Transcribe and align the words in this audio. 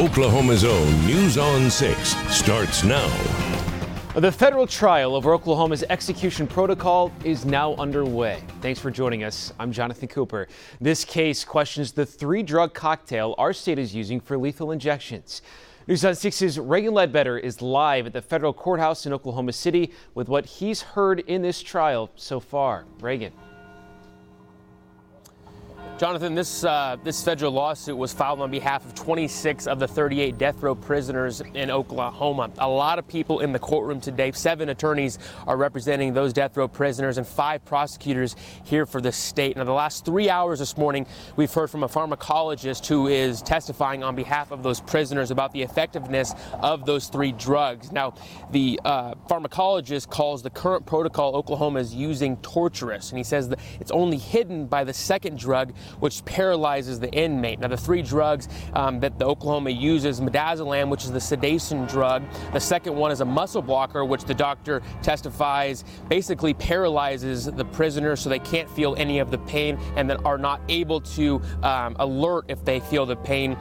Oklahoma's 0.00 0.64
own 0.64 1.06
News 1.06 1.36
on 1.36 1.70
6 1.70 2.16
starts 2.34 2.82
now. 2.84 3.06
The 4.14 4.32
federal 4.32 4.66
trial 4.66 5.14
over 5.14 5.34
Oklahoma's 5.34 5.84
execution 5.90 6.46
protocol 6.46 7.12
is 7.22 7.44
now 7.44 7.74
underway. 7.74 8.42
Thanks 8.62 8.80
for 8.80 8.90
joining 8.90 9.24
us. 9.24 9.52
I'm 9.60 9.70
Jonathan 9.70 10.08
Cooper. 10.08 10.48
This 10.80 11.04
case 11.04 11.44
questions 11.44 11.92
the 11.92 12.06
three 12.06 12.42
drug 12.42 12.72
cocktail 12.72 13.34
our 13.36 13.52
state 13.52 13.78
is 13.78 13.94
using 13.94 14.20
for 14.20 14.38
lethal 14.38 14.70
injections. 14.70 15.42
News 15.86 16.02
on 16.02 16.14
6's 16.14 16.58
Reagan 16.58 16.94
Ledbetter 16.94 17.36
is 17.36 17.60
live 17.60 18.06
at 18.06 18.14
the 18.14 18.22
federal 18.22 18.54
courthouse 18.54 19.04
in 19.04 19.12
Oklahoma 19.12 19.52
City 19.52 19.92
with 20.14 20.30
what 20.30 20.46
he's 20.46 20.80
heard 20.80 21.20
in 21.20 21.42
this 21.42 21.60
trial 21.60 22.10
so 22.16 22.40
far. 22.40 22.86
Reagan. 23.00 23.34
Jonathan, 26.00 26.34
this 26.34 26.64
uh, 26.64 26.96
this 27.04 27.22
federal 27.22 27.52
lawsuit 27.52 27.94
was 27.94 28.10
filed 28.10 28.40
on 28.40 28.50
behalf 28.50 28.86
of 28.86 28.94
26 28.94 29.66
of 29.66 29.78
the 29.78 29.86
38 29.86 30.38
death 30.38 30.62
row 30.62 30.74
prisoners 30.74 31.42
in 31.52 31.70
Oklahoma. 31.70 32.50
A 32.56 32.66
lot 32.66 32.98
of 32.98 33.06
people 33.06 33.40
in 33.40 33.52
the 33.52 33.58
courtroom 33.58 34.00
today. 34.00 34.32
Seven 34.32 34.70
attorneys 34.70 35.18
are 35.46 35.58
representing 35.58 36.14
those 36.14 36.32
death 36.32 36.56
row 36.56 36.68
prisoners, 36.68 37.18
and 37.18 37.26
five 37.26 37.62
prosecutors 37.66 38.34
here 38.64 38.86
for 38.86 39.02
the 39.02 39.12
state. 39.12 39.58
Now, 39.58 39.64
the 39.64 39.74
last 39.74 40.06
three 40.06 40.30
hours 40.30 40.60
this 40.60 40.78
morning, 40.78 41.06
we've 41.36 41.52
heard 41.52 41.68
from 41.68 41.82
a 41.82 41.88
pharmacologist 41.88 42.86
who 42.86 43.06
is 43.06 43.42
testifying 43.42 44.02
on 44.02 44.16
behalf 44.16 44.52
of 44.52 44.62
those 44.62 44.80
prisoners 44.80 45.30
about 45.30 45.52
the 45.52 45.60
effectiveness 45.60 46.32
of 46.62 46.86
those 46.86 47.08
three 47.08 47.32
drugs. 47.32 47.92
Now, 47.92 48.14
the 48.52 48.80
uh, 48.86 49.16
pharmacologist 49.28 50.08
calls 50.08 50.42
the 50.42 50.48
current 50.48 50.86
protocol 50.86 51.36
Oklahoma 51.36 51.80
is 51.80 51.94
using 51.94 52.38
torturous, 52.38 53.10
and 53.10 53.18
he 53.18 53.24
says 53.24 53.50
that 53.50 53.58
it's 53.80 53.90
only 53.90 54.16
hidden 54.16 54.64
by 54.66 54.82
the 54.82 54.94
second 54.94 55.38
drug 55.38 55.74
which 55.98 56.24
paralyzes 56.24 57.00
the 57.00 57.10
inmate. 57.10 57.60
Now, 57.60 57.68
the 57.68 57.76
three 57.76 58.02
drugs 58.02 58.48
um, 58.74 59.00
that 59.00 59.18
the 59.18 59.26
Oklahoma 59.26 59.70
uses 59.70 60.20
midazolam, 60.20 60.88
which 60.88 61.04
is 61.04 61.12
the 61.12 61.20
sedation 61.20 61.86
drug. 61.86 62.22
The 62.52 62.60
second 62.60 62.94
one 62.94 63.10
is 63.10 63.20
a 63.20 63.24
muscle 63.24 63.62
blocker, 63.62 64.04
which 64.04 64.24
the 64.24 64.34
doctor 64.34 64.82
testifies 65.02 65.84
basically 66.08 66.54
paralyzes 66.54 67.46
the 67.46 67.64
prisoner 67.64 68.16
so 68.16 68.28
they 68.28 68.38
can't 68.38 68.70
feel 68.70 68.94
any 68.96 69.18
of 69.18 69.30
the 69.30 69.38
pain 69.38 69.78
and 69.96 70.08
then 70.08 70.18
are 70.24 70.38
not 70.38 70.60
able 70.68 71.00
to 71.00 71.40
um, 71.62 71.96
alert 71.98 72.44
if 72.48 72.64
they 72.64 72.80
feel 72.80 73.06
the 73.06 73.16
pain. 73.16 73.56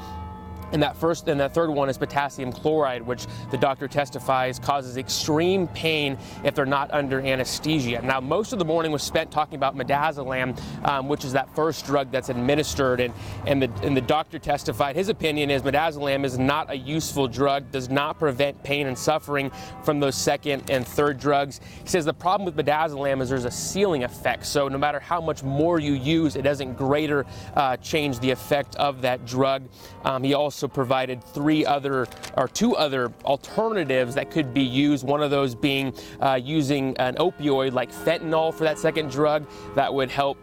And 0.72 0.84
that 0.84 0.96
first 0.98 1.28
and 1.28 1.40
that 1.40 1.54
third 1.54 1.70
one 1.70 1.90
is 1.90 1.98
potassium 1.98 2.52
chloride, 2.52 3.02
which 3.02 3.26
the 3.52 3.58
doctor 3.58 3.88
testifies 3.88 4.60
causes 4.60 4.98
extreme 4.98 5.68
pain 5.68 6.18
if 6.44 6.56
they're 6.56 6.66
not 6.66 6.92
under 6.92 7.20
anesthesia. 7.20 8.02
Now, 8.02 8.20
most 8.20 8.54
of 8.54 8.60
the 8.60 8.66
morning 8.66 8.92
was 8.92 9.04
spent 9.04 9.32
talking 9.32 9.56
about 9.56 9.76
midazolam, 9.76 10.60
um, 10.88 11.08
which 11.08 11.26
is 11.26 11.34
that 11.34 11.54
first 11.56 11.86
drug 11.86 12.12
that's 12.12 12.30
administered, 12.30 13.00
and 13.00 13.14
and 13.48 13.62
the 13.62 13.72
and 13.84 13.96
the 13.96 14.02
doctor 14.02 14.40
testified 14.40 14.96
his 14.96 15.10
opinion 15.10 15.50
is 15.50 15.62
midazolam 15.62 16.24
is 16.24 16.38
not 16.38 16.70
a 16.70 16.76
useful 16.76 17.28
drug, 17.28 17.72
does 17.72 17.90
not 17.90 18.20
prevent 18.20 18.62
pain 18.64 18.88
and 18.88 18.98
suffering 18.98 19.52
from 19.84 20.00
those 20.00 20.16
second 20.16 20.70
and 20.70 20.86
third 20.86 21.20
drugs. 21.20 21.62
He 21.84 21.90
says 21.90 22.06
the 22.06 22.14
problem 22.14 22.46
with 22.46 22.56
midazolam 22.56 23.22
is 23.22 23.30
there's 23.30 23.46
a 23.46 23.52
ceiling 23.52 24.04
effect, 24.04 24.46
so 24.46 24.68
no 24.68 24.78
matter 24.78 25.00
how 25.00 25.22
much 25.22 25.44
more 25.44 25.80
you 25.80 25.94
use, 25.94 26.36
it 26.36 26.44
doesn't 26.44 26.76
greater 26.76 27.26
uh, 27.56 27.78
change 27.78 28.20
the 28.20 28.32
effect 28.32 28.76
of 28.76 29.02
that 29.02 29.26
drug. 29.26 29.64
Um, 30.04 30.24
he 30.24 30.34
also 30.34 30.59
also 30.60 30.68
provided 30.68 31.24
three 31.24 31.66
other 31.66 32.06
or 32.36 32.50
two 32.50 32.76
other 32.76 33.14
alternatives 33.24 34.14
that 34.16 34.30
could 34.30 34.54
be 34.54 34.62
used. 34.62 35.08
One 35.08 35.24
of 35.24 35.32
those 35.32 35.56
being 35.56 35.94
uh, 36.20 36.38
using 36.44 36.98
an 36.98 37.16
opioid 37.16 37.72
like 37.72 37.94
fentanyl 37.94 38.54
for 38.54 38.66
that 38.66 38.78
second 38.78 39.10
drug 39.10 39.48
that 39.76 39.94
would 39.94 40.12
help 40.12 40.38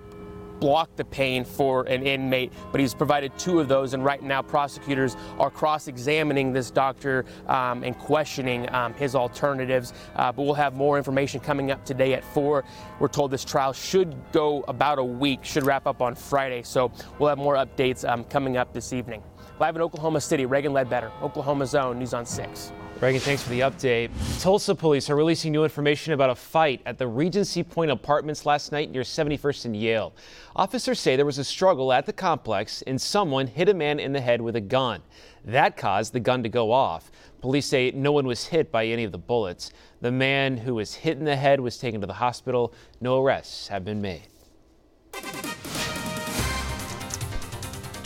block 0.59 0.89
the 0.97 1.05
pain 1.05 1.45
for 1.45 1.83
an 1.83 2.07
inmate, 2.07 2.51
but 2.73 2.81
he's 2.81 2.95
provided 2.95 3.31
two 3.39 3.61
of 3.61 3.69
those, 3.69 3.93
and 3.93 4.03
right 4.03 4.23
now 4.23 4.41
prosecutors 4.41 5.15
are 5.39 5.51
cross-examining 5.51 6.51
this 6.51 6.71
doctor 6.71 7.27
um, 7.47 7.85
and 7.85 7.99
questioning 7.99 8.67
um, 8.75 8.95
his 8.95 9.15
alternatives. 9.15 9.93
Uh, 10.15 10.33
but 10.33 10.45
we'll 10.45 10.55
have 10.55 10.75
more 10.75 10.97
information 10.97 11.41
coming 11.41 11.71
up 11.71 11.85
today 11.85 12.15
at 12.15 12.25
4. 12.25 12.65
We're 13.01 13.09
told 13.09 13.33
this 13.33 13.45
trial 13.45 13.75
should 13.75 14.17
go 14.33 14.65
about 14.67 14.99
a 14.99 15.05
week, 15.05 15.45
should 15.45 15.67
wrap 15.67 15.87
up 15.87 16.01
on 16.01 16.15
Friday, 16.15 16.63
so 16.63 16.91
we'll 17.19 17.29
have 17.29 17.37
more 17.37 17.57
updates 17.57 18.09
um, 18.09 18.25
coming 18.25 18.57
up 18.57 18.73
this 18.73 18.95
evening. 18.95 19.23
Live 19.59 19.75
in 19.75 19.81
Oklahoma 19.81 20.21
City, 20.21 20.45
Reagan 20.45 20.75
Ledbetter, 20.75 21.11
Oklahoma 21.23 21.65
Zone, 21.67 21.99
News 21.99 22.13
on 22.13 22.27
6. 22.27 22.73
Reagan, 23.01 23.23
thanks 23.23 23.43
for 23.43 23.49
the 23.49 23.61
update. 23.61 24.11
Tulsa 24.43 24.75
police 24.75 25.09
are 25.09 25.17
releasing 25.17 25.51
new 25.51 25.65
information 25.65 26.13
about 26.13 26.29
a 26.29 26.35
fight 26.35 26.83
at 26.85 26.99
the 26.99 27.07
Regency 27.07 27.63
Point 27.63 27.91
Apartments 27.91 28.45
last 28.45 28.71
night 28.71 28.91
near 28.91 29.01
71st 29.01 29.65
and 29.65 29.75
Yale. 29.75 30.15
Officers 30.55 31.01
say 31.01 31.17
there 31.17 31.25
was 31.25 31.39
a 31.39 31.45
struggle 31.45 31.91
at 31.91 32.05
the 32.05 32.13
complex 32.13 32.83
and 32.83 33.01
someone 33.01 33.47
hit 33.47 33.71
a 33.71 33.75
man 33.75 33.99
in 33.99 34.13
the 34.13 34.21
head 34.21 34.43
with 34.43 34.57
a 34.57 34.61
gun. 34.61 35.01
That 35.47 35.79
caused 35.79 36.13
the 36.13 36.21
gun 36.21 36.43
to 36.43 36.51
go 36.51 36.71
off. 36.71 37.11
Police 37.41 37.65
say 37.65 37.93
no 37.95 38.13
one 38.13 38.27
was 38.27 38.45
hit 38.49 38.71
by 38.71 38.85
any 38.85 39.05
of 39.05 39.13
the 39.13 39.19
bullets. 39.19 39.71
The 40.03 40.13
man 40.13 40.59
who 40.59 40.75
was 40.75 40.97
hit 40.97 41.17
in 41.17 41.25
the 41.25 41.37
head 41.37 41.61
was 41.61 41.79
taken 41.79 42.03
to 42.03 42.07
the 42.07 42.13
hospital. 42.13 42.75
No 43.01 43.23
arrests 43.23 43.69
have 43.69 43.87
been 43.87 44.03
made. 44.03 44.29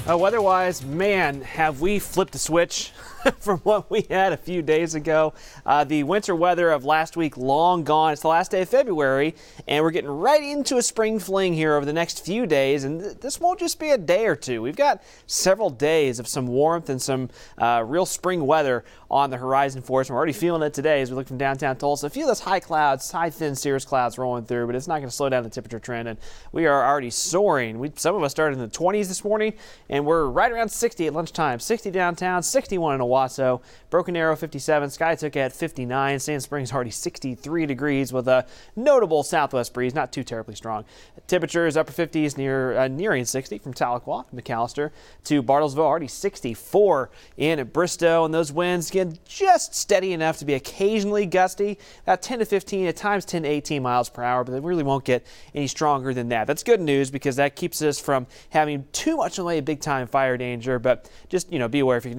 Uh, 0.09 0.17
weather-wise, 0.17 0.83
man, 0.83 1.43
have 1.43 1.81
we 1.81 1.99
flipped 1.99 2.35
a 2.35 2.39
switch 2.39 2.91
from 3.41 3.59
what 3.61 3.91
we 3.91 4.07
had 4.11 4.33
a 4.33 4.37
few 4.37 4.63
days 4.63 4.95
ago. 4.95 5.35
Uh, 5.67 5.85
the 5.85 6.03
winter 6.05 6.35
weather 6.35 6.71
of 6.71 6.85
last 6.85 7.17
week 7.17 7.37
long 7.37 7.85
gone. 7.85 8.13
It's 8.13 8.23
the 8.23 8.29
last 8.29 8.51
day 8.51 8.63
of 8.63 8.69
February, 8.69 9.35
and 9.69 9.85
we're 9.85 9.91
getting 9.91 10.11
right 10.11 10.43
into 10.43 10.79
a 10.79 10.83
spring 10.83 11.19
fling 11.19 11.55
here 11.55 11.75
over 11.75 11.85
the 11.85 11.93
next 11.93 12.25
few 12.25 12.47
days. 12.47 12.85
And 12.85 13.01
th- 13.01 13.19
this 13.19 13.41
won't 13.41 13.59
just 13.59 13.79
be 13.79 13.91
a 13.91 13.99
day 13.99 14.27
or 14.27 14.37
two. 14.37 14.63
We've 14.63 14.77
got 14.77 15.03
several 15.27 15.71
days 15.71 16.19
of 16.19 16.29
some 16.29 16.47
warmth 16.47 16.89
and 16.89 17.01
some 17.01 17.29
uh, 17.59 17.85
real 17.87 18.07
spring 18.07 18.47
weather 18.47 18.85
on 19.11 19.31
the 19.31 19.37
horizon 19.37 19.83
for 19.83 20.01
us. 20.01 20.09
And 20.09 20.15
we're 20.15 20.19
already 20.19 20.33
feeling 20.33 20.63
it 20.63 20.73
today 20.73 21.03
as 21.03 21.11
we 21.11 21.17
look 21.17 21.27
from 21.27 21.39
downtown 21.39 21.77
Tulsa. 21.77 22.07
A 22.07 22.11
few 22.11 22.23
of 22.23 22.29
those 22.29 22.41
high 22.41 22.61
clouds, 22.61 23.11
high 23.11 23.31
thin 23.31 23.55
cirrus 23.55 23.85
clouds 23.85 24.19
rolling 24.19 24.45
through, 24.45 24.67
but 24.67 24.75
it's 24.75 24.89
not 24.89 24.99
going 24.99 25.09
to 25.09 25.15
slow 25.15 25.29
down 25.29 25.43
the 25.43 25.51
temperature 25.51 25.81
trend. 25.81 26.09
And 26.09 26.19
we 26.53 26.67
are 26.67 26.87
already 26.87 27.11
soaring. 27.11 27.79
We, 27.79 27.93
some 27.97 28.15
of 28.15 28.23
us 28.23 28.31
started 28.31 28.59
in 28.59 28.61
the 28.61 28.69
20s 28.69 29.09
this 29.09 29.25
morning, 29.25 29.55
and 29.89 30.07
we're 30.07 30.27
right 30.27 30.51
around 30.51 30.71
60 30.71 31.07
at 31.07 31.13
lunchtime. 31.13 31.59
60 31.59 31.91
downtown, 31.91 32.43
61 32.43 32.95
in 32.95 33.01
Owasso, 33.11 33.61
Broken 33.91 34.17
Arrow 34.17 34.37
57, 34.37 34.89
Skiatook 34.89 35.37
at 35.37 35.53
59, 35.53 36.19
Sand 36.19 36.43
Springs 36.43 36.73
already 36.73 36.91
63 36.91 37.67
degrees 37.67 38.13
with 38.13 38.29
a 38.29 38.47
notable 38.77 39.23
southwest 39.23 39.75
breeze, 39.75 39.95
not 39.95 40.13
too 40.13 40.23
terribly 40.23 40.55
strong. 40.55 40.85
Temperature 41.27 41.67
is 41.67 41.77
upper 41.77 41.93
50s 41.93 42.37
near 42.37 42.79
uh, 42.79 42.89
nearing 42.89 43.25
60 43.25 43.59
from 43.59 43.75
Tahlequah, 43.75 44.27
McAlester 44.35 44.91
to 45.25 45.43
Bartlesville, 45.43 45.79
already 45.79 46.09
64 46.09 47.11
in 47.37 47.59
at 47.59 47.73
Bristow, 47.73 48.25
and 48.25 48.33
those 48.33 48.53
winds 48.53 48.91
again 48.91 49.19
just 49.25 49.75
steady 49.75 50.13
enough 50.13 50.39
to 50.39 50.45
be 50.45 50.55
occasionally 50.55 51.27
gusty, 51.27 51.79
about 52.05 52.23
10 52.23 52.41
to 52.41 52.45
15, 52.45 52.87
at 52.87 52.97
times 52.97 53.25
10 53.25 53.43
to 53.43 53.49
18 53.49 53.83
miles 53.83 54.09
per 54.09 54.23
hour, 54.23 54.45
but 54.45 54.53
they 54.53 54.61
really 54.61 54.83
won't 54.83 55.05
get 55.05 55.27
any 55.55 55.67
stronger 55.67 56.15
than 56.15 56.29
that. 56.29 56.47
That's 56.47 56.63
good 56.63 56.81
news 56.81 57.11
because 57.11 57.37
that 57.37 57.57
keeps 57.57 57.83
us 57.83 57.99
from 57.99 58.27
having 58.51 58.87
too 58.93 59.17
much 59.17 59.39
of 59.39 59.65
big 59.65 59.81
time 59.81 60.07
fire 60.07 60.37
danger, 60.37 60.79
but 60.79 61.11
just 61.29 61.53
you 61.53 61.59
know 61.59 61.69
be 61.69 61.81
aware 61.81 61.97
if 61.97 62.05
you're 62.05 62.15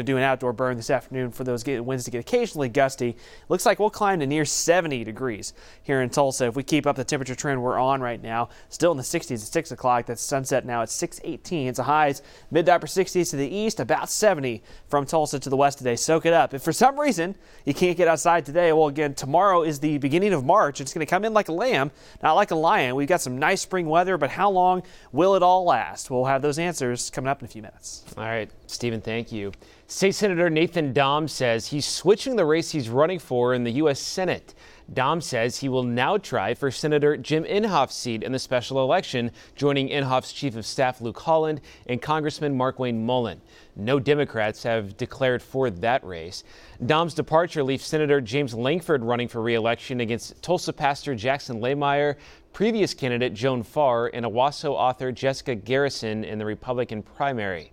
do 0.00 0.16
an 0.16 0.22
outdoor 0.22 0.52
burn 0.52 0.76
this 0.76 0.90
afternoon 0.90 1.32
for 1.32 1.44
those 1.44 1.66
winds 1.66 2.04
to 2.04 2.10
get 2.10 2.20
occasionally 2.20 2.68
gusty. 2.68 3.16
Looks 3.48 3.66
like 3.66 3.78
we'll 3.78 3.90
climb 3.90 4.20
to 4.20 4.26
near 4.26 4.44
70 4.44 5.04
degrees 5.04 5.52
here 5.82 6.00
in 6.00 6.08
Tulsa 6.08 6.46
if 6.46 6.56
we 6.56 6.62
keep 6.62 6.86
up 6.86 6.96
the 6.96 7.04
temperature 7.04 7.34
trend 7.34 7.62
we're 7.62 7.78
on 7.78 8.00
right 8.00 8.22
now. 8.22 8.48
Still 8.68 8.92
in 8.92 8.96
the 8.96 9.02
60s 9.02 9.32
at 9.32 9.40
6 9.40 9.72
o'clock. 9.72 10.06
That's 10.06 10.22
sunset 10.22 10.64
now 10.64 10.82
at 10.82 10.88
6:18. 10.88 11.66
It's 11.66 11.78
a 11.78 11.82
highs 11.82 12.22
mid 12.50 12.66
to 12.66 12.74
upper 12.74 12.86
60s 12.86 13.30
to 13.30 13.36
the 13.36 13.48
east, 13.48 13.80
about 13.80 14.08
70 14.08 14.62
from 14.88 15.04
Tulsa 15.04 15.38
to 15.40 15.50
the 15.50 15.56
west 15.56 15.78
today. 15.78 15.96
Soak 15.96 16.26
it 16.26 16.32
up. 16.32 16.54
If 16.54 16.62
for 16.62 16.72
some 16.72 16.98
reason 16.98 17.34
you 17.64 17.74
can't 17.74 17.96
get 17.96 18.08
outside 18.08 18.46
today, 18.46 18.72
well 18.72 18.88
again 18.88 19.14
tomorrow 19.14 19.62
is 19.62 19.80
the 19.80 19.98
beginning 19.98 20.32
of 20.32 20.44
March. 20.44 20.80
It's 20.80 20.94
going 20.94 21.04
to 21.04 21.10
come 21.10 21.24
in 21.24 21.34
like 21.34 21.48
a 21.48 21.52
lamb, 21.52 21.90
not 22.22 22.34
like 22.34 22.50
a 22.52 22.54
lion. 22.54 22.94
We've 22.94 23.08
got 23.08 23.20
some 23.20 23.38
nice 23.38 23.60
spring 23.60 23.86
weather, 23.86 24.16
but 24.16 24.30
how 24.30 24.50
long 24.50 24.82
will 25.10 25.34
it 25.34 25.42
all 25.42 25.64
last? 25.64 26.10
We'll 26.10 26.26
have 26.26 26.42
those 26.42 26.58
answers 26.58 27.10
coming 27.10 27.28
up 27.28 27.40
in 27.40 27.46
a 27.46 27.48
few 27.48 27.62
minutes. 27.62 28.04
All 28.16 28.24
right, 28.24 28.50
Stephen, 28.72 29.00
thank 29.00 29.30
you. 29.30 29.52
State 29.86 30.14
Senator 30.14 30.48
Nathan 30.48 30.94
Dahm 30.94 31.28
says 31.28 31.66
he's 31.66 31.86
switching 31.86 32.36
the 32.36 32.46
race 32.46 32.70
he's 32.70 32.88
running 32.88 33.18
for 33.18 33.52
in 33.52 33.62
the 33.62 33.72
U.S. 33.72 34.00
Senate. 34.00 34.54
Dahm 34.92 35.22
says 35.22 35.58
he 35.58 35.68
will 35.68 35.82
now 35.84 36.16
try 36.18 36.54
for 36.54 36.70
Senator 36.70 37.16
Jim 37.16 37.44
Inhofe's 37.44 37.94
seat 37.94 38.22
in 38.22 38.32
the 38.32 38.38
special 38.38 38.82
election, 38.82 39.30
joining 39.54 39.88
Inhofe's 39.88 40.32
Chief 40.32 40.56
of 40.56 40.66
Staff 40.66 41.00
Luke 41.00 41.18
Holland 41.18 41.60
and 41.86 42.00
Congressman 42.00 42.56
Markwayne 42.56 43.00
Mullin. 43.00 43.40
No 43.76 43.98
Democrats 44.00 44.62
have 44.64 44.96
declared 44.96 45.42
for 45.42 45.70
that 45.70 46.04
race. 46.04 46.42
Dahm's 46.82 47.14
departure 47.14 47.62
leaves 47.62 47.84
Senator 47.86 48.20
James 48.20 48.54
Lankford 48.54 49.04
running 49.04 49.28
for 49.28 49.40
re-election 49.40 50.00
against 50.00 50.42
Tulsa 50.42 50.72
pastor 50.72 51.14
Jackson 51.14 51.60
Lahmeyer, 51.60 52.16
previous 52.52 52.92
candidate 52.92 53.34
Joan 53.34 53.62
Farr, 53.62 54.10
and 54.12 54.26
Owasso 54.26 54.72
author 54.72 55.12
Jessica 55.12 55.54
Garrison 55.54 56.24
in 56.24 56.38
the 56.38 56.44
Republican 56.44 57.02
primary. 57.02 57.72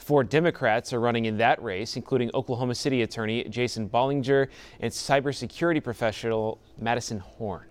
Four 0.00 0.24
Democrats 0.24 0.94
are 0.94 1.00
running 1.00 1.26
in 1.26 1.36
that 1.36 1.62
race, 1.62 1.94
including 1.94 2.30
Oklahoma 2.32 2.74
City 2.74 3.02
attorney 3.02 3.44
Jason 3.44 3.88
Bollinger 3.88 4.48
and 4.80 4.90
cybersecurity 4.90 5.84
professional 5.84 6.58
Madison 6.78 7.18
Horn. 7.18 7.66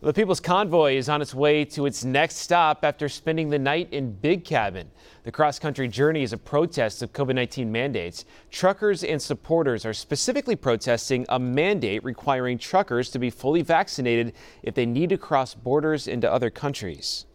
The 0.00 0.12
People's 0.12 0.40
Convoy 0.40 0.96
is 0.96 1.08
on 1.08 1.22
its 1.22 1.32
way 1.32 1.64
to 1.66 1.86
its 1.86 2.04
next 2.04 2.38
stop 2.38 2.84
after 2.84 3.08
spending 3.08 3.50
the 3.50 3.58
night 3.58 3.88
in 3.92 4.10
Big 4.10 4.44
Cabin. 4.44 4.90
The 5.22 5.30
cross 5.30 5.60
country 5.60 5.86
journey 5.86 6.24
is 6.24 6.32
a 6.32 6.36
protest 6.36 7.04
of 7.04 7.12
COVID 7.12 7.36
19 7.36 7.70
mandates. 7.70 8.24
Truckers 8.50 9.04
and 9.04 9.22
supporters 9.22 9.86
are 9.86 9.94
specifically 9.94 10.56
protesting 10.56 11.24
a 11.28 11.38
mandate 11.38 12.02
requiring 12.02 12.58
truckers 12.58 13.10
to 13.10 13.20
be 13.20 13.30
fully 13.30 13.62
vaccinated 13.62 14.32
if 14.64 14.74
they 14.74 14.86
need 14.86 15.10
to 15.10 15.18
cross 15.18 15.54
borders 15.54 16.08
into 16.08 16.30
other 16.30 16.50
countries. 16.50 17.26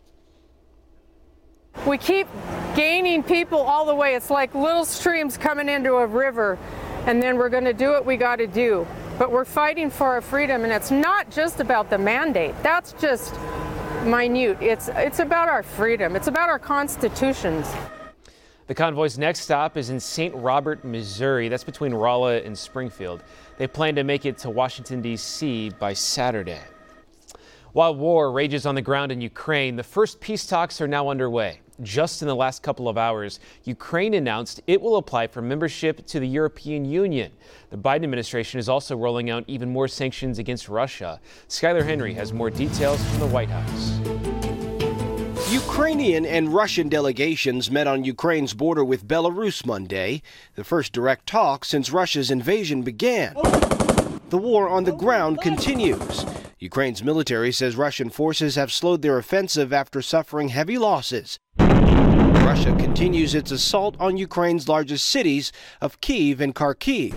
We 1.86 1.98
keep 1.98 2.28
gaining 2.76 3.24
people 3.24 3.60
all 3.60 3.86
the 3.86 3.96
way. 3.96 4.16
It's 4.16 4.30
like 4.30 4.56
little 4.56 4.86
streams 4.86 5.38
coming 5.38 5.70
into 5.70 5.94
a 5.94 6.06
river, 6.06 6.58
and 7.06 7.22
then 7.22 7.38
we're 7.38 7.50
going 7.50 7.66
to 7.66 7.74
do 7.74 7.90
what 7.90 8.06
we 8.06 8.18
got 8.18 8.38
to 8.38 8.48
do 8.48 8.88
but 9.18 9.32
we're 9.32 9.46
fighting 9.46 9.90
for 9.90 10.08
our 10.08 10.22
freedom, 10.22 10.64
and 10.64 10.72
it's 10.72 10.92
not 10.92 11.32
just 11.32 11.60
about 11.60 11.90
the 11.90 11.98
mandate. 11.98 12.54
That's 12.62 12.94
just 12.94 13.34
minute. 14.06 14.62
It's, 14.62 14.90
it's 14.90 15.20
about 15.20 15.50
our 15.50 15.64
freedom, 15.64 16.16
it's 16.16 16.28
about 16.28 16.50
our 16.50 16.60
constitutions. 16.60 17.68
The 18.68 18.76
convoy's 18.76 19.18
next 19.18 19.42
stop 19.42 19.78
is 19.78 19.90
in 19.90 20.00
St. 20.00 20.36
Robert, 20.36 20.84
Missouri. 20.84 21.48
That's 21.48 21.64
between 21.64 21.94
Rolla 21.94 22.42
and 22.42 22.58
Springfield. 22.58 23.24
They 23.58 23.66
plan 23.66 23.96
to 23.96 24.04
make 24.04 24.26
it 24.26 24.38
to 24.40 24.50
Washington, 24.50 25.02
D.C. 25.02 25.70
by 25.80 25.94
Saturday. 25.94 26.60
While 27.72 27.96
war 27.96 28.30
rages 28.30 28.66
on 28.66 28.76
the 28.76 28.82
ground 28.82 29.14
in 29.14 29.22
Ukraine, 29.22 29.78
the 29.78 29.84
first 29.84 30.20
peace 30.20 30.46
talks 30.46 30.82
are 30.82 30.88
now 30.88 31.10
underway. 31.10 31.62
Just 31.84 32.24
in 32.24 32.28
the 32.28 32.36
last 32.36 32.64
couple 32.64 32.90
of 32.90 32.98
hours, 32.98 33.40
Ukraine 33.64 34.16
announced 34.16 34.62
it 34.66 34.82
will 34.82 34.98
apply 34.98 35.28
for 35.28 35.44
membership 35.44 36.06
to 36.08 36.20
the 36.20 36.28
European 36.28 36.86
Union. 36.86 37.32
The 37.70 37.78
Biden 37.78 38.04
administration 38.04 38.60
is 38.60 38.68
also 38.68 38.98
rolling 38.98 39.30
out 39.30 39.44
even 39.48 39.70
more 39.70 39.88
sanctions 39.88 40.40
against 40.40 40.70
Russia. 40.70 41.20
Skyler 41.48 41.86
Henry 41.86 42.16
has 42.16 42.34
more 42.34 42.50
details 42.50 43.04
from 43.10 43.20
the 43.20 43.28
White 43.28 43.50
House. 43.50 44.00
Ukrainian 45.52 46.26
and 46.26 46.54
Russian 46.54 46.90
delegations 46.90 47.70
met 47.70 47.86
on 47.86 48.04
Ukraine's 48.04 48.56
border 48.56 48.84
with 48.84 49.08
Belarus 49.08 49.64
Monday, 49.66 50.24
the 50.56 50.64
first 50.64 50.94
direct 50.94 51.28
talk 51.28 51.64
since 51.64 51.92
Russia's 51.92 52.32
invasion 52.32 52.82
began. 52.82 53.36
The 54.30 54.38
war 54.38 54.68
on 54.68 54.84
the 54.84 54.92
ground 54.92 55.42
continues. 55.42 56.26
Ukraine's 56.60 57.04
military 57.04 57.52
says 57.52 57.76
Russian 57.76 58.10
forces 58.10 58.56
have 58.56 58.72
slowed 58.72 59.04
their 59.04 59.20
offensive 59.20 59.72
after 59.72 60.02
suffering 60.02 60.50
heavy 60.50 60.80
losses. 60.80 61.38
Russia 62.48 62.74
continues 62.78 63.36
its 63.36 63.52
assault 63.52 63.98
on 64.00 64.16
Ukraine's 64.16 64.70
largest 64.70 65.10
cities 65.10 65.52
of 65.82 66.00
Kiev 66.00 66.40
and 66.40 66.56
Kharkiv. 66.56 67.12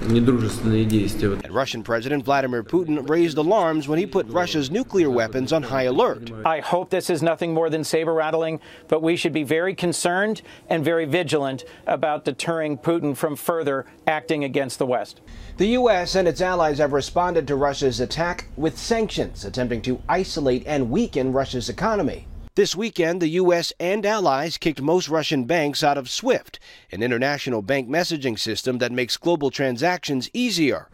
And 1.44 1.54
Russian 1.54 1.84
President 1.84 2.24
Vladimir 2.24 2.64
Putin 2.64 3.08
raised 3.08 3.38
alarms 3.38 3.86
when 3.86 4.00
he 4.00 4.06
put 4.06 4.26
Russia's 4.26 4.72
nuclear 4.72 5.08
weapons 5.08 5.52
on 5.52 5.62
high 5.62 5.84
alert. 5.84 6.32
I 6.44 6.58
hope 6.58 6.90
this 6.90 7.08
is 7.08 7.22
nothing 7.22 7.54
more 7.54 7.70
than 7.70 7.84
saber 7.84 8.12
rattling, 8.12 8.58
but 8.88 9.02
we 9.02 9.14
should 9.14 9.32
be 9.32 9.44
very 9.44 9.72
concerned 9.72 10.42
and 10.68 10.84
very 10.84 11.04
vigilant 11.04 11.62
about 11.86 12.24
deterring 12.24 12.76
Putin 12.76 13.16
from 13.16 13.36
further 13.36 13.86
acting 14.08 14.42
against 14.42 14.80
the 14.80 14.86
West. 14.86 15.20
The 15.58 15.68
U.S. 15.68 16.16
and 16.16 16.26
its 16.26 16.40
allies 16.40 16.78
have 16.78 16.92
responded 16.92 17.46
to 17.46 17.54
Russia's 17.54 18.00
attack 18.00 18.48
with 18.56 18.76
sanctions, 18.76 19.44
attempting 19.44 19.80
to 19.82 20.02
isolate 20.08 20.66
and 20.66 20.90
weaken 20.90 21.32
Russia's 21.32 21.68
economy. 21.68 22.26
This 22.56 22.74
weekend, 22.74 23.22
the 23.22 23.28
U.S. 23.28 23.72
and 23.78 24.04
allies 24.04 24.58
kicked 24.58 24.82
most 24.82 25.08
Russian 25.08 25.44
banks 25.44 25.84
out 25.84 25.96
of 25.96 26.10
SWIFT, 26.10 26.58
an 26.90 27.00
international 27.00 27.62
bank 27.62 27.88
messaging 27.88 28.36
system 28.36 28.78
that 28.78 28.90
makes 28.90 29.16
global 29.16 29.52
transactions 29.52 30.28
easier. 30.32 30.88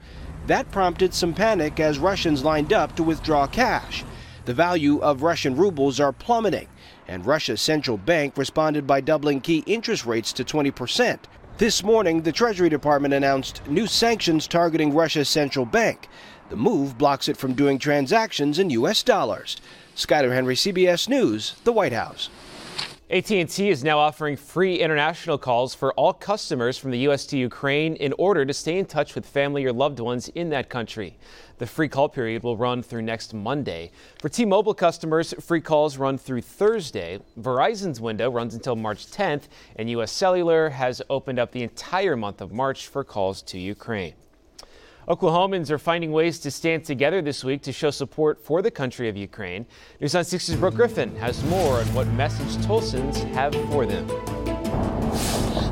That 0.49 0.71
prompted 0.71 1.15
some 1.15 1.33
panic 1.33 1.81
as 1.81 1.99
Russians 1.99 2.45
lined 2.45 2.75
up 2.75 2.95
to 2.97 3.03
withdraw 3.03 3.47
cash. 3.47 4.05
The 4.45 4.53
value 4.53 4.99
of 4.99 5.23
Russian 5.23 5.57
rubles 5.57 5.99
are 5.99 6.13
plummeting, 6.13 6.69
and 7.09 7.25
Russia's 7.25 7.63
central 7.63 7.97
bank 7.97 8.37
responded 8.37 8.87
by 8.87 9.01
doubling 9.01 9.41
key 9.41 9.65
interest 9.67 10.05
rates 10.05 10.35
to 10.35 10.45
20 10.45 10.71
percent. 10.73 11.27
This 11.57 11.83
morning, 11.83 12.21
the 12.21 12.33
Treasury 12.33 12.69
Department 12.69 13.15
announced 13.15 13.67
new 13.67 13.87
sanctions 13.87 14.47
targeting 14.47 14.93
Russia's 14.93 15.31
central 15.31 15.65
bank. 15.65 16.11
The 16.51 16.57
move 16.57 16.99
blocks 16.99 17.31
it 17.31 17.39
from 17.39 17.55
doing 17.55 17.79
transactions 17.79 18.59
in 18.59 18.69
U.S. 18.69 19.03
dollars. 19.03 19.57
Skyler 19.97 20.31
Henry, 20.31 20.55
CBS 20.55 21.09
News, 21.09 21.55
the 21.65 21.73
White 21.73 21.95
House. 21.95 22.29
AT&T 23.09 23.71
is 23.71 23.83
now 23.83 23.99
offering 23.99 24.37
free 24.37 24.79
international 24.79 25.39
calls 25.39 25.75
for 25.75 25.95
all 25.95 26.13
customers 26.13 26.77
from 26.77 26.91
the 26.91 26.99
U.S. 26.99 27.25
to 27.27 27.39
Ukraine 27.39 27.97
in 27.97 28.13
order 28.19 28.45
to 28.45 28.53
stay 28.53 28.77
in 28.77 28.85
touch 28.85 29.15
with 29.15 29.25
family 29.25 29.65
or 29.65 29.73
loved 29.73 29.99
ones 29.99 30.29
in 30.29 30.51
that 30.51 30.69
country. 30.69 31.17
The 31.57 31.67
free 31.67 31.89
call 31.89 32.11
period 32.11 32.43
will 32.43 32.59
run 32.59 32.83
through 32.83 33.03
next 33.03 33.33
Monday. 33.33 33.91
For 34.21 34.29
T-Mobile 34.29 34.75
customers, 34.75 35.33
free 35.41 35.63
calls 35.63 35.97
run 35.97 36.19
through 36.19 36.43
Thursday. 36.43 37.19
Verizon's 37.41 37.99
window 37.99 38.31
runs 38.31 38.53
until 38.55 38.77
March 38.77 39.07
10th, 39.07 39.45
and 39.77 39.89
U.S. 39.91 40.13
Cellular 40.13 40.69
has 40.69 41.01
opened 41.09 41.39
up 41.39 41.53
the 41.53 41.63
entire 41.63 42.17
month 42.17 42.43
of 42.43 42.53
March 42.53 42.89
for 42.89 43.03
calls 43.03 43.41
to 43.45 43.59
Ukraine. 43.59 44.13
Oklahomans 45.09 45.71
are 45.71 45.79
finding 45.79 46.11
ways 46.11 46.41
to 46.41 46.51
stand 46.51 46.85
together 46.85 47.23
this 47.23 47.45
week 47.45 47.63
to 47.63 47.73
show 47.73 47.91
support 47.91 48.43
for 48.43 48.61
the 48.61 48.73
country 48.73 49.09
of 49.09 49.17
Ukraine. 49.17 49.65
News 50.01 50.17
on 50.17 50.25
6's 50.25 50.57
Brooke 50.57 50.75
Griffin 50.75 51.15
has 51.17 51.45
more 51.45 51.79
on 51.79 51.87
what 51.95 52.09
message 52.09 52.57
Tulsans 52.67 53.19
have 53.33 53.55
for 53.71 53.87
them. 53.87 54.36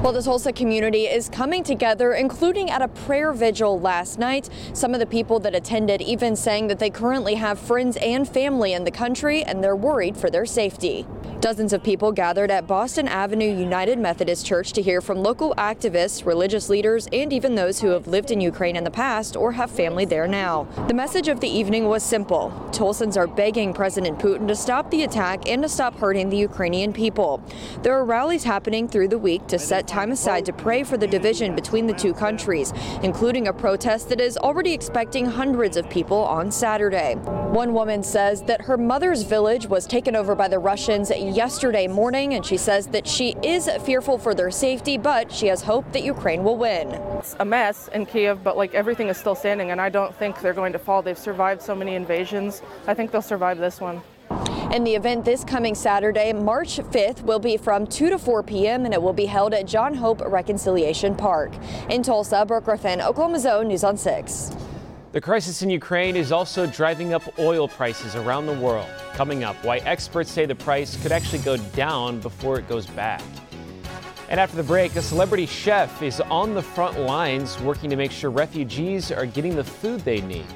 Well, 0.04 0.12
the 0.12 0.20
Tulsa 0.20 0.52
community 0.52 1.06
is 1.06 1.30
coming 1.30 1.62
together, 1.64 2.12
including 2.12 2.70
at 2.70 2.82
a 2.82 2.88
prayer 2.88 3.32
vigil 3.32 3.80
last 3.80 4.18
night. 4.18 4.50
Some 4.74 4.92
of 4.92 5.00
the 5.00 5.06
people 5.06 5.40
that 5.40 5.54
attended 5.54 6.02
even 6.02 6.36
saying 6.36 6.66
that 6.66 6.78
they 6.78 6.90
currently 6.90 7.36
have 7.36 7.58
friends 7.58 7.96
and 7.96 8.28
family 8.28 8.74
in 8.74 8.84
the 8.84 8.90
country 8.90 9.42
and 9.42 9.64
they're 9.64 9.74
worried 9.74 10.14
for 10.14 10.28
their 10.28 10.44
safety. 10.44 11.06
Dozens 11.40 11.74
of 11.74 11.82
people 11.82 12.10
gathered 12.10 12.50
at 12.50 12.66
Boston 12.66 13.06
Avenue 13.06 13.54
United 13.54 13.98
Methodist 13.98 14.46
Church 14.46 14.72
to 14.72 14.80
hear 14.80 15.02
from 15.02 15.22
local 15.22 15.54
activists, 15.56 16.24
religious 16.24 16.70
leaders, 16.70 17.06
and 17.12 17.34
even 17.34 17.54
those 17.54 17.80
who 17.80 17.88
have 17.88 18.06
lived 18.06 18.30
in 18.30 18.40
Ukraine 18.40 18.76
in 18.76 18.84
the 18.84 18.90
past 18.90 19.36
or 19.36 19.52
have 19.52 19.70
family 19.70 20.06
there 20.06 20.26
now. 20.26 20.66
The 20.88 20.94
message 20.94 21.28
of 21.28 21.40
the 21.40 21.48
evening 21.48 21.86
was 21.86 22.02
simple. 22.02 22.50
Tulsans 22.72 23.18
are 23.18 23.26
begging 23.26 23.74
President 23.74 24.18
Putin 24.18 24.48
to 24.48 24.56
stop 24.56 24.90
the 24.90 25.02
attack 25.02 25.46
and 25.46 25.62
to 25.62 25.68
stop 25.68 25.98
hurting 25.98 26.30
the 26.30 26.38
Ukrainian 26.38 26.94
people. 26.94 27.42
There 27.82 27.94
are 27.94 28.06
rallies 28.06 28.44
happening 28.44 28.88
through 28.88 29.08
the 29.08 29.18
week 29.18 29.46
to 29.48 29.58
set 29.58 29.86
time 29.94 30.10
aside 30.10 30.44
to 30.44 30.52
pray 30.52 30.82
for 30.82 30.96
the 30.96 31.06
division 31.06 31.54
between 31.54 31.86
the 31.86 31.92
two 31.92 32.12
countries, 32.12 32.72
including 33.04 33.46
a 33.46 33.52
protest 33.52 34.08
that 34.08 34.20
is 34.20 34.36
already 34.36 34.72
expecting 34.72 35.24
hundreds 35.24 35.76
of 35.76 35.88
people 35.88 36.18
on 36.24 36.50
Saturday. 36.50 37.14
One 37.14 37.72
woman 37.72 38.02
says 38.02 38.42
that 38.42 38.60
her 38.62 38.76
mother's 38.76 39.22
village 39.22 39.68
was 39.68 39.86
taken 39.86 40.16
over 40.16 40.34
by 40.34 40.48
the 40.48 40.58
Russians 40.58 41.10
yesterday 41.10 41.86
morning, 41.86 42.34
and 42.34 42.44
she 42.44 42.56
says 42.56 42.88
that 42.88 43.06
she 43.06 43.36
is 43.44 43.70
fearful 43.84 44.18
for 44.18 44.34
their 44.34 44.50
safety, 44.50 44.98
but 44.98 45.30
she 45.30 45.46
has 45.46 45.62
hope 45.62 45.92
that 45.92 46.02
Ukraine 46.02 46.42
will 46.42 46.56
win. 46.56 46.88
It's 47.18 47.36
a 47.38 47.44
mess 47.44 47.86
in 47.94 48.04
Kiev, 48.04 48.42
but 48.42 48.56
like 48.56 48.74
everything 48.74 49.06
is 49.10 49.16
still 49.16 49.36
standing, 49.36 49.70
and 49.70 49.80
I 49.80 49.90
don't 49.90 50.12
think 50.16 50.40
they're 50.40 50.52
going 50.54 50.72
to 50.72 50.78
fall. 50.80 51.02
They've 51.02 51.16
survived 51.16 51.62
so 51.62 51.72
many 51.72 51.94
invasions. 51.94 52.62
I 52.88 52.94
think 52.94 53.12
they'll 53.12 53.22
survive 53.22 53.58
this 53.58 53.80
one. 53.80 54.02
And 54.74 54.84
the 54.84 54.96
event 54.96 55.24
this 55.24 55.44
coming 55.44 55.76
Saturday, 55.76 56.32
March 56.32 56.78
5th, 56.78 57.22
will 57.22 57.38
be 57.38 57.56
from 57.56 57.86
2 57.86 58.10
to 58.10 58.18
4 58.18 58.42
p.m. 58.42 58.84
and 58.84 58.92
it 58.92 59.00
will 59.00 59.12
be 59.12 59.26
held 59.26 59.54
at 59.54 59.68
John 59.68 59.94
Hope 59.94 60.20
Reconciliation 60.20 61.14
Park. 61.14 61.52
In 61.90 62.02
Tulsa, 62.02 62.44
Brooke 62.44 62.64
Griffin, 62.64 63.00
Oklahoma 63.00 63.38
Zone, 63.38 63.68
News 63.68 63.84
on 63.84 63.96
6. 63.96 64.50
The 65.12 65.20
crisis 65.20 65.62
in 65.62 65.70
Ukraine 65.70 66.16
is 66.16 66.32
also 66.32 66.66
driving 66.66 67.14
up 67.14 67.22
oil 67.38 67.68
prices 67.68 68.16
around 68.16 68.46
the 68.46 68.58
world. 68.58 68.88
Coming 69.12 69.44
up, 69.44 69.54
why 69.64 69.76
experts 69.76 70.32
say 70.32 70.44
the 70.44 70.56
price 70.56 71.00
could 71.00 71.12
actually 71.12 71.42
go 71.44 71.56
down 71.56 72.18
before 72.18 72.58
it 72.58 72.68
goes 72.68 72.86
back. 72.86 73.22
And 74.28 74.40
after 74.40 74.56
the 74.56 74.64
break, 74.64 74.96
a 74.96 75.02
celebrity 75.02 75.46
chef 75.46 76.02
is 76.02 76.20
on 76.20 76.52
the 76.52 76.62
front 76.62 76.98
lines 76.98 77.60
working 77.60 77.90
to 77.90 77.96
make 77.96 78.10
sure 78.10 78.28
refugees 78.28 79.12
are 79.12 79.24
getting 79.24 79.54
the 79.54 79.62
food 79.62 80.00
they 80.00 80.20
need. 80.22 80.46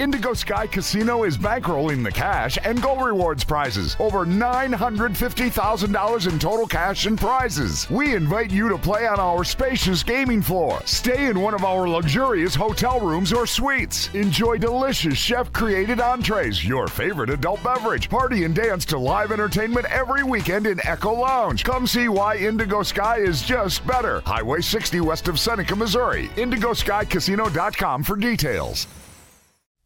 Indigo 0.00 0.32
Sky 0.32 0.66
Casino 0.66 1.24
is 1.24 1.36
bankrolling 1.36 2.02
the 2.02 2.10
cash 2.10 2.56
and 2.64 2.80
Go 2.80 2.96
Rewards 2.96 3.44
prizes. 3.44 3.96
Over 4.00 4.24
$950,000 4.24 6.32
in 6.32 6.38
total 6.38 6.66
cash 6.66 7.04
and 7.04 7.20
prizes. 7.20 7.86
We 7.90 8.14
invite 8.14 8.50
you 8.50 8.70
to 8.70 8.78
play 8.78 9.06
on 9.06 9.20
our 9.20 9.44
spacious 9.44 10.02
gaming 10.02 10.40
floor. 10.40 10.80
Stay 10.86 11.26
in 11.26 11.38
one 11.38 11.52
of 11.52 11.66
our 11.66 11.86
luxurious 11.86 12.54
hotel 12.54 12.98
rooms 12.98 13.30
or 13.30 13.46
suites. 13.46 14.08
Enjoy 14.14 14.56
delicious 14.56 15.18
chef 15.18 15.52
created 15.52 16.00
entrees, 16.00 16.64
your 16.64 16.88
favorite 16.88 17.28
adult 17.28 17.62
beverage. 17.62 18.08
Party 18.08 18.44
and 18.44 18.54
dance 18.54 18.86
to 18.86 18.96
live 18.96 19.32
entertainment 19.32 19.84
every 19.90 20.22
weekend 20.22 20.66
in 20.66 20.80
Echo 20.86 21.12
Lounge. 21.12 21.62
Come 21.62 21.86
see 21.86 22.08
why 22.08 22.36
Indigo 22.36 22.82
Sky 22.82 23.18
is 23.18 23.42
just 23.42 23.86
better. 23.86 24.22
Highway 24.24 24.62
60 24.62 25.02
west 25.02 25.28
of 25.28 25.38
Seneca, 25.38 25.76
Missouri. 25.76 26.28
IndigoSkyCasino.com 26.36 28.02
for 28.02 28.16
details. 28.16 28.86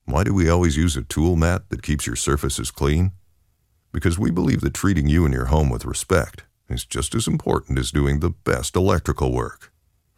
Why 0.07 0.23
do 0.23 0.35
we 0.35 0.51
always 0.51 0.77
use 0.77 0.97
a 0.97 1.03
tool 1.03 1.35
mat 1.35 1.71
that 1.71 1.83
keeps 1.83 2.07
your 2.07 2.17
surfaces 2.17 2.71
clean? 2.71 3.13
Because 3.91 4.19
we 4.19 4.31
believe 4.31 4.61
that 4.61 4.75
treating 4.75 5.09
you 5.09 5.25
and 5.25 5.33
your 5.33 5.47
home 5.47 5.71
with 5.71 5.87
respect 5.87 6.45
is 6.69 6.85
just 6.85 7.15
as 7.15 7.27
important 7.27 7.79
as 7.79 7.91
doing 7.91 8.21
the 8.21 8.31
best 8.31 8.77
electrical 8.77 9.33
work. 9.33 9.73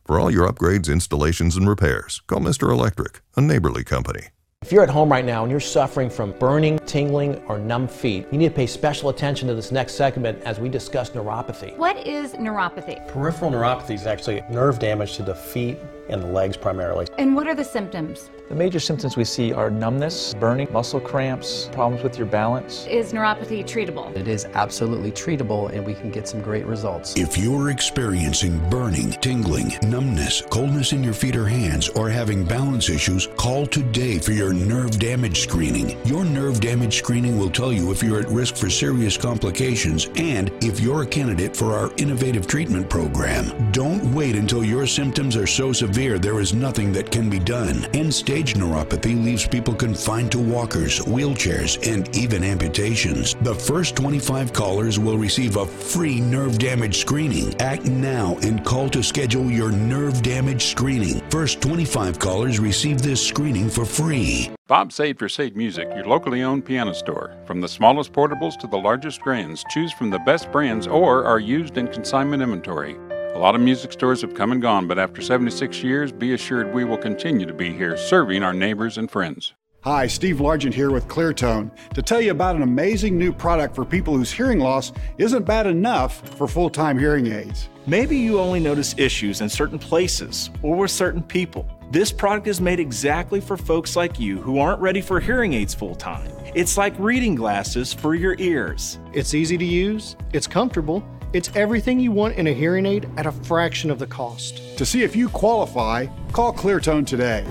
For 0.04 0.18
all 0.18 0.30
your 0.30 0.50
upgrades, 0.50 0.90
installations, 0.90 1.56
and 1.56 1.68
repairs, 1.68 2.20
call 2.26 2.40
Mr. 2.40 2.70
Electric, 2.70 3.20
a 3.36 3.40
neighborly 3.40 3.84
company. 3.84 4.28
If 4.66 4.72
you're 4.72 4.82
at 4.82 4.90
home 4.90 5.12
right 5.12 5.24
now 5.24 5.44
and 5.44 5.50
you're 5.52 5.60
suffering 5.60 6.10
from 6.10 6.32
burning, 6.40 6.80
tingling, 6.86 7.36
or 7.46 7.56
numb 7.56 7.86
feet, 7.86 8.26
you 8.32 8.38
need 8.38 8.48
to 8.48 8.54
pay 8.54 8.66
special 8.66 9.10
attention 9.10 9.46
to 9.46 9.54
this 9.54 9.70
next 9.70 9.94
segment 9.94 10.42
as 10.42 10.58
we 10.58 10.68
discuss 10.68 11.10
neuropathy. 11.10 11.76
What 11.76 12.04
is 12.04 12.32
neuropathy? 12.32 13.06
Peripheral 13.06 13.52
neuropathy 13.52 13.94
is 13.94 14.08
actually 14.08 14.42
nerve 14.50 14.80
damage 14.80 15.14
to 15.18 15.22
the 15.22 15.36
feet 15.36 15.78
and 16.08 16.20
the 16.20 16.26
legs 16.26 16.56
primarily. 16.56 17.06
And 17.16 17.36
what 17.36 17.46
are 17.46 17.54
the 17.54 17.64
symptoms? 17.64 18.30
The 18.48 18.54
major 18.54 18.78
symptoms 18.78 19.16
we 19.16 19.24
see 19.24 19.52
are 19.52 19.70
numbness, 19.70 20.32
burning, 20.34 20.72
muscle 20.72 21.00
cramps, 21.00 21.68
problems 21.72 22.04
with 22.04 22.16
your 22.16 22.28
balance. 22.28 22.86
Is 22.86 23.12
neuropathy 23.12 23.64
treatable? 23.64 24.14
It 24.16 24.28
is 24.28 24.44
absolutely 24.54 25.10
treatable 25.10 25.70
and 25.70 25.84
we 25.84 25.94
can 25.94 26.10
get 26.10 26.28
some 26.28 26.40
great 26.40 26.64
results. 26.64 27.16
If 27.16 27.36
you're 27.36 27.70
experiencing 27.70 28.58
burning, 28.70 29.12
tingling, 29.20 29.76
numbness, 29.82 30.42
coldness 30.48 30.92
in 30.92 31.02
your 31.02 31.14
feet 31.14 31.34
or 31.34 31.46
hands, 31.46 31.88
or 31.88 32.08
having 32.08 32.44
balance 32.44 32.88
issues, 32.88 33.28
call 33.36 33.66
today 33.66 34.18
for 34.18 34.30
your 34.30 34.45
nerve 34.52 34.98
damage 34.98 35.40
screening. 35.40 35.96
Your 36.06 36.24
nerve 36.24 36.60
damage 36.60 36.98
screening 36.98 37.38
will 37.38 37.50
tell 37.50 37.72
you 37.72 37.90
if 37.90 38.02
you're 38.02 38.20
at 38.20 38.28
risk 38.28 38.56
for 38.56 38.70
serious 38.70 39.16
complications 39.16 40.08
and 40.16 40.50
if 40.62 40.80
you're 40.80 41.02
a 41.02 41.06
candidate 41.06 41.56
for 41.56 41.72
our 41.72 41.92
innovative 41.96 42.46
treatment 42.46 42.88
program. 42.90 43.72
Don't 43.72 44.14
wait 44.14 44.36
until 44.36 44.64
your 44.64 44.86
symptoms 44.86 45.36
are 45.36 45.46
so 45.46 45.72
severe 45.72 46.18
there 46.18 46.40
is 46.40 46.54
nothing 46.54 46.92
that 46.92 47.10
can 47.10 47.30
be 47.30 47.38
done. 47.38 47.84
End 47.94 48.14
stage 48.14 48.54
neuropathy 48.54 49.22
leaves 49.24 49.46
people 49.46 49.74
confined 49.74 50.32
to 50.32 50.38
walkers, 50.38 51.00
wheelchairs, 51.00 51.90
and 51.90 52.14
even 52.16 52.44
amputations. 52.44 53.34
The 53.42 53.54
first 53.54 53.96
25 53.96 54.52
callers 54.52 54.98
will 54.98 55.18
receive 55.18 55.56
a 55.56 55.66
free 55.66 56.20
nerve 56.20 56.58
damage 56.58 56.98
screening. 56.98 57.54
Act 57.60 57.86
now 57.86 58.36
and 58.42 58.64
call 58.64 58.88
to 58.90 59.02
schedule 59.02 59.50
your 59.50 59.70
nerve 59.72 60.22
damage 60.22 60.66
screening. 60.66 61.20
First 61.30 61.60
25 61.60 62.18
callers 62.18 62.58
receive 62.60 63.02
this 63.02 63.26
screening 63.26 63.68
for 63.68 63.84
free. 63.84 64.35
Bob 64.68 64.90
Saied 64.90 65.16
for 65.16 65.28
Saied 65.28 65.54
Music, 65.54 65.88
your 65.94 66.06
locally 66.06 66.42
owned 66.42 66.64
piano 66.64 66.92
store. 66.92 67.36
From 67.46 67.60
the 67.60 67.68
smallest 67.68 68.12
portables 68.12 68.58
to 68.58 68.66
the 68.66 68.76
largest 68.76 69.20
grands, 69.20 69.64
choose 69.70 69.92
from 69.92 70.10
the 70.10 70.18
best 70.20 70.50
brands 70.50 70.88
or 70.88 71.24
are 71.24 71.38
used 71.38 71.78
in 71.78 71.86
consignment 71.86 72.42
inventory. 72.42 72.96
A 73.34 73.38
lot 73.38 73.54
of 73.54 73.60
music 73.60 73.92
stores 73.92 74.22
have 74.22 74.34
come 74.34 74.50
and 74.50 74.60
gone, 74.60 74.88
but 74.88 74.98
after 74.98 75.22
76 75.22 75.84
years, 75.84 76.10
be 76.10 76.32
assured 76.32 76.74
we 76.74 76.84
will 76.84 76.98
continue 76.98 77.46
to 77.46 77.54
be 77.54 77.72
here 77.72 77.96
serving 77.96 78.42
our 78.42 78.54
neighbors 78.54 78.98
and 78.98 79.08
friends. 79.08 79.54
Hi, 79.86 80.08
Steve 80.08 80.38
Largent 80.38 80.74
here 80.74 80.90
with 80.90 81.06
Cleartone 81.06 81.70
to 81.94 82.02
tell 82.02 82.20
you 82.20 82.32
about 82.32 82.56
an 82.56 82.62
amazing 82.62 83.16
new 83.16 83.32
product 83.32 83.72
for 83.72 83.84
people 83.84 84.16
whose 84.16 84.32
hearing 84.32 84.58
loss 84.58 84.90
isn't 85.16 85.44
bad 85.44 85.68
enough 85.68 86.28
for 86.36 86.48
full 86.48 86.68
time 86.68 86.98
hearing 86.98 87.28
aids. 87.28 87.68
Maybe 87.86 88.16
you 88.16 88.40
only 88.40 88.58
notice 88.58 88.96
issues 88.98 89.42
in 89.42 89.48
certain 89.48 89.78
places 89.78 90.50
or 90.60 90.74
with 90.74 90.90
certain 90.90 91.22
people. 91.22 91.68
This 91.92 92.10
product 92.10 92.48
is 92.48 92.60
made 92.60 92.80
exactly 92.80 93.40
for 93.40 93.56
folks 93.56 93.94
like 93.94 94.18
you 94.18 94.40
who 94.40 94.58
aren't 94.58 94.80
ready 94.80 95.00
for 95.00 95.20
hearing 95.20 95.52
aids 95.52 95.72
full 95.72 95.94
time. 95.94 96.32
It's 96.52 96.76
like 96.76 96.98
reading 96.98 97.36
glasses 97.36 97.92
for 97.92 98.16
your 98.16 98.34
ears. 98.40 98.98
It's 99.12 99.34
easy 99.34 99.56
to 99.56 99.64
use, 99.64 100.16
it's 100.32 100.48
comfortable, 100.48 101.06
it's 101.32 101.54
everything 101.54 102.00
you 102.00 102.10
want 102.10 102.34
in 102.34 102.48
a 102.48 102.52
hearing 102.52 102.86
aid 102.86 103.08
at 103.18 103.26
a 103.26 103.30
fraction 103.30 103.92
of 103.92 104.00
the 104.00 104.06
cost. 104.08 104.76
To 104.78 104.84
see 104.84 105.04
if 105.04 105.14
you 105.14 105.28
qualify, 105.28 106.06
call 106.32 106.52
Cleartone 106.52 107.06
today. 107.06 107.44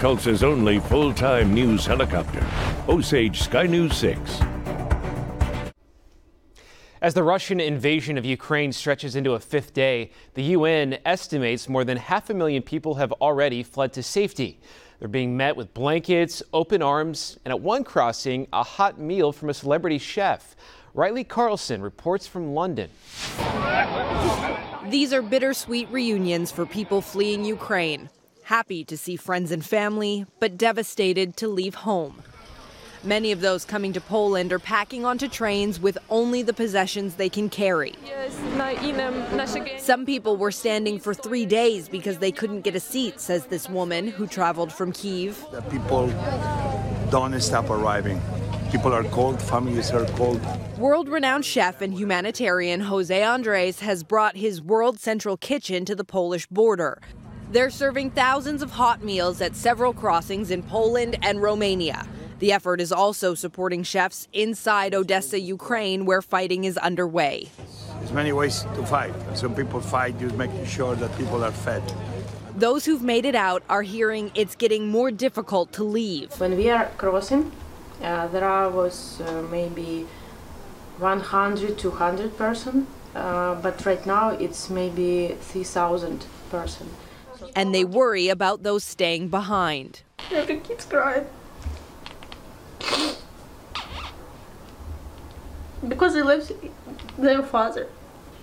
Tulsa's 0.00 0.42
only 0.42 0.80
full 0.80 1.12
time 1.12 1.52
news 1.52 1.84
helicopter, 1.84 2.42
Osage 2.88 3.42
Sky 3.42 3.64
News 3.64 3.94
6. 3.98 4.40
As 7.02 7.12
the 7.12 7.22
Russian 7.22 7.60
invasion 7.60 8.16
of 8.16 8.24
Ukraine 8.24 8.72
stretches 8.72 9.14
into 9.14 9.34
a 9.34 9.38
fifth 9.38 9.74
day, 9.74 10.10
the 10.32 10.42
UN 10.56 10.96
estimates 11.04 11.68
more 11.68 11.84
than 11.84 11.98
half 11.98 12.30
a 12.30 12.34
million 12.34 12.62
people 12.62 12.94
have 12.94 13.12
already 13.12 13.62
fled 13.62 13.92
to 13.92 14.02
safety. 14.02 14.58
They're 15.00 15.08
being 15.08 15.36
met 15.36 15.54
with 15.54 15.74
blankets, 15.74 16.42
open 16.54 16.80
arms, 16.80 17.38
and 17.44 17.52
at 17.52 17.60
one 17.60 17.84
crossing, 17.84 18.48
a 18.54 18.62
hot 18.62 18.98
meal 18.98 19.32
from 19.32 19.50
a 19.50 19.54
celebrity 19.54 19.98
chef. 19.98 20.56
Riley 20.94 21.24
Carlson 21.24 21.82
reports 21.82 22.26
from 22.26 22.54
London. 22.54 22.88
These 24.88 25.12
are 25.12 25.20
bittersweet 25.20 25.90
reunions 25.90 26.50
for 26.50 26.64
people 26.64 27.02
fleeing 27.02 27.44
Ukraine. 27.44 28.08
Happy 28.50 28.82
to 28.82 28.98
see 28.98 29.14
friends 29.14 29.52
and 29.52 29.64
family, 29.64 30.26
but 30.40 30.58
devastated 30.58 31.36
to 31.36 31.46
leave 31.46 31.76
home. 31.76 32.20
Many 33.04 33.30
of 33.30 33.42
those 33.42 33.64
coming 33.64 33.92
to 33.92 34.00
Poland 34.00 34.52
are 34.52 34.58
packing 34.58 35.04
onto 35.04 35.28
trains 35.28 35.78
with 35.78 35.96
only 36.08 36.42
the 36.42 36.52
possessions 36.52 37.14
they 37.14 37.28
can 37.28 37.48
carry. 37.48 37.94
Some 39.78 40.04
people 40.04 40.36
were 40.36 40.50
standing 40.50 40.98
for 40.98 41.14
three 41.14 41.46
days 41.46 41.88
because 41.88 42.18
they 42.18 42.32
couldn't 42.32 42.62
get 42.62 42.74
a 42.74 42.80
seat, 42.80 43.20
says 43.20 43.46
this 43.46 43.68
woman 43.68 44.08
who 44.08 44.26
traveled 44.26 44.72
from 44.72 44.90
Kiev. 44.90 45.46
The 45.52 45.62
people 45.62 46.08
don't 47.08 47.40
stop 47.40 47.70
arriving. 47.70 48.20
People 48.72 48.92
are 48.92 49.04
cold, 49.04 49.40
families 49.40 49.92
are 49.92 50.06
cold. 50.16 50.40
World 50.76 51.08
renowned 51.08 51.44
chef 51.44 51.82
and 51.82 51.94
humanitarian 51.94 52.80
Jose 52.80 53.22
Andres 53.22 53.78
has 53.78 54.02
brought 54.02 54.36
his 54.36 54.60
World 54.60 54.98
Central 54.98 55.36
Kitchen 55.36 55.84
to 55.84 55.94
the 55.94 56.04
Polish 56.04 56.48
border. 56.48 57.00
They're 57.50 57.70
serving 57.70 58.12
thousands 58.12 58.62
of 58.62 58.70
hot 58.70 59.02
meals 59.02 59.40
at 59.40 59.56
several 59.56 59.92
crossings 59.92 60.52
in 60.52 60.62
Poland 60.62 61.18
and 61.20 61.42
Romania. 61.42 62.06
The 62.38 62.52
effort 62.52 62.80
is 62.80 62.92
also 62.92 63.34
supporting 63.34 63.82
chefs 63.82 64.28
inside 64.32 64.94
Odessa, 64.94 65.40
Ukraine, 65.40 66.06
where 66.06 66.22
fighting 66.22 66.62
is 66.62 66.78
underway. 66.78 67.48
There's 67.98 68.12
many 68.12 68.30
ways 68.32 68.62
to 68.76 68.86
fight. 68.86 69.12
Some 69.34 69.56
people 69.56 69.80
fight 69.80 70.16
just 70.20 70.36
making 70.36 70.64
sure 70.64 70.94
that 70.94 71.10
people 71.18 71.42
are 71.42 71.50
fed. 71.50 71.82
Those 72.54 72.84
who've 72.84 73.02
made 73.02 73.24
it 73.24 73.34
out 73.34 73.64
are 73.68 73.82
hearing 73.82 74.30
it's 74.36 74.54
getting 74.54 74.86
more 74.86 75.10
difficult 75.10 75.72
to 75.72 75.82
leave. 75.82 76.30
When 76.38 76.56
we 76.56 76.70
are 76.70 76.86
crossing, 76.98 77.50
uh, 78.00 78.28
there 78.28 78.68
was 78.68 79.20
uh, 79.22 79.42
maybe 79.50 80.06
100, 80.98 81.76
200 81.76 82.38
person, 82.38 82.86
uh, 83.16 83.56
but 83.56 83.84
right 83.84 84.06
now 84.06 84.30
it's 84.30 84.70
maybe 84.70 85.36
3,000 85.40 86.26
person. 86.48 86.88
And 87.56 87.74
they 87.74 87.84
worry 87.84 88.28
about 88.28 88.62
those 88.62 88.84
staying 88.84 89.28
behind. 89.28 90.02
Erica 90.30 90.56
keeps 90.56 90.84
crying. 90.84 91.26
because 95.88 96.14
he 96.14 96.22
lives 96.22 96.52
their 97.18 97.42
father. 97.42 97.88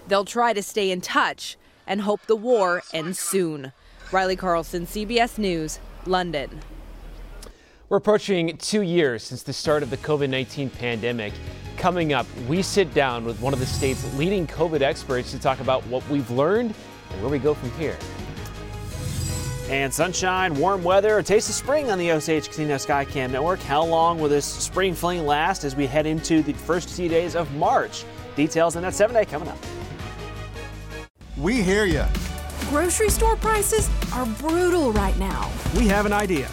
They'll 0.07 0.25
try 0.25 0.53
to 0.53 0.63
stay 0.63 0.91
in 0.91 1.01
touch 1.01 1.57
and 1.85 2.01
hope 2.01 2.25
the 2.25 2.35
war 2.35 2.83
ends 2.93 3.19
soon. 3.19 3.71
Riley 4.11 4.35
Carlson, 4.35 4.85
CBS 4.85 5.37
News, 5.37 5.79
London. 6.05 6.61
We're 7.89 7.97
approaching 7.97 8.57
two 8.57 8.81
years 8.81 9.23
since 9.23 9.43
the 9.43 9.53
start 9.53 9.83
of 9.83 9.89
the 9.89 9.97
COVID 9.97 10.29
19 10.29 10.69
pandemic. 10.69 11.33
Coming 11.77 12.11
up, 12.11 12.25
we 12.47 12.61
sit 12.61 12.93
down 12.93 13.23
with 13.23 13.39
one 13.39 13.53
of 13.53 13.59
the 13.59 13.65
state's 13.65 14.13
leading 14.15 14.47
COVID 14.47 14.81
experts 14.81 15.31
to 15.31 15.39
talk 15.39 15.59
about 15.59 15.85
what 15.87 16.07
we've 16.09 16.29
learned 16.31 16.73
and 17.11 17.21
where 17.21 17.29
we 17.29 17.39
go 17.39 17.53
from 17.53 17.71
here. 17.71 17.97
And 19.69 19.93
sunshine, 19.93 20.55
warm 20.55 20.81
weather, 20.81 21.17
a 21.17 21.23
taste 21.23 21.49
of 21.49 21.55
spring 21.55 21.91
on 21.91 21.99
the 21.99 22.11
Osage 22.11 22.47
Casino 22.47 22.75
Skycam 22.75 23.31
Network. 23.31 23.59
How 23.59 23.83
long 23.83 24.17
will 24.17 24.29
this 24.29 24.45
spring 24.45 24.93
fling 24.93 25.25
last 25.25 25.65
as 25.65 25.75
we 25.75 25.85
head 25.85 26.05
into 26.05 26.41
the 26.41 26.53
first 26.53 26.89
few 26.89 27.09
days 27.09 27.35
of 27.35 27.53
March? 27.55 28.05
Details 28.37 28.77
in 28.77 28.83
that 28.83 28.93
seven 28.93 29.13
day 29.13 29.25
coming 29.25 29.49
up. 29.49 29.57
We 31.35 31.61
hear 31.61 31.83
you. 31.83 32.05
Grocery 32.69 33.09
store 33.09 33.35
prices 33.35 33.89
are 34.13 34.25
brutal 34.25 34.93
right 34.93 35.17
now. 35.19 35.51
We 35.75 35.87
have 35.87 36.05
an 36.05 36.13
idea. 36.13 36.47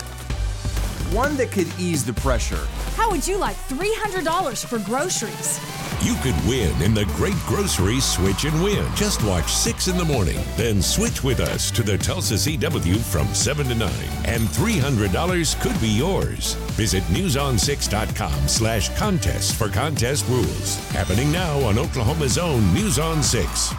One 1.12 1.37
that 1.37 1.52
could 1.52 1.68
ease 1.78 2.04
the 2.04 2.14
pressure. 2.14 2.66
How 2.97 3.12
would 3.12 3.26
you 3.28 3.37
like 3.37 3.56
$300 3.68 4.66
for 4.66 4.80
groceries? 4.80 5.84
You 6.02 6.14
could 6.16 6.36
win 6.48 6.80
in 6.82 6.94
the 6.94 7.04
Great 7.16 7.36
Grocery 7.46 8.00
Switch 8.00 8.44
and 8.44 8.62
Win. 8.62 8.86
Just 8.94 9.22
watch 9.22 9.52
6 9.52 9.88
in 9.88 9.96
the 9.96 10.04
morning, 10.04 10.38
then 10.56 10.82
switch 10.82 11.22
with 11.22 11.40
us 11.40 11.70
to 11.70 11.82
the 11.82 11.96
Tulsa 11.96 12.34
CW 12.34 12.98
from 12.98 13.26
7 13.34 13.66
to 13.68 13.74
9, 13.74 13.90
and 14.24 14.42
$300 14.48 15.60
could 15.60 15.80
be 15.80 15.88
yours. 15.88 16.54
Visit 16.76 17.02
newson6.com 17.04 18.48
slash 18.48 18.94
contest 18.96 19.56
for 19.56 19.68
contest 19.68 20.26
rules. 20.28 20.76
Happening 20.90 21.30
now 21.32 21.58
on 21.60 21.78
Oklahoma's 21.78 22.38
own 22.38 22.74
News 22.74 22.98
on 22.98 23.22
6. 23.22 23.74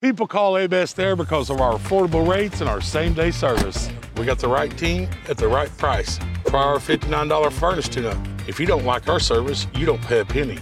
People 0.00 0.26
call 0.26 0.56
A 0.58 0.66
Best 0.66 0.98
Air 0.98 1.14
because 1.14 1.48
of 1.48 1.60
our 1.60 1.74
affordable 1.74 2.28
rates 2.28 2.60
and 2.60 2.68
our 2.68 2.80
same 2.80 3.14
day 3.14 3.30
service. 3.30 3.88
We 4.16 4.26
got 4.26 4.38
the 4.38 4.48
right 4.48 4.76
team 4.76 5.08
at 5.28 5.38
the 5.38 5.48
right 5.48 5.70
price. 5.78 6.18
For 6.46 6.56
our 6.56 6.78
$59 6.78 7.52
furnace 7.52 7.88
tune-up. 7.88 8.18
If 8.48 8.58
you 8.58 8.66
don't 8.66 8.84
like 8.84 9.08
our 9.08 9.20
service, 9.20 9.68
you 9.74 9.86
don't 9.86 10.02
pay 10.02 10.18
a 10.18 10.24
penny. 10.24 10.58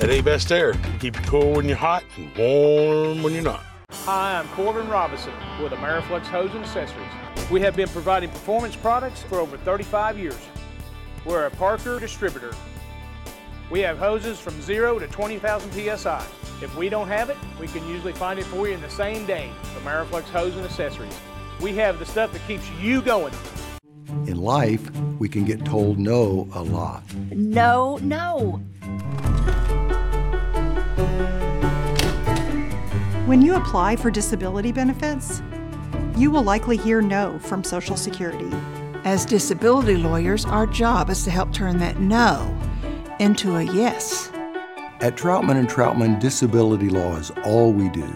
At 0.00 0.10
A 0.10 0.20
Best 0.20 0.50
Air, 0.50 0.74
keep 0.98 1.16
you 1.16 1.22
cool 1.26 1.52
when 1.52 1.68
you're 1.68 1.76
hot 1.76 2.02
and 2.16 2.36
warm 2.36 3.22
when 3.22 3.34
you're 3.34 3.42
not. 3.42 3.64
Hi, 3.90 4.38
I'm 4.38 4.48
Corbin 4.48 4.88
Robinson 4.88 5.32
with 5.62 5.72
Ameriflex 5.72 6.22
Hose 6.22 6.52
and 6.54 6.64
Accessories. 6.64 7.06
We 7.50 7.60
have 7.60 7.76
been 7.76 7.88
providing 7.88 8.30
performance 8.30 8.74
products 8.74 9.22
for 9.22 9.38
over 9.38 9.56
35 9.58 10.18
years. 10.18 10.38
We're 11.24 11.46
a 11.46 11.50
Parker 11.50 12.00
distributor. 12.00 12.52
We 13.70 13.80
have 13.80 13.96
hoses 13.96 14.40
from 14.40 14.60
0 14.60 14.98
to 14.98 15.06
20,000 15.06 15.70
psi. 15.72 16.26
If 16.60 16.76
we 16.76 16.88
don't 16.88 17.08
have 17.08 17.30
it, 17.30 17.36
we 17.60 17.68
can 17.68 17.86
usually 17.88 18.12
find 18.12 18.40
it 18.40 18.46
for 18.46 18.66
you 18.66 18.74
in 18.74 18.80
the 18.80 18.90
same 18.90 19.24
day. 19.24 19.50
Ameriflex 19.84 20.24
Hose 20.24 20.56
and 20.56 20.64
Accessories. 20.64 21.16
We 21.60 21.74
have 21.76 21.98
the 21.98 22.06
stuff 22.06 22.32
that 22.32 22.44
keeps 22.48 22.68
you 22.80 23.02
going. 23.02 23.34
In 24.26 24.36
life, 24.36 24.90
we 25.18 25.28
can 25.28 25.44
get 25.44 25.64
told 25.64 25.98
no 25.98 26.48
a 26.54 26.62
lot. 26.62 27.02
No, 27.30 27.98
no. 28.02 28.60
When 33.26 33.40
you 33.40 33.54
apply 33.54 33.96
for 33.96 34.10
disability 34.10 34.72
benefits, 34.72 35.42
you 36.16 36.30
will 36.30 36.42
likely 36.42 36.76
hear 36.76 37.00
no 37.00 37.38
from 37.38 37.64
Social 37.64 37.96
Security. 37.96 38.50
As 39.04 39.24
disability 39.24 39.96
lawyers, 39.96 40.44
our 40.44 40.66
job 40.66 41.10
is 41.10 41.24
to 41.24 41.30
help 41.30 41.52
turn 41.52 41.78
that 41.78 41.98
no 41.98 42.56
into 43.18 43.56
a 43.56 43.62
yes. 43.62 44.28
At 45.00 45.16
Troutman 45.16 45.56
and 45.56 45.68
Troutman, 45.68 46.20
disability 46.20 46.88
law 46.88 47.16
is 47.16 47.30
all 47.44 47.72
we 47.72 47.88
do. 47.88 48.08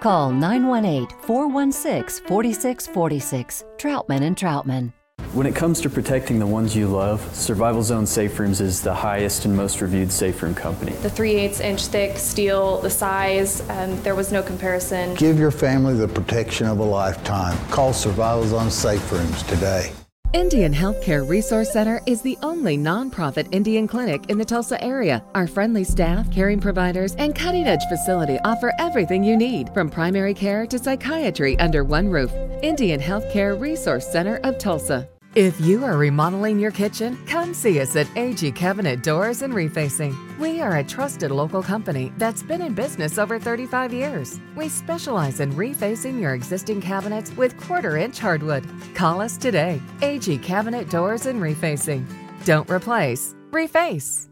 Call 0.00 0.32
918 0.32 1.08
416 1.20 2.26
4646. 2.26 3.64
Troutman 3.76 4.22
and 4.22 4.36
Troutman. 4.36 4.92
When 5.32 5.46
it 5.46 5.54
comes 5.54 5.80
to 5.80 5.88
protecting 5.88 6.38
the 6.38 6.46
ones 6.46 6.76
you 6.76 6.88
love, 6.88 7.26
Survival 7.34 7.82
Zone 7.82 8.04
Safe 8.04 8.38
Rooms 8.38 8.60
is 8.60 8.82
the 8.82 8.92
highest 8.92 9.46
and 9.46 9.56
most 9.56 9.80
reviewed 9.80 10.12
safe 10.12 10.42
room 10.42 10.54
company. 10.54 10.92
The 10.96 11.08
3 11.08 11.30
8 11.36 11.60
inch 11.62 11.86
thick 11.86 12.18
steel, 12.18 12.82
the 12.82 12.90
size, 12.90 13.66
um, 13.70 13.98
there 14.02 14.14
was 14.14 14.30
no 14.30 14.42
comparison. 14.42 15.14
Give 15.14 15.38
your 15.38 15.50
family 15.50 15.94
the 15.94 16.06
protection 16.06 16.66
of 16.66 16.80
a 16.80 16.84
lifetime. 16.84 17.56
Call 17.70 17.94
Survival 17.94 18.46
Zone 18.46 18.70
Safe 18.70 19.10
Rooms 19.10 19.42
today. 19.44 19.90
Indian 20.34 20.72
Healthcare 20.72 21.26
Resource 21.26 21.72
Center 21.72 22.02
is 22.04 22.20
the 22.20 22.36
only 22.42 22.76
nonprofit 22.76 23.48
Indian 23.52 23.88
clinic 23.88 24.28
in 24.28 24.36
the 24.36 24.44
Tulsa 24.44 24.82
area. 24.84 25.24
Our 25.34 25.46
friendly 25.46 25.84
staff, 25.84 26.30
caring 26.30 26.60
providers, 26.60 27.14
and 27.16 27.34
cutting 27.34 27.66
edge 27.66 27.84
facility 27.88 28.38
offer 28.44 28.74
everything 28.78 29.24
you 29.24 29.38
need 29.38 29.72
from 29.72 29.88
primary 29.88 30.34
care 30.34 30.66
to 30.66 30.78
psychiatry 30.78 31.58
under 31.58 31.84
one 31.84 32.10
roof. 32.10 32.30
Indian 32.62 33.00
Healthcare 33.00 33.58
Resource 33.58 34.06
Center 34.12 34.36
of 34.44 34.58
Tulsa. 34.58 35.08
If 35.34 35.58
you 35.62 35.82
are 35.86 35.96
remodeling 35.96 36.58
your 36.58 36.70
kitchen, 36.70 37.16
come 37.26 37.54
see 37.54 37.80
us 37.80 37.96
at 37.96 38.06
AG 38.18 38.52
Cabinet 38.52 39.02
Doors 39.02 39.40
and 39.40 39.54
Refacing. 39.54 40.14
We 40.38 40.60
are 40.60 40.76
a 40.76 40.84
trusted 40.84 41.30
local 41.30 41.62
company 41.62 42.12
that's 42.18 42.42
been 42.42 42.60
in 42.60 42.74
business 42.74 43.16
over 43.16 43.38
35 43.38 43.94
years. 43.94 44.38
We 44.54 44.68
specialize 44.68 45.40
in 45.40 45.50
refacing 45.52 46.20
your 46.20 46.34
existing 46.34 46.82
cabinets 46.82 47.34
with 47.34 47.56
quarter 47.56 47.96
inch 47.96 48.18
hardwood. 48.18 48.66
Call 48.94 49.22
us 49.22 49.38
today. 49.38 49.80
AG 50.02 50.36
Cabinet 50.40 50.90
Doors 50.90 51.24
and 51.24 51.40
Refacing. 51.40 52.04
Don't 52.44 52.68
replace, 52.68 53.34
reface. 53.52 54.28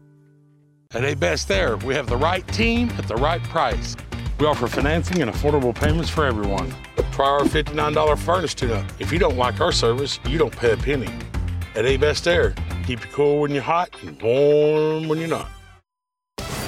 At 0.93 1.03
A 1.03 1.15
Best 1.15 1.49
Air, 1.49 1.77
we 1.77 1.95
have 1.95 2.05
the 2.05 2.17
right 2.17 2.47
team 2.49 2.91
at 2.99 3.07
the 3.07 3.15
right 3.15 3.41
price. 3.45 3.95
We 4.39 4.45
offer 4.45 4.67
financing 4.67 5.23
and 5.23 5.31
affordable 5.31 5.73
payments 5.73 6.11
for 6.11 6.27
everyone. 6.27 6.71
Try 7.21 7.29
our 7.29 7.41
$59 7.41 8.17
furnace 8.17 8.55
tune-up. 8.55 8.83
If 8.97 9.11
you 9.11 9.19
don't 9.19 9.37
like 9.37 9.61
our 9.61 9.71
service, 9.71 10.19
you 10.27 10.39
don't 10.39 10.57
pay 10.57 10.71
a 10.71 10.77
penny. 10.77 11.07
At 11.75 11.85
A 11.85 11.95
Best 11.95 12.27
Air, 12.27 12.55
keep 12.83 13.05
you 13.05 13.11
cool 13.11 13.41
when 13.41 13.51
you're 13.51 13.61
hot 13.61 13.95
and 14.01 14.19
warm 14.19 15.07
when 15.07 15.19
you're 15.19 15.27
not. 15.27 15.47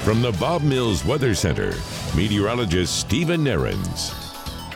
From 0.04 0.22
the 0.22 0.30
Bob 0.38 0.62
Mills 0.62 1.04
Weather 1.04 1.34
Center, 1.34 1.74
meteorologist 2.14 3.00
Stephen 3.00 3.44
Nehrenz. 3.44 4.23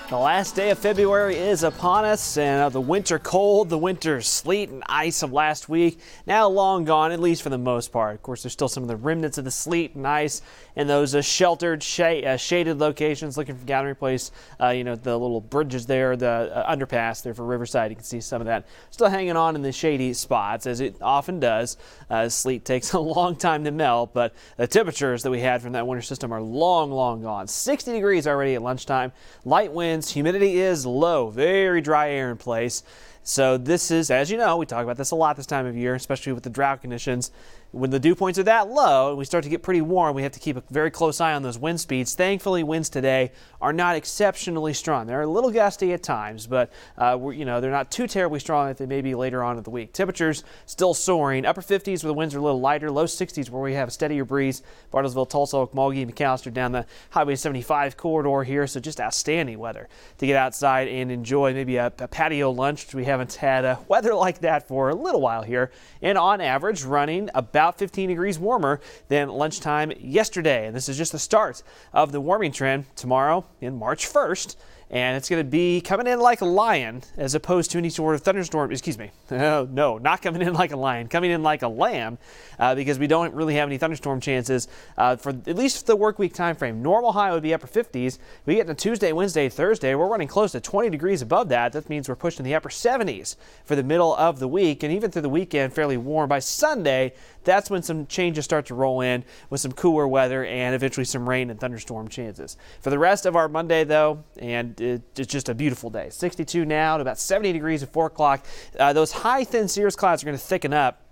The 0.09 0.17
last 0.17 0.57
day 0.57 0.71
of 0.71 0.79
February 0.79 1.37
is 1.37 1.63
upon 1.63 2.07
us, 2.07 2.39
and 2.39 2.63
uh, 2.63 2.69
the 2.71 2.81
winter 2.81 3.19
cold, 3.19 3.69
the 3.69 3.77
winter 3.77 4.23
sleet 4.23 4.71
and 4.71 4.83
ice 4.87 5.23
of 5.23 5.35
last 5.35 5.69
week, 5.69 6.01
now 6.27 6.49
long 6.49 6.87
gone, 6.87 7.13
at 7.13 7.21
least 7.21 7.43
for 7.43 7.51
the 7.51 7.59
most 7.59 7.93
part. 7.93 8.15
Of 8.15 8.23
course, 8.23 8.43
there's 8.43 8.55
still 8.55 8.69
some 8.69 8.83
of 8.83 8.89
the 8.89 8.97
remnants 8.97 9.37
of 9.37 9.45
the 9.45 9.51
sleet 9.51 9.97
and 9.97 10.07
ice 10.07 10.41
in 10.77 10.87
those 10.87 11.15
uh, 11.15 11.21
sheltered, 11.21 11.83
sh 11.83 12.01
uh, 12.01 12.39
shaded 12.39 12.79
locations. 12.79 13.37
Looking 13.37 13.55
for 13.59 13.67
Gathering 13.67 13.97
Place, 13.97 14.31
uh, 14.59 14.69
you 14.69 14.83
know, 14.83 14.95
the 14.95 15.15
little 15.15 15.43
bridges 15.43 15.85
there, 15.85 16.17
the 16.17 16.27
uh, 16.55 16.75
underpass 16.75 17.23
there 17.23 17.35
for 17.35 17.45
Riverside, 17.45 17.91
you 17.91 17.97
can 17.97 18.05
see 18.05 18.23
some 18.23 18.41
of 18.41 18.47
that 18.47 18.67
still 18.89 19.11
hanging 19.11 19.37
on 19.37 19.57
in 19.57 19.61
the 19.61 19.73
shady 19.73 20.15
spots, 20.15 20.67
as 20.67 20.81
it 20.81 20.97
often 21.03 21.39
does. 21.39 21.77
Uh, 22.09 22.31
sleet 22.31 22.65
takes 22.65 22.93
a 22.95 22.99
long 22.99 23.37
time 23.37 23.63
to 23.63 23.71
melt, 23.71 24.15
but 24.15 24.33
the 24.57 24.67
temperatures 24.67 25.23
that 25.23 25.31
we 25.31 25.41
had 25.41 25.61
from 25.61 25.73
that 25.73 25.87
winter 25.87 26.01
system 26.01 26.33
are 26.33 26.41
long, 26.41 26.91
long 26.91 27.21
gone. 27.21 27.47
60 27.47 27.93
degrees 27.93 28.27
already 28.27 28.55
at 28.55 28.63
lunchtime, 28.63 29.13
light 29.45 29.71
winds 29.71 29.98
winds. 29.99 30.13
Humidity 30.13 30.61
is 30.61 30.87
low, 30.87 31.29
very 31.29 31.81
dry 31.81 32.11
air 32.11 32.31
in 32.31 32.37
place. 32.37 32.83
So 33.25 33.59
this 33.59 33.91
is, 33.91 34.11
as 34.11 34.31
you 34.31 34.39
know, 34.39 34.57
we 34.57 34.65
talk 34.65 34.85
about 34.85 34.97
this 34.97 35.11
a 35.11 35.17
lot 35.17 35.37
this 35.37 35.47
time 35.47 35.67
of 35.67 35.77
year, 35.77 35.95
especially 35.95 36.33
with 36.33 36.45
the 36.45 36.51
drought 36.51 36.81
conditions 36.81 37.31
when 37.71 37.91
the 37.91 37.99
dew 37.99 38.15
points 38.15 38.39
are 38.39 38.45
that 38.45 38.71
low 38.71 39.11
and 39.11 39.19
we 39.19 39.25
start 39.27 39.45
to 39.45 39.51
get 39.51 39.63
pretty 39.63 39.83
warm, 39.83 40.17
we 40.17 40.23
have 40.23 40.33
to 40.33 40.41
keep 40.41 40.57
a 40.57 40.63
very 40.71 40.91
close 40.91 41.21
eye 41.21 41.35
on 41.35 41.43
those 41.43 41.59
wind 41.59 41.79
speeds. 41.81 42.15
Thankfully, 42.15 42.63
winds 42.63 42.89
today 42.89 43.31
are 43.61 43.75
not 43.75 43.95
exceptionally 43.95 44.73
strong. 44.73 45.07
They're 45.07 45.23
a 45.23 45.27
little 45.27 45.51
gusty 45.51 45.93
at 45.93 46.03
times, 46.03 46.47
but 46.47 46.73
uh, 46.97 47.19
you 47.31 47.45
know 47.45 47.61
they're 47.61 47.71
not 47.71 47.91
too 47.91 48.07
terribly 48.07 48.41
strong 48.41 48.69
that 48.69 48.79
they 48.79 48.87
may 48.87 49.03
be 49.03 49.15
later 49.15 49.45
on 49.45 49.59
in 49.59 49.63
the 49.65 49.71
week. 49.71 49.93
Temperatures 49.93 50.45
still 50.65 50.95
soaring, 50.95 51.45
upper 51.45 51.61
50s 51.61 52.03
where 52.03 52.09
the 52.09 52.15
winds 52.15 52.35
are 52.35 52.39
a 52.39 52.43
little 52.43 52.61
lighter, 52.61 52.91
low 52.91 53.05
60s 53.05 53.51
where 53.51 53.63
we 53.63 53.75
have 53.75 53.89
a 53.89 53.91
steadier 53.91 54.25
breeze. 54.25 54.63
Bartlesville, 54.91 55.29
Tulsa, 55.29 55.57
Okmulgee, 55.57 56.11
McAlester 56.11 56.53
down 56.53 56.73
the 56.73 56.87
Highway 57.11 57.37
75 57.37 57.99
corridor 57.99 58.45
here, 58.45 58.67
so 58.67 58.81
just 58.81 58.99
outstanding 58.99 59.59
weather 59.59 59.89
to 60.17 60.27
get 60.27 60.37
outside 60.37 60.89
and 60.89 61.13
enjoy 61.13 61.53
maybe 61.53 61.77
a, 61.77 61.93
a 61.99 62.09
patio 62.09 62.51
lunch, 62.51 62.87
which 62.87 62.95
we 62.95 63.05
haven't 63.05 63.35
had 63.35 63.67
a 63.67 63.79
weather 63.89 64.15
like 64.15 64.41
that 64.41 64.67
for 64.67 64.89
a 64.89 64.95
little 64.95 65.21
while 65.21 65.43
here. 65.43 65.71
And 66.01 66.17
on 66.17 66.41
average, 66.41 66.85
running 66.85 67.29
about 67.35 67.58
about 67.59 67.77
15 67.77 68.09
degrees 68.09 68.39
warmer 68.39 68.81
than 69.09 69.29
lunchtime 69.29 69.91
yesterday. 69.99 70.69
And 70.69 70.77
this 70.77 70.89
is 70.89 70.97
just 70.97 71.11
the 71.11 71.19
start 71.19 71.65
of 71.93 72.13
the 72.13 72.21
warming 72.21 72.53
trend 72.53 72.85
tomorrow 72.95 73.47
in 73.61 73.77
March 73.77 74.07
1st 74.07 74.55
and 74.91 75.17
it's 75.17 75.29
going 75.29 75.45
to 75.45 75.49
be 75.49 75.81
coming 75.81 76.07
in 76.07 76.19
like 76.19 76.41
a 76.41 76.47
lion 76.47 77.03
as 77.17 77.35
opposed 77.35 77.71
to 77.73 77.79
any 77.79 77.91
sort 77.91 78.15
of 78.15 78.23
thunderstorm. 78.23 78.73
Excuse 78.73 78.99
me. 78.99 79.11
No, 79.39 79.69
no, 79.71 79.99
not 79.99 80.21
coming 80.21 80.43
in 80.43 80.53
like 80.55 80.73
a 80.73 80.77
lion, 80.77 81.07
coming 81.07 81.31
in 81.31 81.43
like 81.43 81.63
a 81.63 81.69
lamb 81.69 82.19
uh, 82.59 82.75
because 82.75 82.99
we 82.99 83.07
don't 83.07 83.33
really 83.35 83.55
have 83.55 83.69
any 83.69 83.79
thunderstorm 83.79 84.21
chances 84.21 84.67
uh, 84.97 85.17
for 85.17 85.31
at 85.31 85.55
least 85.55 85.87
the 85.87 85.95
work 85.95 86.19
week 86.19 86.35
time 86.35 86.57
frame. 86.57 86.83
Normal 86.83 87.13
high 87.13 87.31
would 87.31 87.43
be 87.43 87.55
upper 87.55 87.67
50s. 87.67 88.19
We 88.47 88.57
get 88.57 88.67
to 88.67 88.75
Tuesday, 88.75 89.13
Wednesday, 89.13 89.49
Thursday. 89.49 89.95
We're 89.95 90.09
running 90.09 90.29
close 90.29 90.53
to 90.53 90.61
20 90.61 90.91
degrees 90.91 91.23
above 91.23 91.51
that. 91.51 91.73
That 91.73 91.89
means 91.89 92.09
we're 92.09 92.17
pushing 92.17 92.45
the 92.45 92.55
upper 92.55 92.69
70s 92.69 93.37
for 93.65 93.77
the 93.77 93.83
middle 93.83 94.17
of 94.17 94.39
the 94.39 94.49
week 94.49 94.83
and 94.83 94.93
even 94.93 95.11
through 95.11 95.23
the 95.23 95.29
weekend, 95.29 95.73
fairly 95.73 95.97
warm. 95.97 96.29
By 96.29 96.41
Sunday, 96.41 97.13
that's 97.45 97.71
when 97.71 97.83
some 97.83 98.07
changes 98.07 98.45
start 98.45 98.67
to 98.67 98.75
roll 98.75 99.01
in 99.01 99.25
with 99.51 99.61
some 99.61 99.73
cooler 99.73 100.09
weather 100.09 100.45
and 100.45 100.75
eventually 100.75 101.05
some 101.05 101.29
rain 101.29 101.51
and 101.51 101.61
thunderstorm 101.61 102.09
chances. 102.09 102.57
For 102.81 102.91
the 102.91 102.99
rest 102.99 103.25
of 103.25 103.37
our 103.37 103.49
Monday, 103.49 103.85
though, 103.85 104.25
and 104.39 104.78
it's 104.81 105.27
just 105.27 105.49
a 105.49 105.55
beautiful 105.55 105.91
day. 105.91 106.09
62 106.11 106.65
now 106.65 106.97
to 106.97 107.03
about 107.03 107.19
70 107.19 107.53
degrees 107.53 107.83
at 107.83 107.93
4 107.93 108.07
o'clock. 108.07 108.45
Uh, 108.79 108.93
those 108.93 109.13
high 109.13 109.45
thin 109.45 109.69
cirrus 109.69 109.97
clouds 109.97 110.23
are 110.23 110.27
going 110.27 110.39
to 110.39 110.43
thicken 110.43 110.73
up 110.73 111.03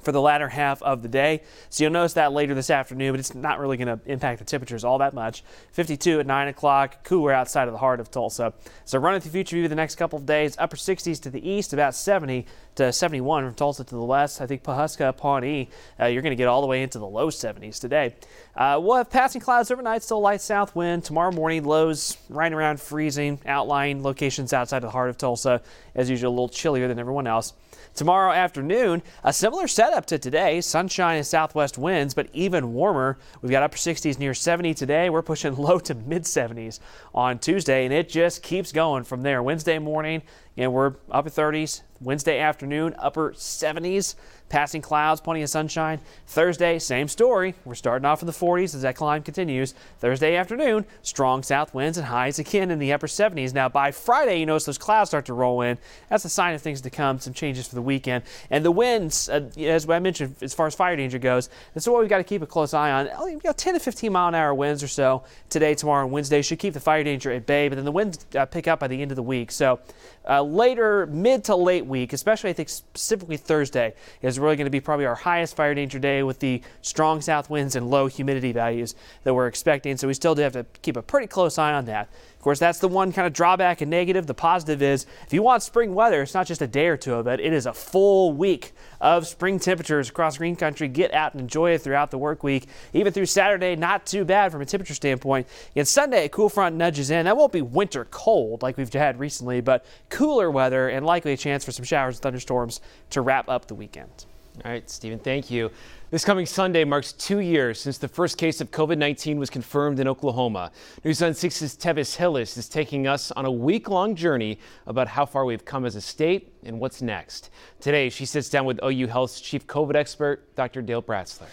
for 0.00 0.10
the 0.10 0.20
latter 0.20 0.48
half 0.48 0.82
of 0.82 1.02
the 1.02 1.08
day. 1.08 1.42
So 1.68 1.84
you'll 1.84 1.92
notice 1.92 2.14
that 2.14 2.32
later 2.32 2.54
this 2.54 2.70
afternoon, 2.70 3.12
but 3.12 3.20
it's 3.20 3.34
not 3.34 3.58
really 3.58 3.76
going 3.76 3.98
to 3.98 4.10
impact 4.10 4.38
the 4.38 4.44
temperatures 4.44 4.84
all 4.84 4.98
that 4.98 5.14
much. 5.14 5.44
52 5.72 6.20
at 6.20 6.26
9 6.26 6.48
o'clock, 6.48 7.04
cooler 7.04 7.32
outside 7.32 7.68
of 7.68 7.72
the 7.72 7.78
heart 7.78 8.00
of 8.00 8.10
Tulsa. 8.10 8.54
So 8.84 8.98
running 8.98 9.20
through 9.20 9.32
future 9.32 9.56
view 9.56 9.68
the 9.68 9.74
next 9.74 9.96
couple 9.96 10.18
of 10.18 10.26
days, 10.26 10.56
upper 10.58 10.76
60s 10.76 11.20
to 11.22 11.30
the 11.30 11.46
east, 11.48 11.72
about 11.72 11.94
70 11.94 12.46
to 12.76 12.92
71 12.92 13.44
from 13.44 13.54
Tulsa 13.54 13.84
to 13.84 13.94
the 13.94 14.02
west. 14.02 14.40
I 14.40 14.46
think 14.46 14.62
Pawhuska, 14.62 15.16
Pawnee, 15.16 15.68
uh, 16.00 16.06
you're 16.06 16.22
going 16.22 16.32
to 16.32 16.36
get 16.36 16.48
all 16.48 16.60
the 16.60 16.66
way 16.66 16.82
into 16.82 16.98
the 16.98 17.06
low 17.06 17.28
70s 17.28 17.80
today. 17.80 18.14
Uh, 18.56 18.78
we'll 18.82 18.96
have 18.96 19.10
passing 19.10 19.40
clouds 19.40 19.70
overnight, 19.70 20.02
still 20.02 20.20
light 20.20 20.40
south 20.40 20.74
wind. 20.74 21.04
Tomorrow 21.04 21.32
morning, 21.32 21.64
lows 21.64 22.16
right 22.28 22.52
around 22.52 22.80
freezing, 22.80 23.38
outlying 23.46 24.02
locations 24.02 24.52
outside 24.52 24.78
of 24.78 24.82
the 24.82 24.90
heart 24.90 25.10
of 25.10 25.18
Tulsa. 25.18 25.62
As 25.94 26.08
usual, 26.08 26.30
a 26.30 26.34
little 26.34 26.48
chillier 26.48 26.88
than 26.88 26.98
everyone 26.98 27.26
else. 27.26 27.52
Tomorrow 27.94 28.32
afternoon, 28.32 29.02
a 29.22 29.34
similar 29.34 29.68
setup 29.68 30.06
to 30.06 30.18
today. 30.18 30.62
Sunshine 30.62 31.18
and 31.18 31.26
southwest 31.26 31.76
winds, 31.76 32.14
but 32.14 32.28
even 32.32 32.72
warmer. 32.72 33.18
We've 33.42 33.50
got 33.50 33.62
upper 33.62 33.76
60s 33.76 34.18
near 34.18 34.32
70 34.32 34.72
today. 34.72 35.10
We're 35.10 35.22
pushing 35.22 35.54
low 35.56 35.78
to 35.80 35.94
mid 35.94 36.22
70s 36.22 36.80
on 37.14 37.38
Tuesday, 37.38 37.84
and 37.84 37.92
it 37.92 38.08
just 38.08 38.42
keeps 38.42 38.72
going 38.72 39.04
from 39.04 39.20
there. 39.20 39.42
Wednesday 39.42 39.78
morning, 39.78 40.22
and 40.56 40.72
we're 40.72 40.94
upper 41.10 41.30
30s. 41.30 41.82
Wednesday 42.00 42.38
afternoon, 42.38 42.94
upper 42.98 43.32
70s. 43.32 44.14
Passing 44.52 44.82
clouds, 44.82 45.22
plenty 45.22 45.40
of 45.40 45.48
sunshine. 45.48 45.98
Thursday, 46.26 46.78
same 46.78 47.08
story. 47.08 47.54
We're 47.64 47.74
starting 47.74 48.04
off 48.04 48.20
in 48.20 48.26
the 48.26 48.34
40s 48.34 48.74
as 48.74 48.82
that 48.82 48.96
climb 48.96 49.22
continues. 49.22 49.72
Thursday 49.98 50.36
afternoon, 50.36 50.84
strong 51.00 51.42
south 51.42 51.72
winds 51.72 51.96
and 51.96 52.06
highs 52.06 52.38
again 52.38 52.70
in 52.70 52.78
the 52.78 52.92
upper 52.92 53.06
70s. 53.06 53.54
Now, 53.54 53.70
by 53.70 53.92
Friday, 53.92 54.40
you 54.40 54.44
notice 54.44 54.66
those 54.66 54.76
clouds 54.76 55.08
start 55.08 55.24
to 55.24 55.32
roll 55.32 55.62
in. 55.62 55.78
That's 56.10 56.26
a 56.26 56.28
sign 56.28 56.54
of 56.54 56.60
things 56.60 56.82
to 56.82 56.90
come, 56.90 57.18
some 57.18 57.32
changes 57.32 57.66
for 57.66 57.76
the 57.76 57.80
weekend. 57.80 58.24
And 58.50 58.62
the 58.62 58.70
winds, 58.70 59.30
uh, 59.30 59.48
as 59.56 59.88
I 59.88 59.98
mentioned, 60.00 60.36
as 60.42 60.52
far 60.52 60.66
as 60.66 60.74
fire 60.74 60.96
danger 60.96 61.18
goes, 61.18 61.48
that's 61.72 61.88
what 61.88 62.00
we've 62.00 62.10
got 62.10 62.18
to 62.18 62.24
keep 62.24 62.42
a 62.42 62.46
close 62.46 62.74
eye 62.74 62.90
on. 62.90 63.08
Oh, 63.16 63.28
you 63.28 63.40
know, 63.42 63.52
10 63.52 63.72
to 63.72 63.80
15 63.80 64.12
mile 64.12 64.28
an 64.28 64.34
hour 64.34 64.52
winds 64.52 64.82
or 64.82 64.88
so 64.88 65.24
today, 65.48 65.74
tomorrow, 65.74 66.04
and 66.04 66.12
Wednesday 66.12 66.42
should 66.42 66.58
keep 66.58 66.74
the 66.74 66.80
fire 66.80 67.02
danger 67.02 67.32
at 67.32 67.46
bay, 67.46 67.70
but 67.70 67.76
then 67.76 67.86
the 67.86 67.90
winds 67.90 68.26
uh, 68.36 68.44
pick 68.44 68.68
up 68.68 68.80
by 68.80 68.88
the 68.88 69.00
end 69.00 69.12
of 69.12 69.16
the 69.16 69.22
week. 69.22 69.50
So, 69.50 69.80
uh, 70.28 70.42
later, 70.42 71.06
mid 71.06 71.42
to 71.44 71.56
late 71.56 71.86
week, 71.86 72.12
especially 72.12 72.50
I 72.50 72.52
think 72.52 72.68
specifically 72.68 73.38
Thursday, 73.38 73.94
is 74.20 74.41
really 74.42 74.56
going 74.56 74.66
to 74.66 74.70
be 74.70 74.80
probably 74.80 75.06
our 75.06 75.14
highest 75.14 75.56
fire 75.56 75.74
danger 75.74 75.98
day 75.98 76.22
with 76.22 76.40
the 76.40 76.60
strong 76.82 77.20
south 77.20 77.48
winds 77.48 77.76
and 77.76 77.88
low 77.88 78.06
humidity 78.06 78.52
values 78.52 78.94
that 79.24 79.34
we're 79.34 79.46
expecting. 79.46 79.96
So 79.96 80.08
we 80.08 80.14
still 80.14 80.34
do 80.34 80.42
have 80.42 80.52
to 80.52 80.66
keep 80.82 80.96
a 80.96 81.02
pretty 81.02 81.26
close 81.26 81.58
eye 81.58 81.72
on 81.72 81.84
that. 81.86 82.08
Of 82.42 82.44
course, 82.44 82.58
that's 82.58 82.80
the 82.80 82.88
one 82.88 83.12
kind 83.12 83.24
of 83.24 83.32
drawback 83.32 83.82
and 83.82 83.90
negative. 83.90 84.26
The 84.26 84.34
positive 84.34 84.82
is 84.82 85.06
if 85.24 85.32
you 85.32 85.44
want 85.44 85.62
spring 85.62 85.94
weather, 85.94 86.22
it's 86.22 86.34
not 86.34 86.44
just 86.44 86.60
a 86.60 86.66
day 86.66 86.88
or 86.88 86.96
two 86.96 87.14
of 87.14 87.28
it, 87.28 87.38
it 87.38 87.52
is 87.52 87.66
a 87.66 87.72
full 87.72 88.32
week 88.32 88.72
of 89.00 89.28
spring 89.28 89.60
temperatures 89.60 90.08
across 90.08 90.38
green 90.38 90.56
country. 90.56 90.88
Get 90.88 91.14
out 91.14 91.34
and 91.34 91.40
enjoy 91.40 91.70
it 91.70 91.82
throughout 91.82 92.10
the 92.10 92.18
work 92.18 92.42
week. 92.42 92.66
Even 92.92 93.12
through 93.12 93.26
Saturday, 93.26 93.76
not 93.76 94.06
too 94.06 94.24
bad 94.24 94.50
from 94.50 94.60
a 94.60 94.66
temperature 94.66 94.92
standpoint. 94.92 95.46
And 95.76 95.86
Sunday, 95.86 96.24
a 96.24 96.28
cool 96.28 96.48
front 96.48 96.74
nudges 96.74 97.12
in. 97.12 97.26
That 97.26 97.36
won't 97.36 97.52
be 97.52 97.62
winter 97.62 98.06
cold 98.10 98.60
like 98.60 98.76
we've 98.76 98.92
had 98.92 99.20
recently, 99.20 99.60
but 99.60 99.84
cooler 100.08 100.50
weather 100.50 100.88
and 100.88 101.06
likely 101.06 101.32
a 101.32 101.36
chance 101.36 101.64
for 101.64 101.70
some 101.70 101.84
showers 101.84 102.16
and 102.16 102.22
thunderstorms 102.22 102.80
to 103.10 103.20
wrap 103.20 103.48
up 103.48 103.68
the 103.68 103.76
weekend. 103.76 104.26
All 104.64 104.70
right, 104.70 104.88
Stephen, 104.88 105.18
thank 105.18 105.50
you. 105.50 105.70
This 106.10 106.26
coming 106.26 106.44
Sunday 106.44 106.84
marks 106.84 107.14
two 107.14 107.38
years 107.38 107.80
since 107.80 107.96
the 107.96 108.06
first 108.06 108.36
case 108.36 108.60
of 108.60 108.70
COVID 108.70 108.98
19 108.98 109.38
was 109.38 109.48
confirmed 109.48 109.98
in 109.98 110.06
Oklahoma. 110.06 110.70
News 111.04 111.22
on 111.22 111.32
6's 111.32 111.74
Tevis 111.74 112.16
Hillis 112.16 112.58
is 112.58 112.68
taking 112.68 113.06
us 113.06 113.32
on 113.32 113.46
a 113.46 113.50
week 113.50 113.88
long 113.88 114.14
journey 114.14 114.58
about 114.86 115.08
how 115.08 115.24
far 115.24 115.46
we've 115.46 115.64
come 115.64 115.86
as 115.86 115.96
a 115.96 116.02
state 116.02 116.52
and 116.64 116.78
what's 116.78 117.00
next. 117.00 117.48
Today, 117.80 118.10
she 118.10 118.26
sits 118.26 118.50
down 118.50 118.66
with 118.66 118.78
OU 118.84 119.06
Health's 119.06 119.40
chief 119.40 119.66
COVID 119.66 119.94
expert, 119.94 120.54
Dr. 120.54 120.82
Dale 120.82 121.02
Bratzler. 121.02 121.48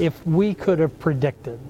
If 0.00 0.26
we 0.26 0.54
could 0.54 0.80
have 0.80 0.98
predicted 0.98 1.60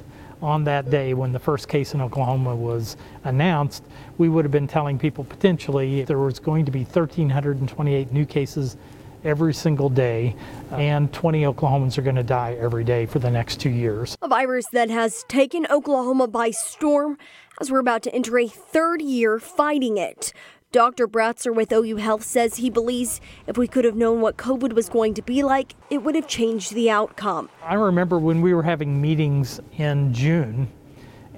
on 0.40 0.64
that 0.64 0.90
day 0.90 1.12
when 1.12 1.32
the 1.32 1.38
first 1.38 1.68
case 1.68 1.92
in 1.92 2.00
Oklahoma 2.00 2.56
was 2.56 2.96
announced, 3.24 3.84
we 4.16 4.30
would 4.30 4.46
have 4.46 4.52
been 4.52 4.66
telling 4.66 4.98
people 4.98 5.22
potentially 5.22 6.02
there 6.04 6.18
was 6.18 6.38
going 6.38 6.64
to 6.64 6.72
be 6.72 6.84
1,328 6.84 8.10
new 8.10 8.24
cases 8.24 8.78
every 9.24 9.54
single 9.54 9.88
day, 9.88 10.34
and 10.70 11.12
20 11.12 11.42
Oklahomans 11.42 11.98
are 11.98 12.02
going 12.02 12.16
to 12.16 12.22
die 12.22 12.56
every 12.58 12.84
day 12.84 13.06
for 13.06 13.18
the 13.18 13.30
next 13.30 13.60
two 13.60 13.70
years. 13.70 14.16
A 14.22 14.28
virus 14.28 14.66
that 14.72 14.90
has 14.90 15.24
taken 15.28 15.66
Oklahoma 15.70 16.28
by 16.28 16.50
storm 16.50 17.18
as 17.60 17.70
we're 17.70 17.78
about 17.78 18.02
to 18.02 18.14
enter 18.14 18.38
a 18.38 18.48
third 18.48 19.02
year 19.02 19.38
fighting 19.38 19.96
it. 19.96 20.32
Dr. 20.72 21.06
Bratzler 21.06 21.54
with 21.54 21.70
OU 21.70 21.96
Health 21.96 22.22
says 22.22 22.56
he 22.56 22.70
believes 22.70 23.20
if 23.46 23.58
we 23.58 23.68
could 23.68 23.84
have 23.84 23.94
known 23.94 24.22
what 24.22 24.38
COVID 24.38 24.72
was 24.72 24.88
going 24.88 25.12
to 25.14 25.22
be 25.22 25.42
like, 25.42 25.74
it 25.90 25.98
would 25.98 26.14
have 26.14 26.26
changed 26.26 26.72
the 26.72 26.88
outcome. 26.90 27.50
I 27.62 27.74
remember 27.74 28.18
when 28.18 28.40
we 28.40 28.54
were 28.54 28.62
having 28.62 28.98
meetings 28.98 29.60
in 29.76 30.14
June, 30.14 30.68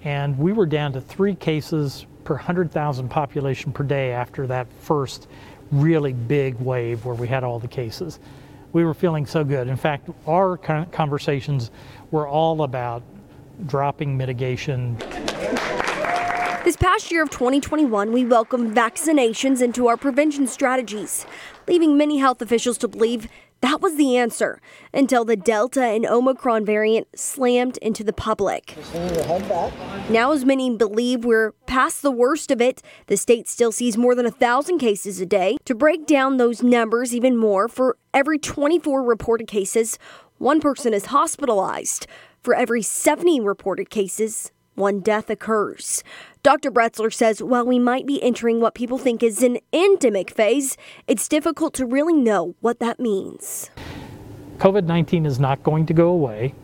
and 0.04 0.38
we 0.38 0.52
were 0.52 0.66
down 0.66 0.92
to 0.92 1.00
three 1.00 1.34
cases 1.34 2.06
per 2.22 2.34
100,000 2.34 3.08
population 3.08 3.72
per 3.72 3.82
day 3.82 4.12
after 4.12 4.46
that 4.46 4.72
first 4.72 5.26
really 5.70 6.12
big 6.12 6.54
wave 6.60 7.04
where 7.04 7.14
we 7.14 7.28
had 7.28 7.44
all 7.44 7.58
the 7.58 7.68
cases. 7.68 8.18
We 8.72 8.84
were 8.84 8.94
feeling 8.94 9.26
so 9.26 9.44
good. 9.44 9.68
In 9.68 9.76
fact, 9.76 10.08
our 10.26 10.56
conversations 10.56 11.70
were 12.10 12.26
all 12.26 12.62
about 12.62 13.02
dropping 13.66 14.16
mitigation. 14.16 14.96
This 16.64 16.76
past 16.76 17.12
year 17.12 17.22
of 17.22 17.30
2021, 17.30 18.10
we 18.10 18.24
welcomed 18.24 18.74
vaccinations 18.74 19.60
into 19.62 19.86
our 19.86 19.96
prevention 19.96 20.46
strategies, 20.46 21.26
leaving 21.68 21.96
many 21.96 22.18
health 22.18 22.40
officials 22.40 22.78
to 22.78 22.88
believe 22.88 23.28
that 23.64 23.80
was 23.80 23.96
the 23.96 24.18
answer 24.18 24.60
until 24.92 25.24
the 25.24 25.36
Delta 25.36 25.82
and 25.82 26.04
Omicron 26.04 26.66
variant 26.66 27.08
slammed 27.18 27.78
into 27.78 28.04
the 28.04 28.12
public. 28.12 28.76
Now, 30.10 30.32
as 30.32 30.44
many 30.44 30.76
believe 30.76 31.24
we're 31.24 31.52
past 31.64 32.02
the 32.02 32.10
worst 32.10 32.50
of 32.50 32.60
it, 32.60 32.82
the 33.06 33.16
state 33.16 33.48
still 33.48 33.72
sees 33.72 33.96
more 33.96 34.14
than 34.14 34.26
a 34.26 34.30
thousand 34.30 34.80
cases 34.80 35.18
a 35.18 35.24
day. 35.24 35.56
To 35.64 35.74
break 35.74 36.06
down 36.06 36.36
those 36.36 36.62
numbers 36.62 37.14
even 37.14 37.38
more, 37.38 37.66
for 37.66 37.96
every 38.12 38.38
24 38.38 39.02
reported 39.02 39.48
cases, 39.48 39.98
one 40.36 40.60
person 40.60 40.92
is 40.92 41.06
hospitalized. 41.06 42.06
For 42.42 42.54
every 42.54 42.82
70 42.82 43.40
reported 43.40 43.88
cases, 43.88 44.52
one 44.74 45.00
death 45.00 45.30
occurs. 45.30 46.04
Dr. 46.44 46.70
Bratzler 46.70 47.10
says 47.10 47.42
while 47.42 47.64
we 47.64 47.78
might 47.78 48.04
be 48.04 48.22
entering 48.22 48.60
what 48.60 48.74
people 48.74 48.98
think 48.98 49.22
is 49.22 49.42
an 49.42 49.56
endemic 49.72 50.30
phase, 50.30 50.76
it's 51.06 51.26
difficult 51.26 51.72
to 51.72 51.86
really 51.86 52.12
know 52.12 52.54
what 52.60 52.80
that 52.80 53.00
means. 53.00 53.70
COVID 54.58 54.84
19 54.84 55.24
is 55.24 55.40
not 55.40 55.62
going 55.62 55.86
to 55.86 55.94
go 55.94 56.08
away. 56.10 56.54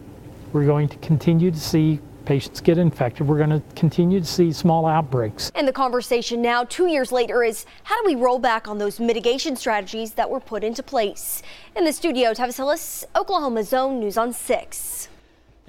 We're 0.52 0.66
going 0.66 0.86
to 0.90 0.98
continue 0.98 1.50
to 1.50 1.58
see 1.58 1.98
patients 2.26 2.60
get 2.60 2.76
infected. 2.76 3.26
We're 3.26 3.38
going 3.38 3.58
to 3.58 3.62
continue 3.74 4.20
to 4.20 4.26
see 4.26 4.52
small 4.52 4.84
outbreaks. 4.84 5.50
And 5.54 5.66
the 5.66 5.72
conversation 5.72 6.42
now, 6.42 6.64
two 6.64 6.88
years 6.88 7.10
later, 7.10 7.42
is 7.42 7.64
how 7.84 7.98
do 8.02 8.04
we 8.04 8.16
roll 8.16 8.38
back 8.38 8.68
on 8.68 8.76
those 8.76 9.00
mitigation 9.00 9.56
strategies 9.56 10.12
that 10.12 10.28
were 10.28 10.40
put 10.40 10.62
into 10.62 10.82
place? 10.82 11.42
In 11.74 11.86
the 11.86 11.94
studio, 11.94 12.34
Tevis 12.34 12.58
Hillis, 12.58 13.06
Oklahoma 13.16 13.64
Zone 13.64 13.98
News 13.98 14.18
on 14.18 14.34
6. 14.34 15.08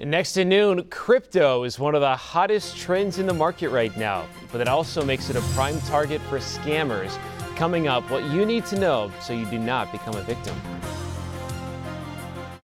And 0.02 0.10
next 0.10 0.32
to 0.32 0.44
noon, 0.44 0.82
crypto 0.90 1.62
is 1.62 1.78
one 1.78 1.94
of 1.94 2.00
the 2.00 2.16
hottest 2.16 2.76
trends 2.76 3.20
in 3.20 3.26
the 3.26 3.32
market 3.32 3.68
right 3.68 3.96
now, 3.96 4.26
but 4.50 4.60
it 4.60 4.66
also 4.66 5.04
makes 5.04 5.30
it 5.30 5.36
a 5.36 5.40
prime 5.54 5.80
target 5.82 6.20
for 6.22 6.38
scammers. 6.38 7.16
Coming 7.54 7.86
up, 7.86 8.10
what 8.10 8.24
you 8.24 8.44
need 8.44 8.66
to 8.66 8.80
know 8.80 9.12
so 9.20 9.32
you 9.32 9.46
do 9.46 9.60
not 9.60 9.92
become 9.92 10.16
a 10.16 10.22
victim. 10.22 10.56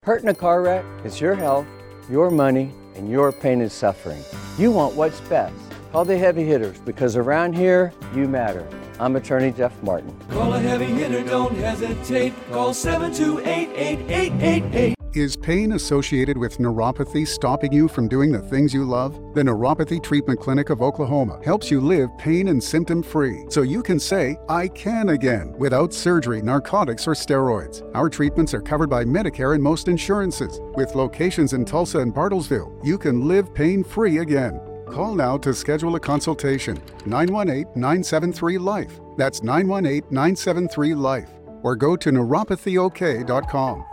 Hurt 0.03 0.23
in 0.23 0.29
a 0.29 0.33
car 0.33 0.61
wreck 0.61 0.85
is 1.03 1.19
your 1.19 1.35
health, 1.35 1.67
your 2.09 2.31
money, 2.31 2.71
and 2.95 3.11
your 3.11 3.33
pain 3.33 3.59
and 3.59 3.69
suffering. 3.69 4.23
You 4.57 4.71
want 4.71 4.95
what's 4.95 5.19
best. 5.19 5.53
Call 5.91 6.05
the 6.05 6.17
heavy 6.17 6.45
hitters 6.45 6.79
because 6.79 7.17
around 7.17 7.53
here, 7.53 7.91
you 8.15 8.29
matter. 8.29 8.65
I'm 8.97 9.17
attorney 9.17 9.51
Jeff 9.51 9.73
Martin. 9.83 10.17
Call 10.29 10.53
a 10.53 10.59
heavy 10.59 10.85
hitter, 10.85 11.21
don't 11.21 11.53
hesitate. 11.55 12.33
Call 12.49 12.73
728 12.73 13.77
8888. 13.77 14.94
Is 15.15 15.37
pain 15.37 15.71
associated 15.71 16.37
with 16.37 16.57
neuropathy 16.57 17.25
stopping 17.25 17.71
you 17.71 17.87
from 17.87 18.09
doing 18.09 18.33
the 18.33 18.41
things 18.41 18.73
you 18.73 18.83
love? 18.83 19.13
The 19.33 19.43
Neuropathy 19.43 20.03
Treatment 20.03 20.41
Clinic 20.41 20.69
of 20.69 20.81
Oklahoma 20.81 21.39
helps 21.41 21.71
you 21.71 21.79
live 21.79 22.09
pain 22.17 22.49
and 22.49 22.61
symptom 22.61 23.01
free 23.01 23.45
so 23.47 23.61
you 23.61 23.81
can 23.81 23.97
say, 23.97 24.37
I 24.49 24.67
can 24.67 25.07
again, 25.09 25.53
without 25.57 25.93
surgery, 25.93 26.41
narcotics, 26.41 27.07
or 27.07 27.13
steroids. 27.13 27.89
Our 27.95 28.09
treatments 28.09 28.53
are 28.53 28.61
covered 28.61 28.89
by 28.89 29.05
Medicare 29.05 29.53
and 29.53 29.63
most 29.63 29.87
insurances. 29.87 30.59
With 30.75 30.95
locations 30.95 31.53
in 31.53 31.63
Tulsa 31.63 31.99
and 31.99 32.13
Bartlesville, 32.13 32.85
you 32.85 32.97
can 32.97 33.25
live 33.25 33.53
pain 33.53 33.85
free 33.85 34.17
again. 34.17 34.59
Call 34.85 35.15
now 35.15 35.37
to 35.37 35.53
schedule 35.53 35.95
a 35.95 35.99
consultation 35.99 36.77
918 37.05 37.71
973 37.73 38.57
Life. 38.57 38.99
That's 39.15 39.41
918 39.41 40.09
973 40.11 40.93
Life. 40.93 41.29
Or 41.63 41.77
go 41.77 41.95
to 41.95 42.11
neuropathyok.com. 42.11 43.85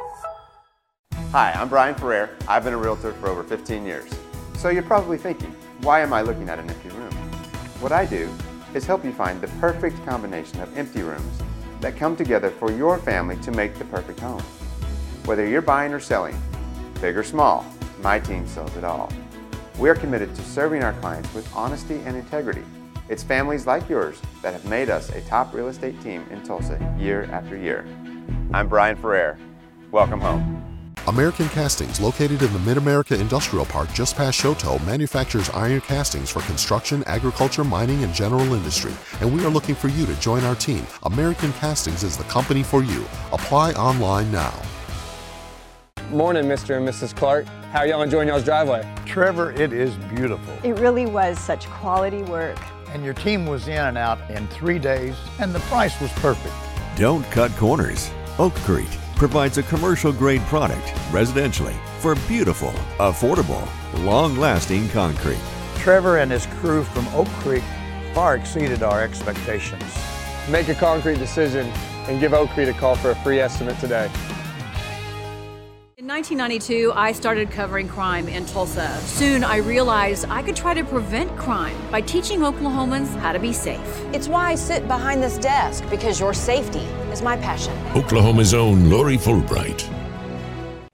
Hi, 1.32 1.52
I'm 1.52 1.70
Brian 1.70 1.94
Ferrer. 1.94 2.28
I've 2.46 2.62
been 2.62 2.74
a 2.74 2.76
realtor 2.76 3.14
for 3.14 3.28
over 3.28 3.42
15 3.42 3.86
years. 3.86 4.10
So 4.58 4.68
you're 4.68 4.82
probably 4.82 5.16
thinking, 5.16 5.56
why 5.80 6.00
am 6.00 6.12
I 6.12 6.20
looking 6.20 6.50
at 6.50 6.58
an 6.58 6.68
empty 6.68 6.90
room? 6.90 7.10
What 7.80 7.90
I 7.90 8.04
do 8.04 8.30
is 8.74 8.84
help 8.84 9.02
you 9.02 9.12
find 9.12 9.40
the 9.40 9.48
perfect 9.58 10.04
combination 10.04 10.60
of 10.60 10.76
empty 10.76 11.00
rooms 11.00 11.40
that 11.80 11.96
come 11.96 12.16
together 12.16 12.50
for 12.50 12.70
your 12.70 12.98
family 12.98 13.38
to 13.38 13.50
make 13.50 13.76
the 13.76 13.86
perfect 13.86 14.20
home. 14.20 14.42
Whether 15.24 15.48
you're 15.48 15.62
buying 15.62 15.94
or 15.94 16.00
selling, 16.00 16.38
big 17.00 17.16
or 17.16 17.24
small, 17.24 17.64
my 18.02 18.20
team 18.20 18.46
sells 18.46 18.76
it 18.76 18.84
all. 18.84 19.10
We 19.78 19.88
are 19.88 19.94
committed 19.94 20.34
to 20.34 20.42
serving 20.42 20.82
our 20.82 20.92
clients 21.00 21.32
with 21.32 21.50
honesty 21.56 21.98
and 22.04 22.14
integrity. 22.14 22.64
It's 23.08 23.22
families 23.22 23.66
like 23.66 23.88
yours 23.88 24.20
that 24.42 24.52
have 24.52 24.66
made 24.66 24.90
us 24.90 25.08
a 25.08 25.22
top 25.22 25.54
real 25.54 25.68
estate 25.68 25.98
team 26.02 26.26
in 26.30 26.42
Tulsa 26.42 26.78
year 26.98 27.24
after 27.32 27.56
year. 27.56 27.86
I'm 28.52 28.68
Brian 28.68 28.96
Ferrer. 28.96 29.38
Welcome 29.90 30.20
home. 30.20 30.71
American 31.08 31.48
Castings, 31.48 32.00
located 32.00 32.42
in 32.42 32.52
the 32.52 32.60
Mid 32.60 32.76
America 32.76 33.18
Industrial 33.18 33.66
Park 33.66 33.92
just 33.92 34.14
past 34.16 34.40
Chouteau, 34.40 34.78
manufactures 34.86 35.50
iron 35.50 35.80
castings 35.80 36.30
for 36.30 36.42
construction, 36.42 37.02
agriculture, 37.08 37.64
mining, 37.64 38.04
and 38.04 38.14
general 38.14 38.54
industry. 38.54 38.92
And 39.20 39.34
we 39.34 39.44
are 39.44 39.50
looking 39.50 39.74
for 39.74 39.88
you 39.88 40.06
to 40.06 40.14
join 40.20 40.44
our 40.44 40.54
team. 40.54 40.86
American 41.02 41.52
Castings 41.54 42.04
is 42.04 42.16
the 42.16 42.22
company 42.24 42.62
for 42.62 42.84
you. 42.84 43.04
Apply 43.32 43.72
online 43.72 44.30
now. 44.30 44.54
Morning, 46.10 46.44
Mr. 46.44 46.76
and 46.76 46.88
Mrs. 46.88 47.16
Clark. 47.16 47.46
How 47.72 47.82
y'all 47.82 48.02
enjoying 48.02 48.28
y'all's 48.28 48.44
driveway? 48.44 48.86
Trevor, 49.04 49.50
it 49.52 49.72
is 49.72 49.96
beautiful. 50.14 50.54
It 50.62 50.78
really 50.78 51.06
was 51.06 51.36
such 51.36 51.66
quality 51.66 52.22
work. 52.22 52.58
And 52.90 53.04
your 53.04 53.14
team 53.14 53.46
was 53.46 53.66
in 53.66 53.74
and 53.74 53.98
out 53.98 54.18
in 54.30 54.46
three 54.48 54.78
days, 54.78 55.16
and 55.40 55.52
the 55.52 55.60
price 55.60 56.00
was 56.00 56.12
perfect. 56.12 56.54
Don't 56.96 57.24
cut 57.32 57.50
corners. 57.56 58.08
Oakcrete 58.36 59.01
provides 59.16 59.58
a 59.58 59.62
commercial 59.62 60.12
grade 60.12 60.42
product 60.42 60.86
residentially 61.10 61.74
for 62.00 62.14
beautiful, 62.26 62.72
affordable, 62.98 63.66
long 64.04 64.36
lasting 64.36 64.88
concrete. 64.90 65.40
Trevor 65.76 66.18
and 66.18 66.30
his 66.30 66.46
crew 66.46 66.84
from 66.84 67.06
Oak 67.08 67.28
Creek 67.40 67.64
far 68.14 68.36
exceeded 68.36 68.82
our 68.82 69.02
expectations. 69.02 69.82
Make 70.50 70.68
a 70.68 70.74
concrete 70.74 71.18
decision 71.18 71.66
and 72.08 72.20
give 72.20 72.34
Oak 72.34 72.50
Creek 72.50 72.68
a 72.68 72.72
call 72.72 72.96
for 72.96 73.10
a 73.10 73.16
free 73.16 73.40
estimate 73.40 73.78
today. 73.78 74.10
In 76.02 76.08
1992, 76.08 76.92
I 76.96 77.12
started 77.12 77.48
covering 77.52 77.86
crime 77.86 78.26
in 78.26 78.44
Tulsa. 78.44 78.92
Soon, 79.02 79.44
I 79.44 79.58
realized 79.58 80.26
I 80.28 80.42
could 80.42 80.56
try 80.56 80.74
to 80.74 80.82
prevent 80.82 81.30
crime 81.36 81.76
by 81.92 82.00
teaching 82.00 82.40
Oklahomans 82.40 83.16
how 83.20 83.30
to 83.30 83.38
be 83.38 83.52
safe. 83.52 84.04
It's 84.12 84.26
why 84.26 84.50
I 84.50 84.56
sit 84.56 84.88
behind 84.88 85.22
this 85.22 85.38
desk, 85.38 85.84
because 85.90 86.18
your 86.18 86.34
safety 86.34 86.86
is 87.12 87.22
my 87.22 87.36
passion. 87.36 87.72
Oklahoma's 87.94 88.52
own 88.52 88.90
Lori 88.90 89.16
Fulbright. 89.16 89.88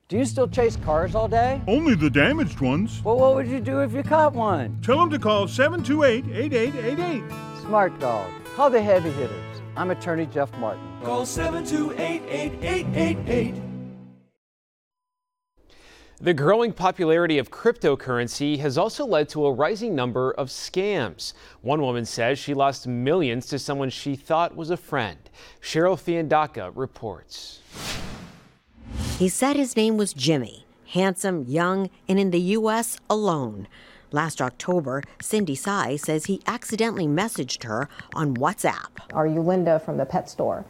Do 0.09 0.19
you 0.19 0.27
still 0.27 0.47
chase 0.47 0.77
cars 0.77 1.15
all 1.15 1.27
day? 1.27 1.63
Only 1.67 1.95
the 1.95 2.11
damaged 2.11 2.61
ones. 2.61 3.03
Well, 3.03 3.17
what 3.17 3.35
would 3.35 3.49
you 3.49 3.61
do 3.61 3.81
if 3.81 3.95
you 3.95 4.03
caught 4.03 4.35
one? 4.35 4.79
Tell 4.83 4.99
them 4.99 5.09
to 5.09 5.19
call 5.19 5.49
728 5.49 6.37
8888. 6.37 7.63
Smart 7.63 7.99
dog. 7.99 8.31
Call 8.55 8.69
the 8.69 8.83
heavy 8.83 9.11
hitters. 9.13 9.63
I'm 9.75 9.91
attorney 9.91 10.27
Jeff 10.27 10.53
Martin. 10.59 10.85
Call 11.03 11.25
728 11.25 12.23
8888. 12.29 13.68
The 16.21 16.35
growing 16.35 16.73
popularity 16.73 17.39
of 17.39 17.53
cryptocurrency 17.53 18.59
has 18.59 18.77
also 18.77 19.07
led 19.07 19.29
to 19.29 19.47
a 19.47 19.53
rising 19.53 19.95
number 19.95 20.33
of 20.33 20.49
scams. 20.49 21.33
One 21.61 21.81
woman 21.81 22.05
says 22.05 22.41
she 22.41 22.55
lost 22.55 22.89
millions 22.89 23.47
to 23.47 23.59
someone 23.61 23.89
she 23.91 24.17
thought 24.17 24.57
was 24.57 24.71
a 24.71 24.77
friend. 24.77 25.31
Cheryl 25.63 25.97
Fiandaca 25.97 26.73
reports. 26.73 27.61
He 29.17 29.29
said 29.29 29.55
his 29.55 29.77
name 29.77 29.97
was 29.97 30.13
Jimmy, 30.13 30.67
handsome, 30.89 31.45
young, 31.47 31.89
and 32.09 32.19
in 32.19 32.33
the 32.33 32.41
U.S. 32.41 32.99
alone. 33.09 33.69
Last 34.11 34.43
October, 34.43 35.05
Cindy 35.23 35.55
Sai 35.55 35.95
says 35.95 36.25
he 36.25 36.43
accidentally 36.49 37.07
messaged 37.07 37.63
her 37.63 37.89
on 38.13 38.37
WhatsApp. 38.37 38.91
Are 39.13 39.29
you 39.29 39.41
Linda 39.41 39.79
from 39.79 39.99
the 39.99 40.05
pet 40.05 40.29
store? 40.29 40.67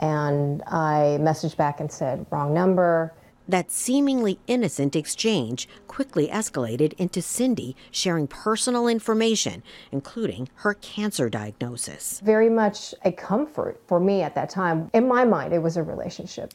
And 0.00 0.64
I 0.66 1.18
messaged 1.20 1.56
back 1.56 1.78
and 1.78 1.92
said, 1.92 2.26
wrong 2.30 2.52
number. 2.52 3.14
That 3.50 3.72
seemingly 3.72 4.38
innocent 4.46 4.94
exchange 4.94 5.68
quickly 5.88 6.28
escalated 6.28 6.92
into 6.98 7.20
Cindy 7.20 7.74
sharing 7.90 8.28
personal 8.28 8.86
information, 8.86 9.64
including 9.90 10.48
her 10.62 10.74
cancer 10.74 11.28
diagnosis. 11.28 12.20
Very 12.22 12.48
much 12.48 12.94
a 13.04 13.10
comfort 13.10 13.80
for 13.88 13.98
me 13.98 14.22
at 14.22 14.36
that 14.36 14.50
time. 14.50 14.88
In 14.94 15.08
my 15.08 15.24
mind, 15.24 15.52
it 15.52 15.58
was 15.58 15.76
a 15.76 15.82
relationship. 15.82 16.54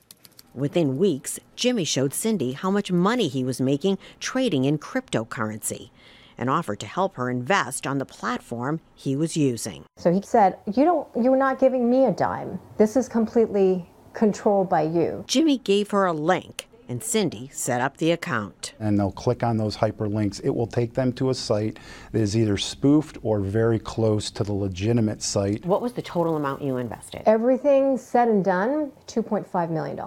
Within 0.54 0.98
weeks, 0.98 1.38
Jimmy 1.58 1.84
showed 1.84 2.14
Cindy 2.14 2.54
how 2.54 2.72
much 2.72 2.94
money 2.94 3.28
he 3.28 3.44
was 3.44 3.60
making 3.60 3.98
trading 4.22 4.64
in 4.64 4.78
cryptocurrency 4.78 5.90
and 6.38 6.50
offered 6.50 6.80
to 6.80 6.88
help 6.88 7.16
her 7.16 7.30
invest 7.30 7.86
on 7.86 7.98
the 7.98 8.06
platform 8.06 8.80
he 8.96 9.18
was 9.18 9.36
using. 9.36 9.84
So 9.98 10.14
he 10.14 10.22
said, 10.22 10.60
"You 10.66 10.86
don't 10.86 11.08
you're 11.22 11.36
not 11.36 11.60
giving 11.60 11.90
me 11.90 12.06
a 12.06 12.14
dime. 12.14 12.58
This 12.78 12.96
is 12.96 13.10
completely 13.10 13.90
controlled 14.14 14.70
by 14.70 14.84
you." 14.84 15.26
Jimmy 15.28 15.58
gave 15.58 15.92
her 15.92 16.06
a 16.06 16.14
link 16.14 16.70
and 16.88 17.04
Cindy 17.04 17.50
set 17.52 17.82
up 17.82 17.98
the 17.98 18.12
account. 18.12 18.74
And 18.80 19.00
they'll 19.00 19.12
click 19.12 19.44
on 19.44 19.58
those 19.58 19.78
hyperlinks. 19.78 20.42
It 20.44 20.50
will 20.50 20.68
take 20.68 20.94
them 20.94 21.14
to 21.14 21.30
a 21.30 21.34
site 21.34 21.80
that 22.12 22.22
is 22.22 22.38
either 22.38 22.58
spoofed 22.58 23.18
or 23.24 23.40
very 23.40 23.80
close 23.80 24.30
to 24.32 24.44
the 24.44 24.54
legitimate 24.54 25.22
site. 25.22 25.66
What 25.66 25.82
was 25.82 25.94
the 25.94 26.02
total 26.02 26.36
amount 26.36 26.62
you 26.62 26.78
invested? 26.78 27.24
Everything 27.26 27.98
said 27.98 28.28
and 28.28 28.44
done, 28.44 28.92
$2.5 29.08 29.70
million. 29.70 30.00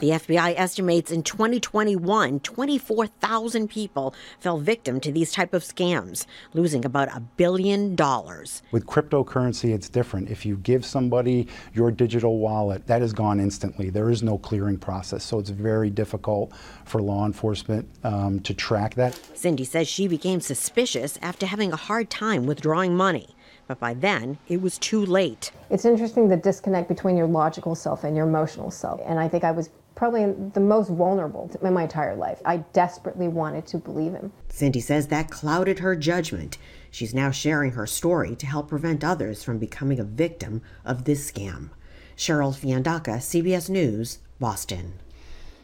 The 0.00 0.10
FBI 0.10 0.54
estimates 0.56 1.12
in 1.12 1.22
2021, 1.22 2.40
24,000 2.40 3.68
people 3.68 4.14
fell 4.40 4.58
victim 4.58 4.98
to 5.00 5.12
these 5.12 5.30
type 5.30 5.54
of 5.54 5.62
scams, 5.62 6.26
losing 6.54 6.84
about 6.84 7.08
a 7.14 7.20
billion 7.20 7.94
dollars. 7.94 8.62
With 8.72 8.86
cryptocurrency, 8.86 9.72
it's 9.72 9.88
different. 9.88 10.28
If 10.28 10.44
you 10.44 10.56
give 10.56 10.84
somebody 10.84 11.46
your 11.72 11.92
digital 11.92 12.38
wallet, 12.38 12.86
that 12.88 13.00
is 13.00 13.12
gone 13.12 13.38
instantly. 13.38 13.90
There 13.90 14.10
is 14.10 14.24
no 14.24 14.38
clearing 14.38 14.76
process, 14.76 15.22
so 15.22 15.38
it's 15.38 15.50
very 15.50 15.88
difficult 15.88 16.52
for 16.84 17.00
law 17.00 17.24
enforcement 17.24 17.88
um, 18.02 18.40
to 18.40 18.54
track 18.54 18.96
that. 18.96 19.18
Cindy 19.34 19.64
says 19.64 19.86
she 19.86 20.08
became 20.08 20.40
suspicious 20.40 21.16
after 21.22 21.46
having 21.46 21.72
a 21.72 21.76
hard 21.76 22.10
time 22.10 22.46
withdrawing 22.46 22.96
money. 22.96 23.28
But 23.68 23.78
by 23.78 23.94
then, 23.94 24.38
it 24.48 24.60
was 24.60 24.78
too 24.78 25.06
late. 25.06 25.52
It's 25.70 25.84
interesting 25.84 26.28
the 26.28 26.36
disconnect 26.36 26.88
between 26.88 27.16
your 27.16 27.28
logical 27.28 27.74
self 27.74 28.04
and 28.04 28.16
your 28.16 28.26
emotional 28.26 28.70
self. 28.70 29.00
And 29.06 29.18
I 29.18 29.28
think 29.28 29.44
I 29.44 29.52
was 29.52 29.70
probably 29.94 30.32
the 30.54 30.60
most 30.60 30.88
vulnerable 30.88 31.50
in 31.62 31.72
my 31.72 31.82
entire 31.84 32.16
life. 32.16 32.40
I 32.44 32.58
desperately 32.72 33.28
wanted 33.28 33.66
to 33.66 33.78
believe 33.78 34.12
him. 34.12 34.32
Cindy 34.48 34.80
says 34.80 35.08
that 35.08 35.30
clouded 35.30 35.78
her 35.80 35.96
judgment. 35.96 36.58
She's 36.90 37.14
now 37.14 37.30
sharing 37.30 37.72
her 37.72 37.86
story 37.86 38.36
to 38.36 38.46
help 38.46 38.68
prevent 38.68 39.04
others 39.04 39.42
from 39.42 39.58
becoming 39.58 39.98
a 39.98 40.04
victim 40.04 40.62
of 40.84 41.04
this 41.04 41.30
scam. 41.30 41.70
Cheryl 42.16 42.54
Fiandaca, 42.54 43.12
CBS 43.12 43.68
News, 43.68 44.18
Boston. 44.38 44.94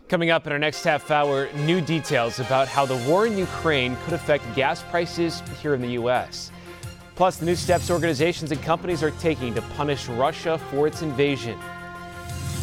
Coming 0.08 0.30
up 0.30 0.46
in 0.46 0.52
our 0.52 0.58
next 0.58 0.84
half 0.84 1.10
hour, 1.10 1.52
new 1.52 1.82
details 1.82 2.40
about 2.40 2.66
how 2.66 2.86
the 2.86 2.96
war 3.08 3.26
in 3.26 3.36
Ukraine 3.36 3.94
could 4.04 4.14
affect 4.14 4.42
gas 4.56 4.82
prices 4.84 5.42
here 5.60 5.74
in 5.74 5.82
the 5.82 5.92
U.S. 5.92 6.50
Plus, 7.14 7.36
the 7.36 7.44
new 7.44 7.56
steps 7.56 7.90
organizations 7.90 8.50
and 8.50 8.62
companies 8.62 9.02
are 9.02 9.10
taking 9.12 9.52
to 9.54 9.60
punish 9.76 10.08
Russia 10.08 10.56
for 10.70 10.86
its 10.86 11.02
invasion. 11.02 11.58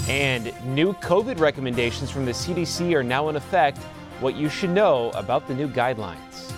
And 0.07 0.53
new 0.65 0.93
COVID 0.93 1.39
recommendations 1.39 2.11
from 2.11 2.25
the 2.25 2.31
CDC 2.31 2.93
are 2.93 3.03
now 3.03 3.29
in 3.29 3.35
effect. 3.35 3.79
What 4.19 4.35
you 4.35 4.49
should 4.49 4.69
know 4.69 5.09
about 5.11 5.47
the 5.47 5.55
new 5.55 5.67
guidelines. 5.67 6.53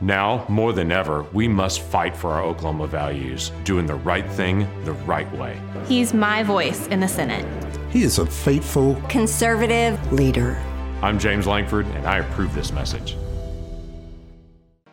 Now, 0.00 0.44
more 0.48 0.72
than 0.72 0.92
ever, 0.92 1.24
we 1.32 1.48
must 1.48 1.80
fight 1.80 2.16
for 2.16 2.30
our 2.30 2.42
Oklahoma 2.42 2.86
values, 2.86 3.50
doing 3.64 3.84
the 3.84 3.96
right 3.96 4.28
thing 4.32 4.68
the 4.84 4.92
right 4.92 5.30
way. 5.36 5.60
He's 5.86 6.14
my 6.14 6.44
voice 6.44 6.86
in 6.88 7.00
the 7.00 7.08
Senate. 7.08 7.44
He 7.90 8.02
is 8.02 8.18
a 8.18 8.26
faithful, 8.26 8.94
conservative 9.08 10.12
leader. 10.12 10.56
I'm 11.02 11.18
James 11.18 11.46
Lankford, 11.46 11.86
and 11.86 12.06
I 12.06 12.18
approve 12.18 12.54
this 12.54 12.70
message. 12.70 13.16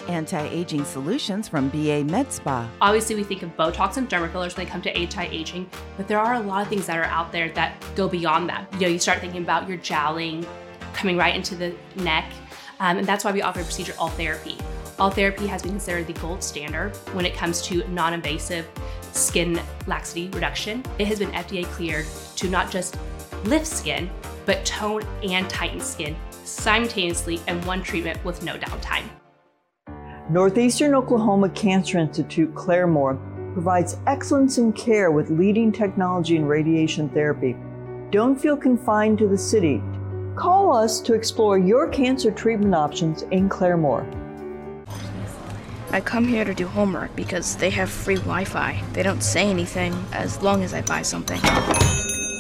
Anti-aging 0.07 0.85
solutions 0.85 1.47
from 1.47 1.69
BA 1.69 2.03
Med 2.03 2.31
Spa. 2.31 2.69
Obviously, 2.81 3.15
we 3.15 3.23
think 3.23 3.43
of 3.43 3.55
Botox 3.57 3.97
and 3.97 4.09
derma 4.09 4.31
fillers 4.31 4.55
when 4.55 4.65
they 4.65 4.71
come 4.71 4.81
to 4.81 4.95
anti-aging, 4.95 5.69
but 5.97 6.07
there 6.07 6.19
are 6.19 6.35
a 6.35 6.39
lot 6.39 6.61
of 6.61 6.67
things 6.67 6.87
that 6.87 6.97
are 6.97 7.05
out 7.05 7.31
there 7.31 7.49
that 7.49 7.83
go 7.95 8.07
beyond 8.07 8.49
that. 8.49 8.71
You 8.73 8.79
know, 8.81 8.87
you 8.87 8.99
start 8.99 9.19
thinking 9.19 9.41
about 9.41 9.67
your 9.67 9.77
jowling 9.77 10.45
coming 10.93 11.17
right 11.17 11.35
into 11.35 11.55
the 11.55 11.75
neck, 11.97 12.31
um, 12.79 12.97
and 12.97 13.07
that's 13.07 13.23
why 13.23 13.31
we 13.31 13.41
offer 13.41 13.63
procedure 13.63 13.93
Ultherapy. 13.93 14.61
All 14.97 15.09
Therapy 15.09 15.45
has 15.47 15.61
been 15.61 15.71
considered 15.71 16.07
the 16.07 16.13
gold 16.13 16.41
standard 16.41 16.95
when 17.13 17.25
it 17.25 17.33
comes 17.33 17.61
to 17.63 17.85
non-invasive 17.89 18.65
skin 19.11 19.59
laxity 19.87 20.29
reduction. 20.29 20.83
It 20.99 21.07
has 21.07 21.19
been 21.19 21.31
FDA 21.31 21.65
cleared 21.65 22.05
to 22.37 22.49
not 22.49 22.71
just 22.71 22.97
lift 23.43 23.67
skin, 23.67 24.09
but 24.45 24.65
tone 24.65 25.03
and 25.23 25.49
tighten 25.49 25.81
skin 25.81 26.15
simultaneously 26.43 27.41
in 27.47 27.61
one 27.65 27.83
treatment 27.83 28.23
with 28.23 28.43
no 28.43 28.57
downtime. 28.57 29.03
Northeastern 30.29 30.95
Oklahoma 30.95 31.49
Cancer 31.49 31.99
Institute 31.99 32.51
Claremore 32.55 33.19
provides 33.53 33.97
excellence 34.07 34.57
in 34.57 34.73
care 34.73 35.11
with 35.11 35.29
leading 35.29 35.71
technology 35.71 36.35
in 36.35 36.45
radiation 36.45 37.09
therapy. 37.09 37.55
Don't 38.09 38.35
feel 38.35 38.57
confined 38.57 39.19
to 39.19 39.27
the 39.27 39.37
city. 39.37 39.83
Call 40.35 40.75
us 40.75 40.99
to 41.01 41.13
explore 41.13 41.59
your 41.59 41.87
cancer 41.89 42.31
treatment 42.31 42.73
options 42.73 43.21
in 43.29 43.47
Claremore. 43.49 44.03
I 45.91 46.01
come 46.01 46.27
here 46.27 46.43
to 46.43 46.55
do 46.55 46.65
homework 46.65 47.15
because 47.15 47.55
they 47.57 47.69
have 47.69 47.91
free 47.91 48.15
Wi 48.15 48.45
Fi. 48.45 48.81
They 48.93 49.03
don't 49.03 49.21
say 49.21 49.47
anything 49.47 49.93
as 50.11 50.41
long 50.41 50.63
as 50.63 50.73
I 50.73 50.81
buy 50.81 51.03
something. 51.03 51.39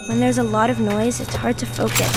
When 0.09 0.19
there's 0.19 0.39
a 0.39 0.43
lot 0.43 0.71
of 0.71 0.79
noise, 0.79 1.19
it's 1.19 1.35
hard 1.35 1.59
to 1.59 1.67
focus, 1.67 2.11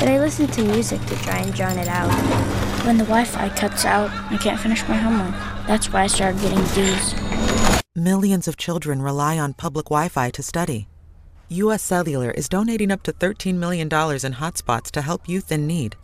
but 0.00 0.08
I 0.08 0.18
listen 0.18 0.48
to 0.48 0.64
music 0.64 1.00
to 1.06 1.14
try 1.22 1.38
and 1.38 1.54
drown 1.54 1.78
it 1.78 1.86
out. 1.86 2.63
When 2.84 2.98
the 2.98 3.04
Wi 3.04 3.24
Fi 3.24 3.48
cuts 3.48 3.86
out, 3.86 4.10
I 4.30 4.36
can't 4.36 4.60
finish 4.60 4.86
my 4.86 4.96
homework. 4.96 5.34
That's 5.66 5.90
why 5.90 6.02
I 6.02 6.06
started 6.06 6.42
getting 6.42 6.62
D's. 6.74 7.14
Millions 7.96 8.46
of 8.46 8.58
children 8.58 9.00
rely 9.00 9.38
on 9.38 9.54
public 9.54 9.86
Wi 9.86 10.10
Fi 10.10 10.28
to 10.28 10.42
study. 10.42 10.86
U.S. 11.48 11.82
Cellular 11.82 12.30
is 12.30 12.46
donating 12.46 12.90
up 12.90 13.02
to 13.04 13.12
$13 13.14 13.54
million 13.54 13.86
in 13.86 14.34
hotspots 14.34 14.90
to 14.90 15.00
help 15.00 15.26
youth 15.26 15.50
in 15.50 15.66
need. 15.66 15.96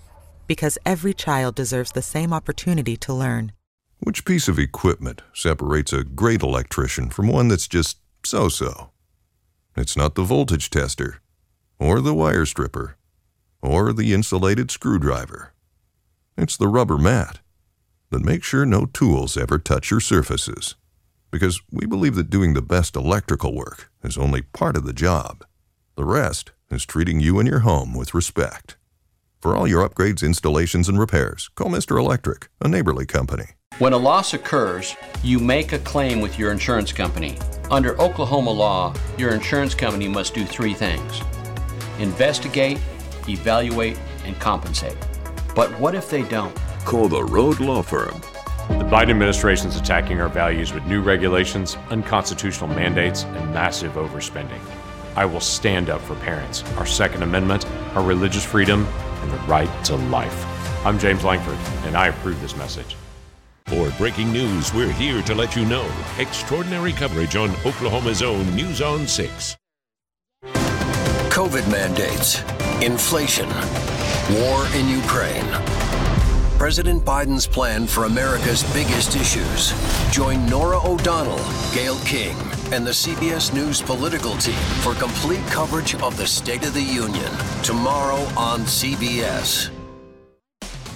Because 0.47 0.79
every 0.87 1.12
child 1.12 1.55
deserves 1.55 1.93
the 1.93 2.01
same 2.01 2.33
opportunity 2.33 2.97
to 2.97 3.12
learn. 3.12 3.53
Which 3.99 4.25
piece 4.25 4.49
of 4.49 4.59
equipment 4.59 5.21
separates 5.35 5.93
a 5.93 6.03
great 6.03 6.43
electrician 6.43 7.11
from 7.11 7.29
one 7.29 7.49
that's 7.49 7.69
just 7.69 7.99
so 8.25 8.49
so? 8.49 8.88
It's 9.77 9.99
not 9.99 10.14
the 10.14 10.23
voltage 10.25 10.71
tester, 10.71 11.21
or 11.79 12.01
the 12.01 12.14
wire 12.14 12.47
stripper, 12.47 12.97
or 13.61 13.93
the 13.93 14.14
insulated 14.14 14.71
screwdriver. 14.71 15.53
It's 16.40 16.57
the 16.57 16.68
rubber 16.68 16.96
mat 16.96 17.40
that 18.09 18.24
make 18.24 18.42
sure 18.42 18.64
no 18.64 18.87
tools 18.87 19.37
ever 19.37 19.59
touch 19.59 19.90
your 19.90 20.00
surfaces. 20.00 20.74
Because 21.31 21.61
we 21.70 21.85
believe 21.85 22.14
that 22.14 22.31
doing 22.31 22.55
the 22.55 22.62
best 22.62 22.96
electrical 22.96 23.55
work 23.55 23.92
is 24.03 24.16
only 24.16 24.40
part 24.40 24.74
of 24.74 24.87
the 24.87 24.94
job. 24.94 25.44
The 25.96 26.07
rest 26.07 26.53
is 26.70 26.87
treating 26.87 27.20
you 27.20 27.38
and 27.38 27.46
your 27.46 27.59
home 27.59 27.92
with 27.92 28.14
respect. 28.14 28.79
For 29.42 29.55
all 29.55 29.68
your 29.68 29.87
upgrades, 29.87 30.24
installations, 30.24 30.88
and 30.88 30.98
repairs, 30.98 31.50
call 31.57 31.68
Mr. 31.68 31.98
Electric, 31.98 32.48
a 32.62 32.68
neighborly 32.68 33.05
company. 33.05 33.48
When 33.79 33.92
a 33.92 33.98
loss 33.98 34.33
occurs, 34.33 34.96
you 35.22 35.40
make 35.40 35.74
a 35.74 35.79
claim 35.81 36.22
with 36.22 36.38
your 36.38 36.53
insurance 36.53 36.90
company. 36.90 37.37
Under 37.70 38.00
Oklahoma 38.00 38.50
law, 38.50 38.94
your 39.18 39.35
insurance 39.35 39.74
company 39.74 40.09
must 40.09 40.33
do 40.33 40.46
three 40.46 40.72
things 40.72 41.20
investigate, 41.98 42.79
evaluate, 43.29 43.98
and 44.24 44.40
compensate. 44.40 44.96
But 45.55 45.71
what 45.81 45.95
if 45.95 46.09
they 46.09 46.23
don't? 46.23 46.57
Call 46.85 47.09
the 47.09 47.25
Road 47.25 47.61
Law 47.61 47.83
Firm. 47.83 48.21
The 48.69 48.85
Biden 48.85 49.11
administration 49.11 49.69
is 49.69 49.77
attacking 49.77 50.21
our 50.21 50.29
values 50.29 50.73
with 50.73 50.85
new 50.87 51.03
regulations, 51.03 51.77
unconstitutional 51.91 52.69
mandates, 52.69 53.25
and 53.25 53.53
massive 53.53 53.95
overspending. 53.95 54.61
I 55.17 55.25
will 55.25 55.41
stand 55.41 55.91
up 55.91 56.01
for 56.03 56.15
parents, 56.17 56.63
our 56.75 56.87
Second 56.87 57.25
Amendment, 57.25 57.67
our 57.97 58.03
religious 58.03 58.45
freedom, 58.45 58.87
and 59.23 59.33
the 59.33 59.39
right 59.39 59.85
to 59.87 59.97
life. 59.97 60.47
I'm 60.87 61.01
James 61.01 61.25
Lankford, 61.25 61.59
and 61.85 61.97
I 61.97 62.07
approve 62.07 62.41
this 62.41 62.57
message. 62.57 62.97
For 63.67 63.91
breaking 63.99 64.33
news, 64.33 64.73
we're 64.73 64.93
here 64.93 65.21
to 65.23 65.35
let 65.35 65.57
you 65.57 65.65
know. 65.65 65.89
Extraordinary 66.19 66.93
coverage 66.93 67.35
on 67.35 67.51
Oklahoma's 67.67 68.23
own 68.23 68.55
News 68.55 68.81
on 68.81 69.07
6. 69.07 69.57
COVID 70.45 71.71
mandates, 71.71 72.41
inflation, 72.83 73.49
war 74.35 74.66
in 74.75 74.88
Ukraine. 74.88 75.51
President 76.59 77.05
Biden's 77.05 77.47
plan 77.47 77.87
for 77.87 78.05
America's 78.05 78.62
biggest 78.73 79.16
issues. 79.16 79.73
Join 80.12 80.47
Norah 80.47 80.81
O'Donnell, 80.87 81.40
Gayle 81.75 81.99
King, 82.05 82.37
and 82.71 82.87
the 82.87 82.93
CBS 82.93 83.53
News 83.53 83.81
political 83.83 84.37
team 84.37 84.62
for 84.83 84.95
complete 84.95 85.45
coverage 85.47 85.95
of 85.97 86.16
the 86.16 86.27
State 86.27 86.64
of 86.64 86.75
the 86.75 86.83
Union 86.83 87.33
tomorrow 87.62 88.21
on 88.37 88.61
CBS. 88.61 89.71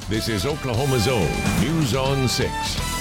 This 0.09 0.29
is 0.29 0.45
Oklahoma 0.45 0.99
Zone 0.99 1.33
News 1.61 1.95
on 1.95 2.29
6. 2.29 2.94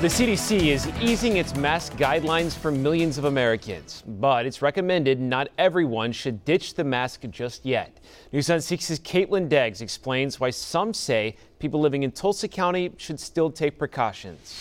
The 0.00 0.06
CDC 0.06 0.68
is 0.68 0.88
easing 1.02 1.36
its 1.36 1.54
mask 1.54 1.92
guidelines 1.98 2.56
for 2.56 2.70
millions 2.70 3.18
of 3.18 3.26
Americans, 3.26 4.02
but 4.06 4.46
it's 4.46 4.62
recommended 4.62 5.20
not 5.20 5.48
everyone 5.58 6.10
should 6.10 6.42
ditch 6.46 6.72
the 6.72 6.84
mask 6.84 7.24
just 7.28 7.66
yet. 7.66 8.00
News 8.32 8.48
on 8.48 8.60
6's 8.60 8.98
Caitlin 9.00 9.50
Deggs 9.50 9.82
explains 9.82 10.40
why 10.40 10.48
some 10.48 10.94
say 10.94 11.36
people 11.58 11.80
living 11.80 12.02
in 12.02 12.12
Tulsa 12.12 12.48
County 12.48 12.92
should 12.96 13.20
still 13.20 13.50
take 13.50 13.76
precautions. 13.76 14.58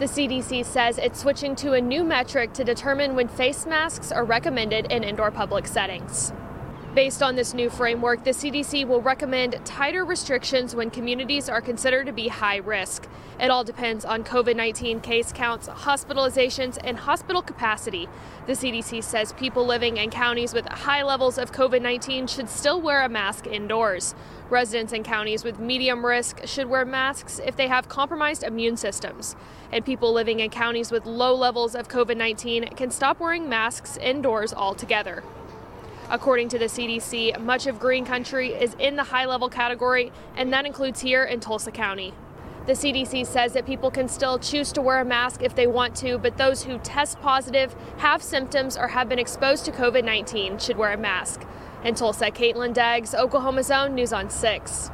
The 0.00 0.06
CDC 0.06 0.64
says 0.64 0.98
it's 0.98 1.20
switching 1.20 1.54
to 1.54 1.74
a 1.74 1.80
new 1.80 2.02
metric 2.02 2.52
to 2.54 2.64
determine 2.64 3.14
when 3.14 3.28
face 3.28 3.64
masks 3.64 4.10
are 4.10 4.24
recommended 4.24 4.90
in 4.90 5.04
indoor 5.04 5.30
public 5.30 5.68
settings. 5.68 6.32
Based 6.94 7.22
on 7.22 7.36
this 7.36 7.52
new 7.52 7.68
framework, 7.68 8.24
the 8.24 8.30
CDC 8.30 8.86
will 8.88 9.02
recommend 9.02 9.60
tighter 9.64 10.06
restrictions 10.06 10.74
when 10.74 10.90
communities 10.90 11.48
are 11.48 11.60
considered 11.60 12.06
to 12.06 12.12
be 12.12 12.28
high 12.28 12.56
risk. 12.56 13.06
It 13.38 13.50
all 13.50 13.62
depends 13.62 14.06
on 14.06 14.24
COVID 14.24 14.56
19 14.56 15.00
case 15.00 15.30
counts, 15.30 15.68
hospitalizations, 15.68 16.78
and 16.82 16.96
hospital 16.96 17.42
capacity. 17.42 18.08
The 18.46 18.54
CDC 18.54 19.04
says 19.04 19.34
people 19.34 19.66
living 19.66 19.98
in 19.98 20.08
counties 20.10 20.54
with 20.54 20.66
high 20.66 21.02
levels 21.02 21.36
of 21.36 21.52
COVID 21.52 21.82
19 21.82 22.26
should 22.26 22.48
still 22.48 22.80
wear 22.80 23.04
a 23.04 23.08
mask 23.08 23.46
indoors. 23.46 24.14
Residents 24.48 24.94
in 24.94 25.04
counties 25.04 25.44
with 25.44 25.60
medium 25.60 26.04
risk 26.04 26.46
should 26.46 26.68
wear 26.68 26.86
masks 26.86 27.38
if 27.44 27.54
they 27.54 27.68
have 27.68 27.90
compromised 27.90 28.42
immune 28.42 28.78
systems. 28.78 29.36
And 29.70 29.84
people 29.84 30.14
living 30.14 30.40
in 30.40 30.48
counties 30.48 30.90
with 30.90 31.04
low 31.04 31.34
levels 31.34 31.74
of 31.74 31.86
COVID 31.86 32.16
19 32.16 32.68
can 32.68 32.90
stop 32.90 33.20
wearing 33.20 33.46
masks 33.46 33.98
indoors 33.98 34.54
altogether. 34.54 35.22
According 36.10 36.48
to 36.50 36.58
the 36.58 36.66
CDC, 36.66 37.38
much 37.38 37.66
of 37.66 37.78
Green 37.78 38.06
Country 38.06 38.54
is 38.54 38.74
in 38.78 38.96
the 38.96 39.04
high 39.04 39.26
level 39.26 39.50
category, 39.50 40.10
and 40.36 40.50
that 40.54 40.64
includes 40.64 41.00
here 41.00 41.24
in 41.24 41.38
Tulsa 41.38 41.70
County. 41.70 42.14
The 42.66 42.72
CDC 42.72 43.26
says 43.26 43.52
that 43.52 43.66
people 43.66 43.90
can 43.90 44.08
still 44.08 44.38
choose 44.38 44.72
to 44.72 44.82
wear 44.82 45.00
a 45.00 45.04
mask 45.04 45.42
if 45.42 45.54
they 45.54 45.66
want 45.66 45.94
to, 45.96 46.16
but 46.16 46.38
those 46.38 46.64
who 46.64 46.78
test 46.78 47.20
positive, 47.20 47.74
have 47.98 48.22
symptoms, 48.22 48.76
or 48.78 48.88
have 48.88 49.08
been 49.08 49.18
exposed 49.18 49.66
to 49.66 49.72
COVID 49.72 50.04
19 50.04 50.58
should 50.58 50.78
wear 50.78 50.92
a 50.92 50.98
mask. 50.98 51.44
In 51.84 51.94
Tulsa, 51.94 52.30
Caitlin 52.30 52.74
Deggs, 52.74 53.14
Oklahoma's 53.14 53.70
own 53.70 53.94
News 53.94 54.12
on 54.12 54.30
6. 54.30 54.90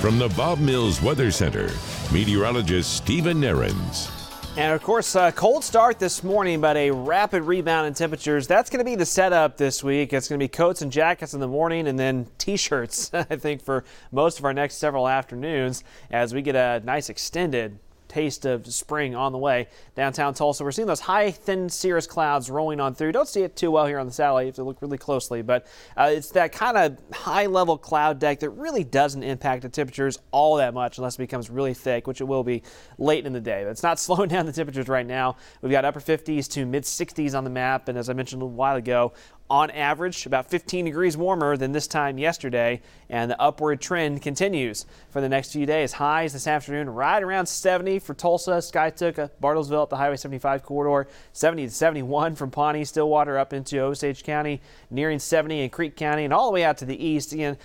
From 0.00 0.18
the 0.18 0.28
Bob 0.30 0.58
Mills 0.60 1.02
Weather 1.02 1.30
Center, 1.30 1.70
meteorologist 2.12 2.96
Stephen 2.96 3.40
Nehrenz. 3.40 4.23
And 4.56 4.72
of 4.72 4.84
course, 4.84 5.16
a 5.16 5.32
cold 5.32 5.64
start 5.64 5.98
this 5.98 6.22
morning, 6.22 6.60
but 6.60 6.76
a 6.76 6.92
rapid 6.92 7.42
rebound 7.42 7.88
in 7.88 7.94
temperatures. 7.94 8.46
That's 8.46 8.70
going 8.70 8.78
to 8.78 8.84
be 8.84 8.94
the 8.94 9.04
setup 9.04 9.56
this 9.56 9.82
week. 9.82 10.12
It's 10.12 10.28
going 10.28 10.38
to 10.38 10.44
be 10.44 10.48
coats 10.48 10.80
and 10.80 10.92
jackets 10.92 11.34
in 11.34 11.40
the 11.40 11.48
morning 11.48 11.88
and 11.88 11.98
then 11.98 12.28
t 12.38 12.56
shirts, 12.56 13.10
I 13.14 13.24
think, 13.24 13.62
for 13.62 13.84
most 14.12 14.38
of 14.38 14.44
our 14.44 14.52
next 14.52 14.76
several 14.76 15.08
afternoons 15.08 15.82
as 16.08 16.32
we 16.32 16.40
get 16.40 16.54
a 16.54 16.80
nice 16.84 17.10
extended 17.10 17.80
taste 18.14 18.44
of 18.44 18.64
spring 18.72 19.16
on 19.16 19.32
the 19.32 19.38
way 19.38 19.66
downtown 19.96 20.34
Tulsa. 20.34 20.62
We're 20.62 20.70
seeing 20.70 20.86
those 20.86 21.00
high, 21.00 21.32
thin 21.32 21.68
cirrus 21.68 22.06
clouds 22.06 22.48
rolling 22.48 22.78
on 22.78 22.94
through. 22.94 23.10
Don't 23.10 23.26
see 23.26 23.42
it 23.42 23.56
too 23.56 23.72
well 23.72 23.86
here 23.86 23.98
on 23.98 24.06
the 24.06 24.12
satellite. 24.12 24.44
You 24.44 24.48
have 24.50 24.54
to 24.56 24.62
look 24.62 24.80
really 24.80 24.98
closely, 24.98 25.42
but 25.42 25.66
uh, 25.96 26.10
it's 26.12 26.30
that 26.30 26.52
kind 26.52 26.76
of 26.76 26.96
high 27.12 27.46
level 27.46 27.76
cloud 27.76 28.20
deck 28.20 28.38
that 28.40 28.50
really 28.50 28.84
doesn't 28.84 29.24
impact 29.24 29.62
the 29.62 29.68
temperatures 29.68 30.20
all 30.30 30.56
that 30.56 30.74
much 30.74 30.98
unless 30.98 31.16
it 31.16 31.18
becomes 31.18 31.50
really 31.50 31.74
thick, 31.74 32.06
which 32.06 32.20
it 32.20 32.24
will 32.24 32.44
be 32.44 32.62
late 32.98 33.26
in 33.26 33.32
the 33.32 33.40
day. 33.40 33.64
But 33.64 33.70
it's 33.70 33.82
not 33.82 33.98
slowing 34.04 34.28
down 34.28 34.46
the 34.46 34.52
temperatures 34.52 34.86
right 34.86 35.06
now. 35.06 35.36
We've 35.60 35.72
got 35.72 35.84
upper 35.84 36.00
50s 36.00 36.48
to 36.52 36.64
mid 36.66 36.84
60s 36.84 37.36
on 37.36 37.42
the 37.42 37.50
map, 37.50 37.88
and 37.88 37.98
as 37.98 38.08
I 38.08 38.12
mentioned 38.12 38.42
a 38.42 38.46
while 38.46 38.76
ago, 38.76 39.12
on 39.50 39.70
average 39.70 40.24
about 40.24 40.48
15 40.48 40.86
degrees 40.86 41.16
warmer 41.16 41.56
than 41.56 41.72
this 41.72 41.86
time 41.86 42.16
yesterday, 42.16 42.80
and 43.10 43.30
the 43.30 43.40
upward 43.40 43.80
trend 43.80 44.22
continues 44.22 44.86
for 45.10 45.20
the 45.20 45.28
next 45.28 45.52
few 45.52 45.66
days. 45.66 45.92
Highs 45.92 46.32
this 46.32 46.46
afternoon 46.46 46.88
right 46.88 47.22
around 47.22 47.46
70 47.46 47.98
for 47.98 48.14
Tulsa, 48.14 48.52
Skiatook, 48.52 49.30
Bartlesville 49.42 49.82
up 49.82 49.90
the 49.90 49.96
Highway 49.96 50.16
75 50.16 50.62
corridor, 50.62 51.10
70 51.32 51.66
to 51.66 51.72
71 51.72 52.34
from 52.36 52.50
Pawnee, 52.50 52.84
Stillwater 52.84 53.38
up 53.38 53.52
into 53.52 53.80
Osage 53.80 54.22
County, 54.22 54.62
nearing 54.90 55.18
70 55.18 55.60
in 55.60 55.70
Creek 55.70 55.94
County, 55.94 56.24
and 56.24 56.32
all 56.32 56.46
the 56.46 56.52
way 56.52 56.64
out 56.64 56.78
to 56.78 56.86
the 56.86 57.04
east. 57.04 57.32
Again, 57.32 57.58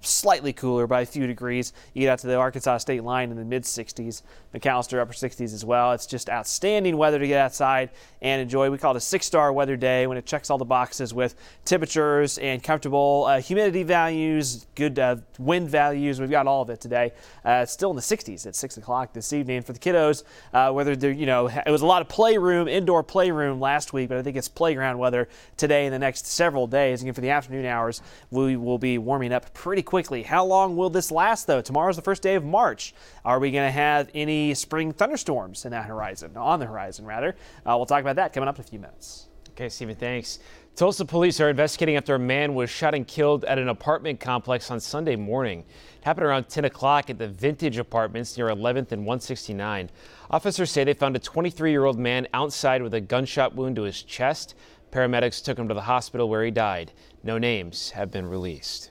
slightly 0.00 0.52
cooler 0.52 0.86
by 0.86 1.02
a 1.02 1.06
few 1.06 1.26
degrees. 1.26 1.72
You 1.92 2.02
get 2.02 2.12
out 2.12 2.18
to 2.20 2.26
the 2.26 2.36
Arkansas 2.36 2.78
state 2.78 3.02
line 3.02 3.30
in 3.30 3.36
the 3.36 3.44
mid 3.44 3.64
60s, 3.64 4.22
McAlester 4.56 5.00
upper 5.00 5.12
60s 5.12 5.52
as 5.52 5.64
well. 5.64 5.92
It's 5.92 6.06
just 6.06 6.30
outstanding 6.30 6.96
weather 6.96 7.18
to 7.18 7.26
get 7.26 7.38
outside 7.38 7.90
and 8.22 8.40
enjoy. 8.40 8.70
We 8.70 8.78
call 8.78 8.94
it 8.94 8.96
a 8.96 9.00
six 9.00 9.26
star 9.26 9.52
weather 9.52 9.76
day 9.76 10.06
when 10.06 10.16
it 10.16 10.24
checks 10.24 10.50
all 10.50 10.58
the 10.58 10.64
boxes 10.64 11.12
with 11.12 11.34
temperatures 11.64 12.38
and 12.38 12.62
comfortable 12.62 13.26
uh, 13.28 13.40
humidity 13.40 13.82
values, 13.82 14.66
good 14.74 14.98
uh, 14.98 15.16
wind 15.38 15.68
values. 15.68 16.20
We've 16.20 16.30
got 16.30 16.46
all 16.46 16.62
of 16.62 16.70
it 16.70 16.80
today. 16.80 17.12
Uh, 17.44 17.60
it's 17.62 17.72
still 17.72 17.90
in 17.90 17.96
the 17.96 18.02
60s 18.02 18.46
at 18.46 18.56
6 18.56 18.76
o'clock 18.78 19.12
this 19.12 19.32
evening 19.32 19.62
for 19.62 19.72
the 19.72 19.78
kiddos. 19.78 20.24
Uh, 20.52 20.72
whether 20.72 20.96
they're, 20.96 21.12
you 21.12 21.26
know, 21.26 21.48
it 21.48 21.70
was 21.70 21.82
a 21.82 21.86
lot 21.86 22.02
of 22.02 22.08
playroom, 22.08 22.68
indoor 22.68 23.02
playroom 23.02 23.60
last 23.60 23.92
week, 23.92 24.08
but 24.08 24.18
I 24.18 24.22
think 24.22 24.36
it's 24.36 24.48
playground 24.48 24.98
weather 24.98 25.28
today 25.56 25.84
and 25.86 25.94
the 25.94 25.98
next 25.98 26.26
several 26.26 26.66
days. 26.66 27.02
Again, 27.02 27.14
for 27.14 27.20
the 27.20 27.30
afternoon 27.30 27.66
hours, 27.66 28.00
we 28.30 28.56
will 28.56 28.78
be 28.78 28.98
warming 28.98 29.32
up 29.32 29.52
pretty 29.52 29.82
quickly. 29.82 30.22
How 30.22 30.44
long 30.44 30.76
will 30.76 30.90
this 30.90 31.10
last, 31.10 31.46
though? 31.46 31.60
Tomorrow's 31.60 31.96
the 31.96 32.02
first 32.02 32.22
day 32.22 32.34
of 32.34 32.44
March. 32.44 32.94
Are 33.24 33.38
we 33.38 33.50
going 33.50 33.66
to 33.66 33.72
have 33.72 34.08
any 34.14 34.45
spring 34.54 34.92
thunderstorms 34.92 35.64
in 35.64 35.70
that 35.72 35.86
horizon, 35.86 36.36
on 36.36 36.60
the 36.60 36.66
horizon, 36.66 37.04
rather? 37.04 37.36
Uh, 37.64 37.74
we'll 37.76 37.86
talk 37.86 38.00
about 38.00 38.16
that 38.16 38.32
coming 38.32 38.48
up 38.48 38.56
in 38.56 38.64
a 38.64 38.68
few 38.68 38.78
minutes. 38.78 39.26
Okay, 39.50 39.68
Stephen, 39.70 39.96
thanks. 39.96 40.38
Tulsa 40.74 41.06
police 41.06 41.40
are 41.40 41.48
investigating 41.48 41.96
after 41.96 42.14
a 42.14 42.18
man 42.18 42.54
was 42.54 42.68
shot 42.68 42.94
and 42.94 43.08
killed 43.08 43.46
at 43.46 43.58
an 43.58 43.70
apartment 43.70 44.20
complex 44.20 44.70
on 44.70 44.78
Sunday 44.78 45.16
morning. 45.16 45.60
It 45.60 46.04
happened 46.04 46.26
around 46.26 46.50
10 46.50 46.66
o'clock 46.66 47.08
at 47.08 47.16
the 47.16 47.28
Vintage 47.28 47.78
Apartments 47.78 48.36
near 48.36 48.48
11th 48.48 48.92
and 48.92 49.06
169. 49.06 49.88
Officers 50.30 50.70
say 50.70 50.84
they 50.84 50.92
found 50.92 51.16
a 51.16 51.18
23 51.18 51.70
year 51.70 51.86
old 51.86 51.98
man 51.98 52.28
outside 52.34 52.82
with 52.82 52.92
a 52.92 53.00
gunshot 53.00 53.54
wound 53.54 53.76
to 53.76 53.82
his 53.84 54.02
chest. 54.02 54.54
Paramedics 54.92 55.42
took 55.42 55.58
him 55.58 55.68
to 55.68 55.74
the 55.74 55.80
hospital 55.80 56.28
where 56.28 56.44
he 56.44 56.50
died. 56.50 56.92
No 57.22 57.38
names 57.38 57.92
have 57.92 58.10
been 58.10 58.26
released. 58.26 58.90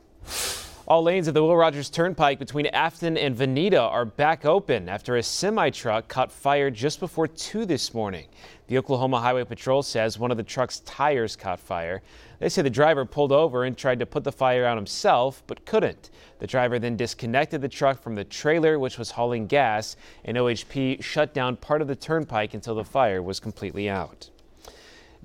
All 0.87 1.01
lanes 1.01 1.27
of 1.27 1.33
the 1.33 1.41
Will 1.41 1.57
Rogers 1.57 1.89
Turnpike 1.89 2.37
between 2.37 2.67
Afton 2.67 3.17
and 3.17 3.35
Vinita 3.35 3.81
are 3.81 4.05
back 4.05 4.45
open 4.45 4.87
after 4.87 5.15
a 5.15 5.23
semi 5.23 5.71
truck 5.71 6.07
caught 6.07 6.31
fire 6.31 6.69
just 6.69 6.99
before 6.99 7.27
2 7.27 7.65
this 7.65 7.95
morning. 7.95 8.27
The 8.67 8.77
Oklahoma 8.77 9.19
Highway 9.19 9.45
Patrol 9.45 9.81
says 9.81 10.19
one 10.19 10.29
of 10.29 10.37
the 10.37 10.43
truck's 10.43 10.81
tires 10.81 11.35
caught 11.35 11.59
fire. 11.59 12.03
They 12.37 12.49
say 12.49 12.61
the 12.61 12.69
driver 12.69 13.03
pulled 13.03 13.31
over 13.31 13.63
and 13.63 13.75
tried 13.75 13.97
to 13.97 14.05
put 14.05 14.23
the 14.23 14.31
fire 14.31 14.63
out 14.63 14.77
himself, 14.77 15.41
but 15.47 15.65
couldn't. 15.65 16.11
The 16.37 16.45
driver 16.45 16.77
then 16.77 16.97
disconnected 16.97 17.61
the 17.61 17.67
truck 17.67 17.99
from 17.99 18.13
the 18.13 18.23
trailer, 18.23 18.77
which 18.77 18.99
was 18.99 19.09
hauling 19.09 19.47
gas, 19.47 19.95
and 20.23 20.37
OHP 20.37 21.03
shut 21.03 21.33
down 21.33 21.55
part 21.55 21.81
of 21.81 21.87
the 21.87 21.95
turnpike 21.95 22.53
until 22.53 22.75
the 22.75 22.83
fire 22.83 23.23
was 23.23 23.39
completely 23.39 23.89
out. 23.89 24.29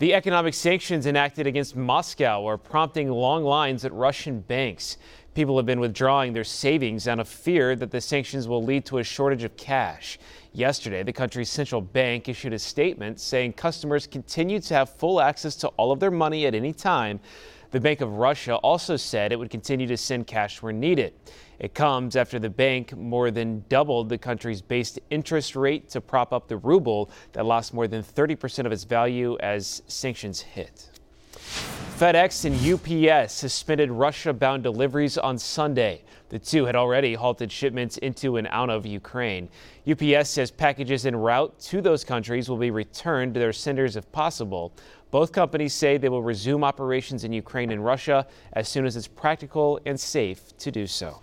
The 0.01 0.15
economic 0.15 0.55
sanctions 0.55 1.05
enacted 1.05 1.47
against 1.47 1.77
Moscow 1.77 2.47
are 2.47 2.57
prompting 2.57 3.11
long 3.11 3.45
lines 3.45 3.85
at 3.85 3.93
Russian 3.93 4.41
banks. 4.41 4.97
People 5.33 5.57
have 5.57 5.67
been 5.67 5.79
withdrawing 5.79 6.33
their 6.33 6.43
savings 6.43 7.07
out 7.07 7.21
of 7.21 7.29
fear 7.29 7.77
that 7.77 7.93
the 7.93 8.01
sanctions 8.01 8.49
will 8.49 8.65
lead 8.65 8.85
to 8.87 8.99
a 8.99 9.05
shortage 9.05 9.45
of 9.45 9.57
cash. 9.57 10.19
Yesterday, 10.53 11.05
the 11.05 11.13
country's 11.13 11.49
central 11.49 11.81
bank 11.81 12.29
issued 12.29 12.53
a 12.53 12.59
statement 12.59 13.21
saying 13.21 13.53
customers 13.53 14.09
continue 14.09 14.59
to 14.59 14.75
have 14.75 14.91
full 14.91 15.21
access 15.21 15.55
to 15.57 15.69
all 15.69 15.93
of 15.93 16.01
their 16.01 16.11
money 16.11 16.47
at 16.47 16.55
any 16.57 16.73
time. 16.73 17.21
The 17.71 17.79
Bank 17.79 18.01
of 18.01 18.15
Russia 18.15 18.57
also 18.57 18.97
said 18.97 19.31
it 19.31 19.39
would 19.39 19.51
continue 19.51 19.87
to 19.87 19.97
send 19.97 20.27
cash 20.27 20.61
where 20.61 20.73
needed. 20.73 21.15
It 21.61 21.75
comes 21.75 22.17
after 22.17 22.41
the 22.41 22.51
bank 22.51 22.97
more 22.97 23.31
than 23.31 23.65
doubled 23.69 24.09
the 24.09 24.19
country's 24.19 24.61
base 24.61 24.99
interest 25.11 25.55
rate 25.55 25.89
to 25.91 26.01
prop 26.01 26.33
up 26.33 26.49
the 26.49 26.57
ruble 26.57 27.13
that 27.33 27.47
lost 27.47 27.73
more 27.73 27.87
than 27.87 28.03
30% 28.03 28.67
of 28.67 28.73
its 28.73 28.83
value 28.83 29.39
as 29.39 29.83
sanctions 29.87 30.41
hit. 30.41 30.91
FedEx 32.01 32.47
and 32.47 32.57
UPS 32.57 33.35
suspended 33.35 33.91
Russia 33.91 34.33
bound 34.33 34.63
deliveries 34.63 35.19
on 35.19 35.39
Sunday. 35.39 36.01
The 36.31 36.39
two 36.39 36.65
had 36.65 36.75
already 36.75 37.13
halted 37.13 37.53
shipments 37.53 37.99
into 37.99 38.39
and 38.39 38.47
out 38.51 38.71
of 38.71 38.87
Ukraine. 38.87 39.51
UPS 39.87 40.31
says 40.31 40.51
packages 40.51 41.05
en 41.05 41.15
route 41.15 41.59
to 41.61 41.83
those 41.83 42.03
countries 42.03 42.49
will 42.49 42.57
be 42.57 42.71
returned 42.71 43.35
to 43.35 43.41
their 43.41 43.53
senders 43.53 43.97
if 43.97 44.11
possible. 44.13 44.73
Both 45.11 45.33
companies 45.33 45.75
say 45.75 45.99
they 45.99 46.09
will 46.09 46.23
resume 46.23 46.65
operations 46.65 47.25
in 47.25 47.33
Ukraine 47.33 47.71
and 47.71 47.85
Russia 47.85 48.27
as 48.55 48.67
soon 48.69 48.87
as 48.87 48.97
it's 48.97 49.09
practical 49.09 49.79
and 49.85 50.01
safe 50.01 50.57
to 50.57 50.71
do 50.71 50.87
so. 50.87 51.21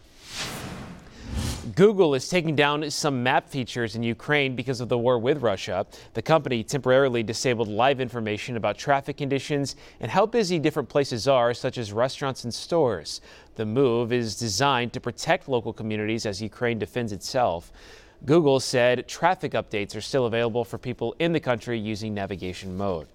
Google 1.76 2.15
is 2.15 2.30
taking 2.30 2.55
down 2.55 2.89
some 2.89 3.24
map 3.24 3.49
features 3.49 3.95
in 3.95 4.03
Ukraine 4.03 4.55
because 4.55 4.80
of 4.80 4.88
the 4.88 4.97
war 4.97 5.20
with 5.20 5.41
Russia. 5.41 5.86
The 6.13 6.22
company 6.22 6.63
temporarily 6.63 7.24
disabled 7.24 7.68
live 7.68 7.99
information 7.99 8.55
about 8.55 8.78
traffic 8.78 9.18
conditions 9.18 9.76
and 9.99 10.09
how 10.09 10.26
busy 10.26 10.59
different 10.59 10.88
places 10.88 11.28
are, 11.28 11.53
such 11.53 11.78
as 11.78 11.91
restaurants 11.91 12.45
and 12.45 12.53
stores. 12.53 13.20
The 13.55 13.65
move 13.65 14.13
is 14.13 14.38
designed 14.38 14.93
to 14.93 15.01
protect 15.01 15.49
local 15.49 15.74
communities 15.74 16.26
as 16.26 16.41
Ukraine 16.41 16.80
defends 16.80 17.11
itself. 17.11 17.74
Google 18.26 18.61
said 18.61 19.05
traffic 19.07 19.51
updates 19.51 19.93
are 19.95 20.01
still 20.01 20.26
available 20.26 20.63
for 20.63 20.78
people 20.78 21.15
in 21.20 21.34
the 21.34 21.39
country 21.39 21.78
using 21.78 22.13
navigation 22.13 22.78
mode. 22.78 23.07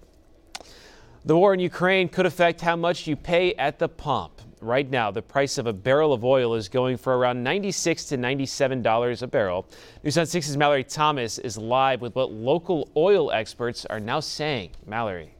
The 1.25 1.37
war 1.37 1.53
in 1.53 1.61
Ukraine 1.61 2.09
could 2.09 2.25
affect 2.25 2.59
how 2.59 2.75
much 2.75 3.07
you 3.07 3.15
pay 3.15 3.53
at 3.53 3.79
the 3.79 3.87
pump. 3.87 4.41
Right 4.59 4.89
now, 4.89 5.09
the 5.09 5.21
price 5.21 5.57
of 5.57 5.67
a 5.67 5.71
barrel 5.71 6.11
of 6.11 6.25
oil 6.25 6.53
is 6.53 6.67
going 6.67 6.97
for 6.97 7.15
around 7.15 7.41
96 7.41 8.03
to 8.05 8.17
$97 8.17 9.21
a 9.21 9.27
barrel. 9.27 9.65
News 10.03 10.17
on 10.17 10.25
6's 10.25 10.57
Mallory 10.57 10.83
Thomas 10.83 11.37
is 11.37 11.57
live 11.57 12.01
with 12.01 12.13
what 12.13 12.33
local 12.33 12.89
oil 12.97 13.31
experts 13.31 13.85
are 13.85 14.01
now 14.01 14.19
saying. 14.19 14.71
Mallory. 14.85 15.33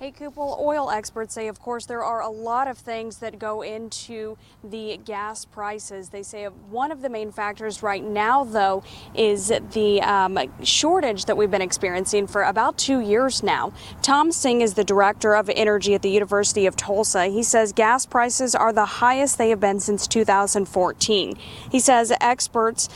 Hey, 0.00 0.12
Kupel, 0.12 0.58
oil 0.58 0.90
experts 0.90 1.34
say, 1.34 1.46
of 1.48 1.60
course, 1.60 1.84
there 1.84 2.02
are 2.02 2.22
a 2.22 2.30
lot 2.30 2.68
of 2.68 2.78
things 2.78 3.18
that 3.18 3.38
go 3.38 3.60
into 3.60 4.38
the 4.64 4.98
gas 5.04 5.44
prices. 5.44 6.08
They 6.08 6.22
say 6.22 6.46
one 6.46 6.90
of 6.90 7.02
the 7.02 7.10
main 7.10 7.30
factors 7.30 7.82
right 7.82 8.02
now, 8.02 8.44
though, 8.44 8.82
is 9.14 9.52
the 9.72 10.00
um, 10.00 10.38
shortage 10.62 11.26
that 11.26 11.36
we've 11.36 11.50
been 11.50 11.60
experiencing 11.60 12.28
for 12.28 12.44
about 12.44 12.78
two 12.78 13.00
years 13.00 13.42
now. 13.42 13.74
Tom 14.00 14.32
Seng 14.32 14.62
is 14.62 14.72
the 14.72 14.84
director 14.84 15.34
of 15.34 15.50
energy 15.50 15.92
at 15.92 16.00
the 16.00 16.10
University 16.10 16.64
of 16.64 16.76
Tulsa. 16.76 17.26
He 17.26 17.42
says 17.42 17.74
gas 17.74 18.06
prices 18.06 18.54
are 18.54 18.72
the 18.72 18.86
highest 18.86 19.36
they 19.36 19.50
have 19.50 19.60
been 19.60 19.80
since 19.80 20.06
2014. 20.06 21.36
He 21.70 21.78
says 21.78 22.10
experts 22.22 22.88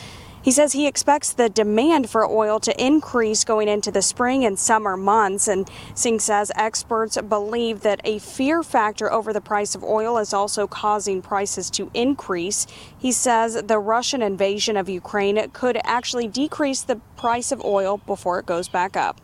he 0.45 0.51
says 0.51 0.74
he 0.74 0.86
expects 0.86 1.32
the 1.32 1.49
demand 1.49 2.11
for 2.11 2.26
oil 2.26 2.61
to 2.61 2.84
increase 2.84 3.45
going 3.45 3.66
into 3.66 3.90
the 3.90 4.03
spring 4.03 4.45
and 4.45 4.59
summer 4.59 4.95
months. 4.95 5.49
And 5.49 5.68
Seng 5.95 6.18
says 6.18 6.53
experts 6.55 7.18
believe 7.22 7.80
that 7.80 8.03
a 8.05 8.18
fear 8.18 8.62
factor 8.62 9.11
over 9.11 9.32
the 9.32 9.40
price 9.40 9.74
of 9.74 9.82
oil 9.82 10.18
is 10.18 10.34
also 10.34 10.66
causing 10.66 11.22
prices 11.22 11.70
to 11.70 11.90
increase. 11.95 12.66
He 12.99 13.11
says 13.11 13.62
the 13.62 13.78
Russian 13.78 14.20
invasion 14.20 14.76
of 14.76 14.86
Ukraine 14.88 15.51
could 15.53 15.78
actually 15.82 16.28
decrease 16.28 16.82
the 16.82 16.97
price 17.16 17.51
of 17.51 17.64
oil 17.64 17.97
before 17.97 18.38
it 18.38 18.45
goes 18.45 18.68
back 18.68 18.99
up. 18.99 19.22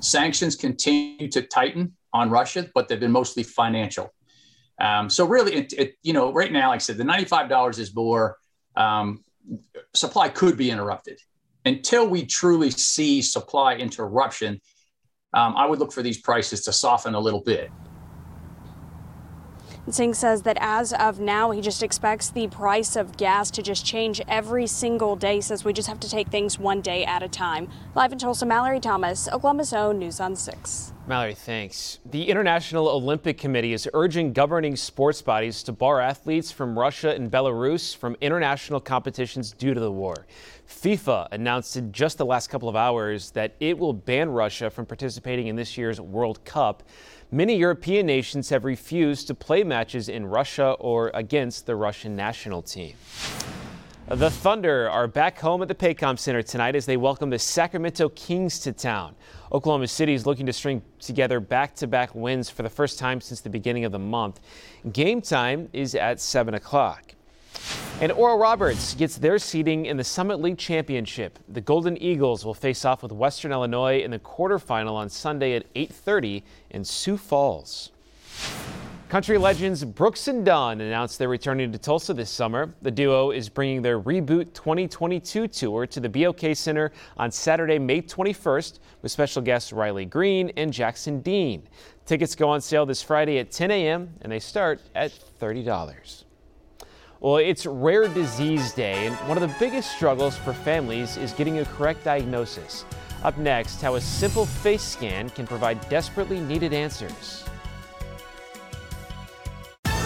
Sanctions 0.00 0.56
continue 0.56 1.28
to 1.30 1.42
tighten 1.42 1.94
on 2.12 2.28
Russia, 2.28 2.68
but 2.74 2.88
they've 2.88 2.98
been 2.98 3.12
mostly 3.12 3.44
financial. 3.44 4.12
Um, 4.80 5.08
so 5.08 5.24
really, 5.26 5.54
it, 5.54 5.72
it, 5.74 5.94
you 6.02 6.12
know, 6.12 6.32
right 6.32 6.50
now, 6.50 6.70
like 6.70 6.76
I 6.76 6.78
said, 6.78 6.96
the 6.96 7.04
ninety-five 7.04 7.48
dollars 7.48 7.78
is 7.78 7.94
more 7.94 8.36
um, 8.74 9.24
supply 9.94 10.28
could 10.28 10.56
be 10.56 10.70
interrupted. 10.70 11.18
Until 11.64 12.08
we 12.08 12.24
truly 12.24 12.70
see 12.70 13.20
supply 13.22 13.74
interruption, 13.74 14.60
um, 15.32 15.56
I 15.56 15.66
would 15.66 15.78
look 15.78 15.92
for 15.92 16.02
these 16.02 16.18
prices 16.18 16.62
to 16.64 16.72
soften 16.72 17.14
a 17.14 17.20
little 17.20 17.42
bit. 17.42 17.70
Seng 19.88 20.14
says 20.14 20.42
that 20.42 20.58
as 20.60 20.92
of 20.92 21.20
now, 21.20 21.52
he 21.52 21.60
just 21.60 21.80
expects 21.80 22.28
the 22.28 22.48
price 22.48 22.96
of 22.96 23.16
gas 23.16 23.52
to 23.52 23.62
just 23.62 23.86
change 23.86 24.20
every 24.26 24.66
single 24.66 25.14
day. 25.14 25.40
Says 25.40 25.64
we 25.64 25.72
just 25.72 25.86
have 25.88 26.00
to 26.00 26.10
take 26.10 26.26
things 26.26 26.58
one 26.58 26.80
day 26.80 27.04
at 27.04 27.22
a 27.22 27.28
time. 27.28 27.68
Live 27.94 28.10
in 28.10 28.18
Tulsa, 28.18 28.46
Mallory 28.46 28.80
Thomas, 28.80 29.28
Oklahoma's 29.28 29.72
own 29.72 30.00
News 30.00 30.18
on 30.18 30.34
6. 30.34 30.92
Mallory, 31.06 31.34
thanks. 31.34 32.00
The 32.04 32.28
International 32.28 32.88
Olympic 32.88 33.38
Committee 33.38 33.72
is 33.74 33.88
urging 33.94 34.32
governing 34.32 34.74
sports 34.74 35.22
bodies 35.22 35.62
to 35.62 35.72
bar 35.72 36.00
athletes 36.00 36.50
from 36.50 36.76
Russia 36.76 37.14
and 37.14 37.30
Belarus 37.30 37.96
from 37.96 38.16
international 38.20 38.80
competitions 38.80 39.52
due 39.52 39.72
to 39.72 39.78
the 39.78 39.92
war. 39.92 40.26
FIFA 40.68 41.28
announced 41.30 41.76
in 41.76 41.92
just 41.92 42.18
the 42.18 42.26
last 42.26 42.48
couple 42.48 42.68
of 42.68 42.74
hours 42.74 43.30
that 43.30 43.54
it 43.60 43.78
will 43.78 43.92
ban 43.92 44.28
Russia 44.30 44.68
from 44.68 44.84
participating 44.84 45.46
in 45.46 45.54
this 45.54 45.78
year's 45.78 46.00
World 46.00 46.44
Cup. 46.44 46.82
Many 47.32 47.56
European 47.56 48.06
nations 48.06 48.50
have 48.50 48.64
refused 48.64 49.26
to 49.26 49.34
play 49.34 49.64
matches 49.64 50.08
in 50.08 50.26
Russia 50.26 50.76
or 50.78 51.10
against 51.12 51.66
the 51.66 51.74
Russian 51.74 52.14
national 52.14 52.62
team. 52.62 52.94
The 54.06 54.30
Thunder 54.30 54.88
are 54.88 55.08
back 55.08 55.40
home 55.40 55.60
at 55.60 55.66
the 55.66 55.74
Paycom 55.74 56.20
Center 56.20 56.40
tonight 56.40 56.76
as 56.76 56.86
they 56.86 56.96
welcome 56.96 57.28
the 57.30 57.40
Sacramento 57.40 58.10
Kings 58.10 58.60
to 58.60 58.72
town. 58.72 59.16
Oklahoma 59.50 59.88
City 59.88 60.14
is 60.14 60.24
looking 60.24 60.46
to 60.46 60.52
string 60.52 60.82
together 61.00 61.40
back-to-back 61.40 62.14
wins 62.14 62.48
for 62.48 62.62
the 62.62 62.70
first 62.70 62.96
time 62.96 63.20
since 63.20 63.40
the 63.40 63.50
beginning 63.50 63.84
of 63.84 63.90
the 63.90 63.98
month. 63.98 64.38
Game 64.92 65.20
time 65.20 65.68
is 65.72 65.96
at 65.96 66.20
7 66.20 66.54
o'clock. 66.54 67.15
And 68.00 68.12
Oral 68.12 68.38
Roberts 68.38 68.94
gets 68.94 69.16
their 69.16 69.38
seeding 69.38 69.86
in 69.86 69.96
the 69.96 70.04
Summit 70.04 70.40
League 70.40 70.58
Championship. 70.58 71.38
The 71.48 71.62
Golden 71.62 71.96
Eagles 71.96 72.44
will 72.44 72.52
face 72.52 72.84
off 72.84 73.02
with 73.02 73.10
Western 73.10 73.52
Illinois 73.52 74.00
in 74.02 74.10
the 74.10 74.18
quarterfinal 74.18 74.92
on 74.92 75.08
Sunday 75.08 75.54
at 75.54 75.64
8:30 75.74 76.42
in 76.70 76.84
Sioux 76.84 77.16
Falls. 77.16 77.92
Country 79.08 79.38
legends 79.38 79.84
Brooks 79.84 80.26
and 80.26 80.44
Dunn 80.44 80.80
announced 80.80 81.18
they're 81.18 81.28
returning 81.28 81.70
to 81.70 81.78
Tulsa 81.78 82.12
this 82.12 82.28
summer. 82.28 82.74
The 82.82 82.90
duo 82.90 83.30
is 83.30 83.48
bringing 83.48 83.80
their 83.80 84.00
Reboot 84.00 84.52
2022 84.52 85.46
tour 85.46 85.86
to 85.86 86.00
the 86.00 86.08
BOK 86.08 86.56
Center 86.56 86.90
on 87.16 87.30
Saturday, 87.30 87.78
May 87.78 88.02
21st, 88.02 88.80
with 89.02 89.12
special 89.12 89.42
guests 89.42 89.72
Riley 89.72 90.04
Green 90.06 90.50
and 90.56 90.72
Jackson 90.72 91.20
Dean. 91.20 91.62
Tickets 92.04 92.34
go 92.34 92.48
on 92.48 92.60
sale 92.60 92.84
this 92.84 93.00
Friday 93.00 93.38
at 93.38 93.52
10 93.52 93.70
a.m. 93.70 94.12
and 94.22 94.30
they 94.30 94.40
start 94.40 94.80
at 94.94 95.12
$30. 95.40 96.25
Well, 97.20 97.38
it's 97.38 97.64
Rare 97.64 98.08
Disease 98.08 98.72
Day, 98.72 99.06
and 99.06 99.14
one 99.26 99.38
of 99.38 99.48
the 99.48 99.54
biggest 99.58 99.90
struggles 99.92 100.36
for 100.36 100.52
families 100.52 101.16
is 101.16 101.32
getting 101.32 101.60
a 101.60 101.64
correct 101.64 102.04
diagnosis. 102.04 102.84
Up 103.22 103.38
next, 103.38 103.80
how 103.80 103.94
a 103.94 104.00
simple 104.00 104.44
face 104.44 104.82
scan 104.82 105.30
can 105.30 105.46
provide 105.46 105.88
desperately 105.88 106.40
needed 106.40 106.74
answers. 106.74 107.44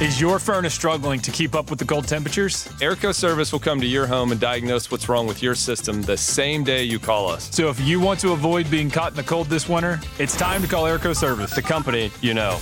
Is 0.00 0.20
your 0.20 0.38
furnace 0.38 0.72
struggling 0.72 1.20
to 1.20 1.32
keep 1.32 1.56
up 1.56 1.68
with 1.68 1.80
the 1.80 1.84
cold 1.84 2.06
temperatures? 2.06 2.68
Airco 2.80 3.12
Service 3.12 3.52
will 3.52 3.58
come 3.58 3.80
to 3.80 3.86
your 3.86 4.06
home 4.06 4.30
and 4.30 4.40
diagnose 4.40 4.90
what's 4.90 5.08
wrong 5.08 5.26
with 5.26 5.42
your 5.42 5.56
system 5.56 6.02
the 6.02 6.16
same 6.16 6.62
day 6.62 6.84
you 6.84 7.00
call 7.00 7.28
us. 7.28 7.50
So 7.52 7.68
if 7.68 7.80
you 7.80 7.98
want 7.98 8.20
to 8.20 8.32
avoid 8.32 8.70
being 8.70 8.88
caught 8.88 9.10
in 9.10 9.16
the 9.16 9.24
cold 9.24 9.48
this 9.48 9.68
winter, 9.68 10.00
it's 10.20 10.36
time 10.36 10.62
to 10.62 10.68
call 10.68 10.84
Airco 10.84 11.14
Service, 11.14 11.54
the 11.54 11.60
company 11.60 12.12
you 12.22 12.34
know. 12.34 12.58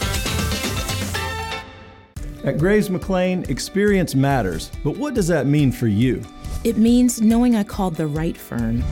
At 2.49 2.57
Graves 2.57 2.89
McLean, 2.89 3.45
experience 3.51 4.15
matters, 4.15 4.71
but 4.83 4.97
what 4.97 5.13
does 5.13 5.29
that 5.29 5.47
mean 5.47 5.71
for 5.71 5.87
you? 5.87 6.23
It 6.65 6.79
means 6.79 7.21
knowing 7.21 7.55
I 7.55 7.63
called 7.63 7.95
the 7.95 8.07
right 8.07 8.35
firm. 8.35 8.83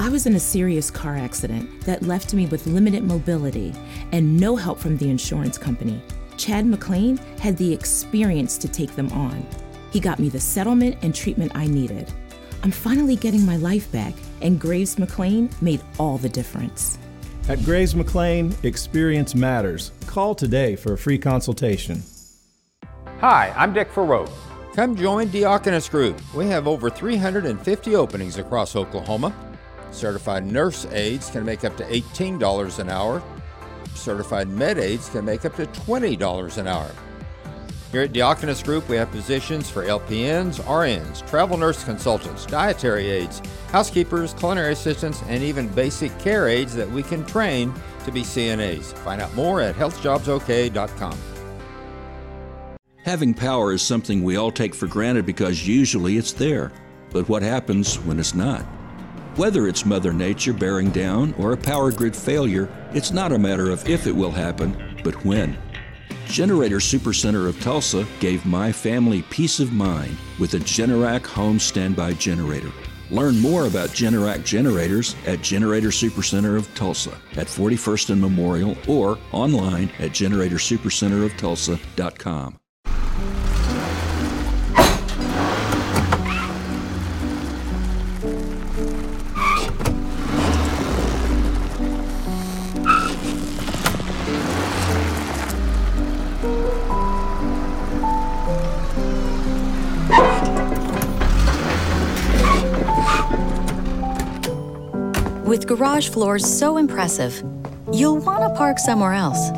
I 0.00 0.08
was 0.08 0.26
in 0.26 0.34
a 0.34 0.40
serious 0.40 0.90
car 0.90 1.14
accident 1.14 1.82
that 1.82 2.02
left 2.02 2.34
me 2.34 2.46
with 2.46 2.66
limited 2.66 3.04
mobility 3.04 3.72
and 4.10 4.36
no 4.36 4.56
help 4.56 4.80
from 4.80 4.96
the 4.96 5.10
insurance 5.10 5.56
company. 5.56 6.02
Chad 6.38 6.66
McLean 6.66 7.18
had 7.38 7.56
the 7.56 7.72
experience 7.72 8.58
to 8.58 8.66
take 8.66 8.96
them 8.96 9.12
on. 9.12 9.46
He 9.92 10.00
got 10.00 10.18
me 10.18 10.28
the 10.28 10.40
settlement 10.40 10.96
and 11.02 11.14
treatment 11.14 11.52
I 11.54 11.68
needed. 11.68 12.12
I'm 12.64 12.72
finally 12.72 13.14
getting 13.14 13.46
my 13.46 13.58
life 13.58 13.92
back, 13.92 14.14
and 14.42 14.58
Graves 14.58 14.98
McLean 14.98 15.50
made 15.60 15.82
all 16.00 16.18
the 16.18 16.28
difference. 16.28 16.98
At 17.48 17.62
Graves 17.62 17.94
McLean, 17.94 18.56
experience 18.64 19.36
matters. 19.36 19.92
Call 20.08 20.34
today 20.34 20.74
for 20.74 20.94
a 20.94 20.98
free 20.98 21.18
consultation. 21.18 22.02
Hi, 23.20 23.52
I'm 23.56 23.72
Dick 23.72 23.90
Farrow. 23.90 24.28
Come 24.74 24.96
join 24.96 25.28
Diakonos 25.28 25.90
Group. 25.90 26.20
We 26.34 26.46
have 26.48 26.66
over 26.66 26.90
350 26.90 27.94
openings 27.96 28.38
across 28.38 28.76
Oklahoma. 28.76 29.34
Certified 29.92 30.44
nurse 30.44 30.86
aides 30.86 31.30
can 31.30 31.44
make 31.44 31.64
up 31.64 31.76
to 31.76 31.84
$18 31.84 32.78
an 32.78 32.90
hour 32.90 33.22
certified 33.94 34.48
med 34.48 34.78
aides 34.78 35.08
can 35.08 35.24
make 35.24 35.44
up 35.44 35.56
to 35.56 35.66
$20 35.66 36.58
an 36.58 36.66
hour. 36.66 36.90
Here 37.92 38.02
at 38.02 38.12
Diakonos 38.12 38.64
Group, 38.64 38.88
we 38.88 38.96
have 38.96 39.10
positions 39.12 39.70
for 39.70 39.84
LPNs, 39.84 40.60
RNs, 40.62 41.26
travel 41.28 41.56
nurse 41.56 41.84
consultants, 41.84 42.44
dietary 42.44 43.08
aides, 43.08 43.40
housekeepers, 43.70 44.34
culinary 44.34 44.72
assistants, 44.72 45.22
and 45.28 45.44
even 45.44 45.68
basic 45.68 46.16
care 46.18 46.48
aides 46.48 46.74
that 46.74 46.90
we 46.90 47.04
can 47.04 47.24
train 47.24 47.72
to 48.04 48.10
be 48.10 48.22
CNAs. 48.22 48.92
Find 48.98 49.22
out 49.22 49.32
more 49.34 49.60
at 49.60 49.76
healthjobsok.com. 49.76 51.33
Having 53.04 53.34
power 53.34 53.72
is 53.74 53.82
something 53.82 54.22
we 54.22 54.36
all 54.36 54.50
take 54.50 54.74
for 54.74 54.86
granted 54.86 55.26
because 55.26 55.68
usually 55.68 56.16
it's 56.16 56.32
there. 56.32 56.72
But 57.10 57.28
what 57.28 57.42
happens 57.42 57.98
when 57.98 58.18
it's 58.18 58.34
not? 58.34 58.62
Whether 59.36 59.68
it's 59.68 59.84
Mother 59.84 60.14
Nature 60.14 60.54
bearing 60.54 60.88
down 60.88 61.34
or 61.34 61.52
a 61.52 61.56
power 61.56 61.92
grid 61.92 62.16
failure, 62.16 62.66
it's 62.94 63.10
not 63.10 63.32
a 63.32 63.38
matter 63.38 63.70
of 63.70 63.86
if 63.86 64.06
it 64.06 64.16
will 64.16 64.30
happen, 64.30 64.74
but 65.04 65.22
when. 65.22 65.58
Generator 66.28 66.78
Supercenter 66.78 67.46
of 67.46 67.60
Tulsa 67.60 68.06
gave 68.20 68.46
my 68.46 68.72
family 68.72 69.20
peace 69.28 69.60
of 69.60 69.70
mind 69.70 70.16
with 70.40 70.54
a 70.54 70.60
Generac 70.60 71.26
home 71.26 71.58
standby 71.58 72.14
generator. 72.14 72.72
Learn 73.10 73.38
more 73.38 73.66
about 73.66 73.90
Generac 73.90 74.46
generators 74.46 75.14
at 75.26 75.42
Generator 75.42 75.90
Supercenter 75.90 76.56
of 76.56 76.74
Tulsa 76.74 77.18
at 77.32 77.48
41st 77.48 78.08
and 78.10 78.22
Memorial 78.22 78.78
or 78.88 79.18
online 79.30 79.90
at 79.98 80.12
generatorsupercenteroftulsa.com. 80.12 82.58
With 105.54 105.68
garage 105.68 106.08
floors 106.08 106.44
so 106.44 106.78
impressive, 106.78 107.40
you'll 107.92 108.18
want 108.18 108.42
to 108.42 108.58
park 108.58 108.80
somewhere 108.80 109.12
else. 109.12 109.50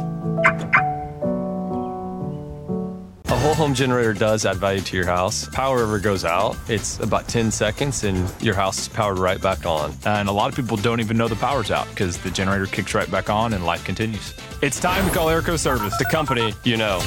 A 3.29 3.39
whole 3.39 3.55
home 3.55 3.73
generator 3.73 4.13
does 4.13 4.45
add 4.45 4.59
value 4.59 4.83
to 4.83 4.95
your 4.95 5.07
house. 5.07 5.49
Power 5.55 5.85
ever 5.85 5.99
goes 5.99 6.23
out, 6.23 6.55
it's 6.69 7.01
about 7.01 7.29
10 7.29 7.51
seconds 7.51 8.05
and 8.05 8.31
your 8.43 8.55
house 8.55 8.79
is 8.81 8.89
powered 8.89 9.19
right 9.19 9.41
back 9.41 9.65
on. 9.65 9.95
And 10.05 10.29
a 10.29 10.33
lot 10.33 10.51
of 10.51 10.55
people 10.55 10.77
don't 10.77 11.01
even 11.01 11.17
know 11.17 11.29
the 11.29 11.37
power's 11.37 11.71
out 11.71 11.89
because 11.89 12.19
the 12.19 12.31
generator 12.31 12.67
kicks 12.67 12.93
right 12.93 13.11
back 13.11 13.31
on 13.31 13.55
and 13.55 13.65
life 13.65 13.83
continues. 13.83 14.35
It's 14.61 14.79
time 14.79 15.09
to 15.09 15.15
call 15.15 15.29
Airco 15.29 15.59
Service, 15.59 15.97
the 15.97 16.05
company 16.05 16.53
you 16.63 16.77
know. 16.77 17.01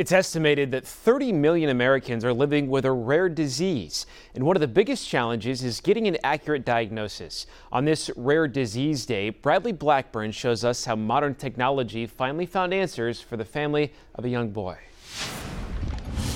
It's 0.00 0.12
estimated 0.12 0.70
that 0.70 0.86
30 0.86 1.30
million 1.30 1.68
Americans 1.68 2.24
are 2.24 2.32
living 2.32 2.70
with 2.70 2.86
a 2.86 2.90
rare 2.90 3.28
disease, 3.28 4.06
and 4.34 4.44
one 4.44 4.56
of 4.56 4.60
the 4.62 4.66
biggest 4.66 5.06
challenges 5.06 5.62
is 5.62 5.82
getting 5.82 6.08
an 6.08 6.16
accurate 6.24 6.64
diagnosis. 6.64 7.46
On 7.70 7.84
this 7.84 8.10
Rare 8.16 8.48
Disease 8.48 9.04
Day, 9.04 9.28
Bradley 9.28 9.72
Blackburn 9.72 10.32
shows 10.32 10.64
us 10.64 10.86
how 10.86 10.96
modern 10.96 11.34
technology 11.34 12.06
finally 12.06 12.46
found 12.46 12.72
answers 12.72 13.20
for 13.20 13.36
the 13.36 13.44
family 13.44 13.92
of 14.14 14.24
a 14.24 14.30
young 14.30 14.48
boy. 14.48 14.78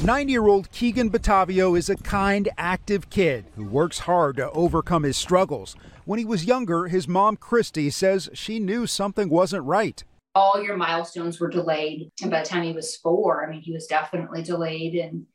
Nine 0.05 0.29
year 0.29 0.47
old 0.47 0.71
Keegan 0.71 1.11
Batavio 1.11 1.75
is 1.75 1.89
a 1.89 1.97
kind, 1.97 2.51
active 2.59 3.09
kid 3.09 3.47
who 3.57 3.65
works 3.65 4.01
hard 4.01 4.37
to 4.37 4.51
overcome 4.51 5.05
his 5.05 5.17
struggles. 5.17 5.75
When 6.05 6.19
he 6.19 6.27
was 6.27 6.45
younger, 6.45 6.89
his 6.89 7.09
mom, 7.09 7.39
Christy, 7.39 7.89
says 7.89 8.29
she 8.35 8.59
knew 8.59 8.87
something 8.87 9.31
wasn't 9.31 9.65
right 9.65 10.05
all 10.35 10.63
your 10.63 10.77
milestones 10.77 11.39
were 11.41 11.49
delayed. 11.49 12.11
And 12.23 12.31
by 12.31 12.43
the 12.43 12.49
time 12.49 12.65
he 12.65 12.73
was 12.73 12.97
four, 12.97 13.47
I 13.47 13.51
mean, 13.51 13.63
he 13.63 13.73
was 13.73 13.87
definitely 13.87 14.43
delayed 14.43 14.95
in 14.95 15.27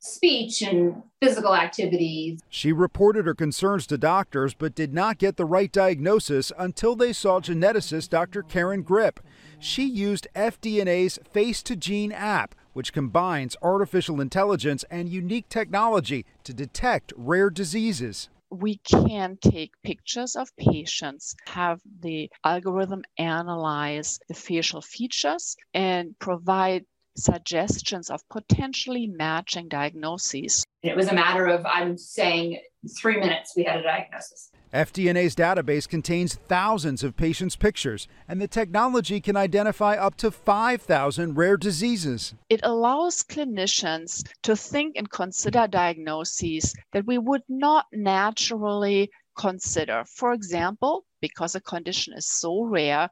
speech 0.00 0.62
and 0.62 1.02
physical 1.20 1.54
activities. 1.54 2.40
She 2.48 2.72
reported 2.72 3.26
her 3.26 3.34
concerns 3.34 3.86
to 3.88 3.98
doctors, 3.98 4.54
but 4.54 4.74
did 4.74 4.94
not 4.94 5.18
get 5.18 5.36
the 5.36 5.44
right 5.44 5.72
diagnosis 5.72 6.52
until 6.56 6.94
they 6.94 7.12
saw 7.12 7.40
geneticist 7.40 8.10
Dr. 8.10 8.42
Karen 8.42 8.84
Gripp. 8.84 9.18
She 9.58 9.84
used 9.84 10.28
FDNA's 10.36 11.18
Face2Gene 11.34 12.12
app, 12.12 12.54
which 12.74 12.92
combines 12.92 13.56
artificial 13.60 14.20
intelligence 14.20 14.84
and 14.88 15.08
unique 15.08 15.48
technology 15.48 16.24
to 16.44 16.54
detect 16.54 17.12
rare 17.16 17.50
diseases 17.50 18.28
we 18.50 18.78
can 18.78 19.38
take 19.40 19.72
pictures 19.82 20.36
of 20.36 20.54
patients, 20.56 21.34
have 21.46 21.80
the 22.00 22.30
algorithm 22.44 23.02
analyze 23.18 24.18
the 24.28 24.34
facial 24.34 24.80
features, 24.80 25.56
and 25.74 26.18
provide 26.18 26.84
suggestions 27.16 28.10
of 28.10 28.26
potentially 28.28 29.06
matching 29.06 29.68
diagnoses. 29.68 30.64
It 30.82 30.96
was 30.96 31.08
a 31.08 31.14
matter 31.14 31.46
of, 31.46 31.66
I'm 31.66 31.98
saying, 31.98 32.60
three 32.96 33.18
minutes, 33.18 33.54
we 33.56 33.64
had 33.64 33.80
a 33.80 33.82
diagnosis. 33.82 34.50
FDNA's 34.72 35.34
database 35.34 35.88
contains 35.88 36.34
thousands 36.34 37.02
of 37.02 37.16
patients' 37.16 37.56
pictures, 37.56 38.06
and 38.28 38.40
the 38.40 38.48
technology 38.48 39.18
can 39.18 39.36
identify 39.36 39.94
up 39.94 40.14
to 40.16 40.30
5,000 40.30 41.34
rare 41.34 41.56
diseases. 41.56 42.34
It 42.50 42.60
allows 42.62 43.22
clinicians 43.22 44.28
to 44.42 44.54
think 44.54 44.96
and 44.96 45.10
consider 45.10 45.66
diagnoses 45.66 46.74
that 46.92 47.06
we 47.06 47.16
would 47.16 47.44
not 47.48 47.86
naturally 47.92 49.10
consider. 49.38 50.04
For 50.06 50.32
example, 50.34 51.06
because 51.20 51.54
a 51.54 51.60
condition 51.60 52.12
is 52.12 52.26
so 52.26 52.62
rare 52.62 53.08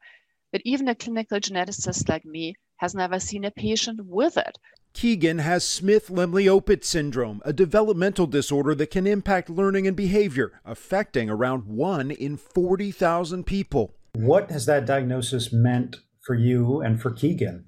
that 0.53 0.63
even 0.65 0.89
a 0.89 0.95
clinical 0.95 1.41
geneticist 1.41 2.09
like 2.09 2.25
me 2.27 2.55
has 2.77 2.95
never 2.95 3.19
seen 3.19 3.45
a 3.45 3.51
patient 3.51 4.01
with 4.05 4.37
it. 4.37 4.59
Keegan 4.97 5.41
has 5.41 5.63
Smith 5.63 6.09
Lemli 6.09 6.47
Opitz 6.47 6.85
syndrome, 6.85 7.43
a 7.45 7.53
developmental 7.53 8.27
disorder 8.27 8.75
that 8.77 8.91
can 8.91 9.07
impact 9.07 9.51
learning 9.51 9.87
and 9.87 9.95
behavior, 9.95 10.59
affecting 10.65 11.29
around 11.29 11.67
1 11.67 12.13
in 12.13 12.39
40,000 12.39 13.45
people. 13.45 13.95
What 14.15 14.51
has 14.51 14.65
that 14.65 14.87
diagnosis 14.87 15.53
meant 15.53 15.97
for 16.23 16.35
you 16.35 16.81
and 16.81 16.99
for 16.99 17.11
Keegan? 17.11 17.67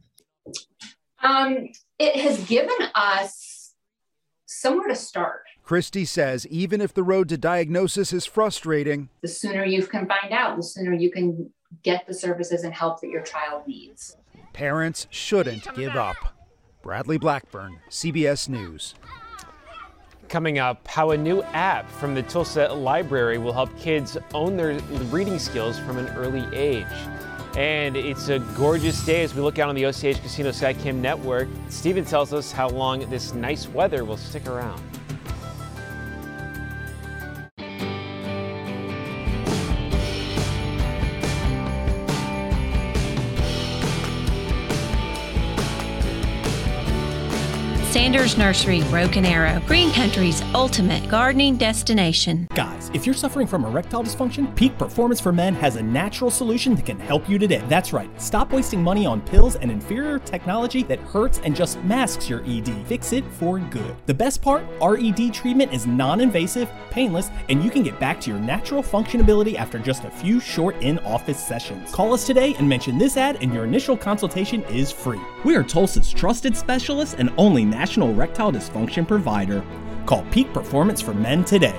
Um, 1.23 1.69
it 1.99 2.17
has 2.17 2.43
given 2.47 2.79
us 2.95 3.75
somewhere 4.47 4.89
to 4.89 4.97
start. 4.97 5.43
Christy 5.63 6.07
says 6.07 6.47
even 6.47 6.81
if 6.81 6.95
the 6.95 7.03
road 7.03 7.29
to 7.29 7.37
diagnosis 7.37 8.11
is 8.11 8.25
frustrating, 8.25 9.11
the 9.21 9.29
sooner 9.29 9.67
you 9.67 9.87
can 9.87 10.09
find 10.09 10.33
out, 10.33 10.57
the 10.57 10.63
sooner 10.63 10.95
you 10.95 11.11
can 11.11 11.53
get 11.83 12.07
the 12.07 12.15
services 12.15 12.65
and 12.65 12.73
help 12.73 13.03
that 13.03 13.11
your 13.11 13.23
child 13.23 13.69
needs. 13.69 14.17
Parents 14.55 15.07
shouldn't 15.11 15.75
give 15.75 15.95
up. 15.95 16.38
Bradley 16.89 17.19
Blackburn, 17.19 17.81
CBS 17.91 18.49
News. 18.49 18.95
Coming 20.31 20.59
up, 20.59 20.89
how 20.89 21.11
a 21.11 21.19
new 21.19 21.43
app 21.43 21.87
from 21.91 22.15
the 22.15 22.23
Tulsa 22.23 22.73
Library 22.73 23.37
will 23.37 23.53
help 23.53 23.69
kids 23.79 24.17
own 24.33 24.57
their 24.57 24.81
reading 25.11 25.39
skills 25.39 25.79
from 25.79 25.99
an 25.99 26.07
early 26.17 26.47
age. 26.57 26.87
And 27.59 27.95
it's 27.95 28.31
a 28.31 28.39
gorgeous 28.57 29.05
day 29.05 29.23
as 29.23 29.35
we 29.35 29.43
look 29.43 29.59
out 29.59 29.69
on 29.69 29.75
the 29.75 29.85
OCH 29.85 30.23
Casino 30.23 30.49
Skycam 30.49 30.95
network. 30.95 31.49
Stephen 31.69 32.07
tells 32.07 32.33
us 32.33 32.53
how 32.53 32.71
long 32.71 33.01
this 33.11 33.35
nice 33.35 33.69
weather 33.69 34.07
will 34.07 34.17
stick 34.17 34.47
around. 34.47 34.83
Sanders 47.99 48.39
Nursery, 48.39 48.83
Broken 48.91 49.25
Arrow, 49.27 49.61
Green 49.67 49.91
Country's 49.91 50.41
ultimate 50.55 51.09
gardening 51.09 51.57
destination. 51.57 52.47
Guys, 52.55 52.93
if 52.95 53.05
you're 53.05 53.15
suffering 53.15 53.49
from 53.49 53.65
erectile 53.65 54.05
dysfunction, 54.05 54.55
Peak 54.55 54.79
Performance 54.79 55.21
for 55.21 55.33
Men 55.33 55.53
has 55.57 55.75
a 55.75 55.83
natural 55.83 56.31
solution 56.31 56.77
that 56.77 56.87
can 56.87 57.01
help 57.01 57.29
you 57.29 57.41
today. 57.41 57.61
That's 57.69 57.93
right. 57.93 58.09
Stop 58.23 58.53
wasting 58.53 58.85
money 58.85 59.05
on 59.05 59.21
pills 59.23 59.57
and 59.57 59.69
inferior 59.69 60.21
technology 60.21 60.85
that 60.85 61.01
hurts 61.01 61.41
and 61.43 61.57
just 61.57 61.83
masks 61.83 62.31
your 62.31 62.45
ED. 62.47 62.69
Fix 62.87 63.13
it 63.13 63.25
for 63.33 63.59
good. 63.59 63.97
The 64.07 64.15
best 64.15 64.43
part 64.43 64.63
RED 64.81 65.35
treatment 65.35 65.73
is 65.75 65.85
non 65.85 66.21
invasive, 66.21 66.71
painless, 66.91 67.31
and 67.49 67.65
you 67.65 67.69
can 67.69 67.83
get 67.83 67.99
back 67.99 68.21
to 68.21 68.31
your 68.31 68.39
natural 68.39 68.81
functionability 68.83 69.57
after 69.57 69.81
just 69.81 70.05
a 70.05 70.11
few 70.11 70.39
short 70.39 70.77
in 70.83 71.01
office 71.01 71.45
sessions. 71.45 71.91
Call 71.91 72.15
us 72.15 72.25
today 72.25 72.55
and 72.59 72.69
mention 72.69 72.97
this 72.97 73.17
ad, 73.17 73.39
and 73.43 73.53
your 73.53 73.65
initial 73.65 73.97
consultation 73.97 74.63
is 74.67 74.93
free. 74.93 75.21
We 75.45 75.57
are 75.57 75.65
Tulsa's 75.65 76.13
trusted 76.13 76.57
specialists 76.57 77.17
and 77.19 77.31
only 77.37 77.65
national 77.65 77.88
national 77.89 78.11
erectile 78.11 78.53
dysfunction 78.53 79.09
provider. 79.09 79.65
Call 80.05 80.23
Peak 80.31 80.53
Performance 80.53 81.01
for 81.01 81.15
Men 81.15 81.43
today. 81.43 81.75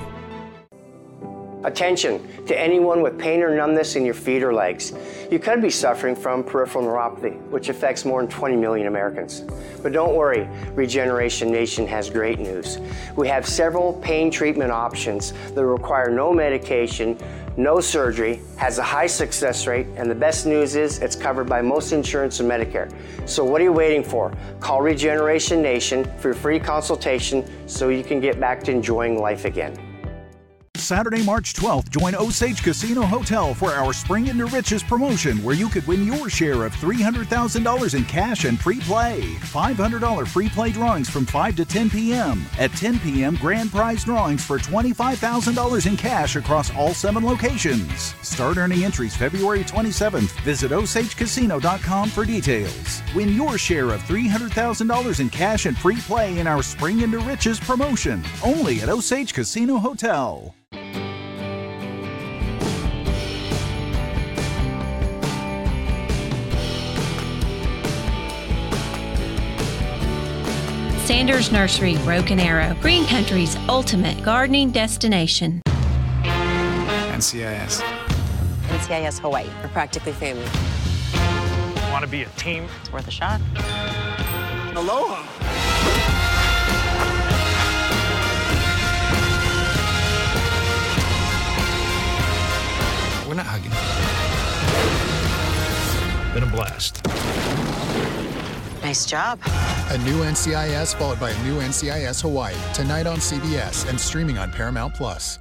Attention 1.65 2.25
to 2.47 2.59
anyone 2.59 3.03
with 3.03 3.19
pain 3.19 3.43
or 3.43 3.55
numbness 3.55 3.95
in 3.95 4.05
your 4.05 4.15
feet 4.15 4.41
or 4.41 4.51
legs. 4.51 4.93
You 5.29 5.37
could 5.37 5.61
be 5.61 5.69
suffering 5.69 6.15
from 6.15 6.43
peripheral 6.43 6.85
neuropathy, 6.85 7.39
which 7.49 7.69
affects 7.69 8.05
more 8.05 8.21
than 8.21 8.31
20 8.31 8.55
million 8.55 8.87
Americans. 8.87 9.43
But 9.83 9.91
don't 9.91 10.15
worry, 10.15 10.47
Regeneration 10.73 11.51
Nation 11.51 11.85
has 11.85 12.09
great 12.09 12.39
news. 12.39 12.79
We 13.15 13.27
have 13.27 13.45
several 13.45 13.93
pain 14.01 14.31
treatment 14.31 14.71
options 14.71 15.33
that 15.53 15.63
require 15.63 16.09
no 16.09 16.33
medication, 16.33 17.17
no 17.59 17.81
surgery, 17.81 18.41
has 18.55 18.77
a 18.77 18.83
high 18.83 19.05
success 19.05 19.67
rate, 19.67 19.85
and 19.97 20.09
the 20.09 20.15
best 20.15 20.45
news 20.45 20.75
is 20.75 20.99
it's 20.99 21.15
covered 21.15 21.47
by 21.47 21.61
most 21.61 21.91
insurance 21.91 22.39
and 22.39 22.49
Medicare. 22.49 22.89
So 23.27 23.43
what 23.43 23.59
are 23.59 23.65
you 23.65 23.73
waiting 23.73 24.01
for? 24.01 24.33
Call 24.61 24.81
Regeneration 24.81 25.61
Nation 25.61 26.09
for 26.19 26.29
your 26.29 26.35
free 26.35 26.59
consultation 26.59 27.45
so 27.67 27.89
you 27.89 28.03
can 28.03 28.21
get 28.21 28.39
back 28.39 28.63
to 28.63 28.71
enjoying 28.71 29.19
life 29.19 29.43
again. 29.43 29.88
Saturday, 30.75 31.23
March 31.23 31.53
12th, 31.53 31.89
join 31.89 32.15
Osage 32.15 32.63
Casino 32.63 33.01
Hotel 33.01 33.53
for 33.53 33.71
our 33.71 33.93
Spring 33.93 34.27
into 34.27 34.45
Riches 34.45 34.81
promotion 34.81 35.43
where 35.43 35.55
you 35.55 35.69
could 35.69 35.85
win 35.87 36.05
your 36.05 36.29
share 36.29 36.63
of 36.63 36.73
$300,000 36.75 37.95
in 37.95 38.05
cash 38.05 38.45
and 38.45 38.59
free 38.59 38.79
play. 38.79 39.21
$500 39.21 40.27
free 40.27 40.49
play 40.49 40.71
drawings 40.71 41.09
from 41.09 41.25
5 41.25 41.55
to 41.57 41.65
10 41.65 41.89
p.m. 41.89 42.43
At 42.57 42.71
10 42.71 42.99
p.m., 42.99 43.35
grand 43.35 43.71
prize 43.71 44.03
drawings 44.03 44.43
for 44.43 44.57
$25,000 44.57 45.85
in 45.85 45.97
cash 45.97 46.35
across 46.35 46.73
all 46.75 46.93
seven 46.93 47.23
locations. 47.23 48.15
Start 48.25 48.57
earning 48.57 48.83
entries 48.83 49.15
February 49.15 49.63
27th. 49.63 50.31
Visit 50.41 50.71
OsageCasino.com 50.71 52.09
for 52.09 52.25
details. 52.25 53.01
Win 53.15 53.33
your 53.33 53.57
share 53.57 53.89
of 53.89 54.01
$300,000 54.03 55.19
in 55.19 55.29
cash 55.29 55.65
and 55.65 55.77
free 55.77 55.99
play 56.01 56.39
in 56.39 56.47
our 56.47 56.63
Spring 56.63 57.01
into 57.01 57.19
Riches 57.19 57.59
promotion. 57.59 58.23
Only 58.43 58.81
at 58.81 58.89
Osage 58.89 59.33
Casino 59.33 59.77
Hotel. 59.77 60.55
Sanders 71.09 71.51
Nursery, 71.51 71.97
Broken 72.03 72.39
Arrow, 72.39 72.77
Green 72.81 73.03
Country's 73.07 73.55
ultimate 73.67 74.23
gardening 74.23 74.69
destination. 74.69 75.59
NCIS. 76.21 77.81
NCIS 78.67 79.19
Hawaii. 79.19 79.47
We're 79.63 79.69
practically 79.69 80.11
family. 80.11 80.45
Want 81.91 82.05
to 82.05 82.11
be 82.11 82.21
a 82.21 82.29
team? 82.37 82.67
It's 82.81 82.93
worth 82.93 83.07
a 83.07 83.09
shot. 83.09 83.41
Aloha. 84.75 85.25
We're 93.27 93.33
not 93.33 93.47
hugging. 93.47 93.71
Been 96.35 96.43
a 96.43 96.51
blast. 96.55 97.01
Nice 98.89 99.05
job. 99.05 99.39
A 99.91 99.99
new 99.99 100.23
NCIS 100.23 100.95
followed 100.95 101.19
by 101.19 101.29
a 101.29 101.43
new 101.43 101.59
NCIS 101.59 102.23
Hawaii 102.23 102.55
tonight 102.73 103.05
on 103.05 103.19
CBS 103.19 103.87
and 103.87 104.01
streaming 104.01 104.39
on 104.39 104.51
Paramount 104.51 104.95
Plus. 104.95 105.37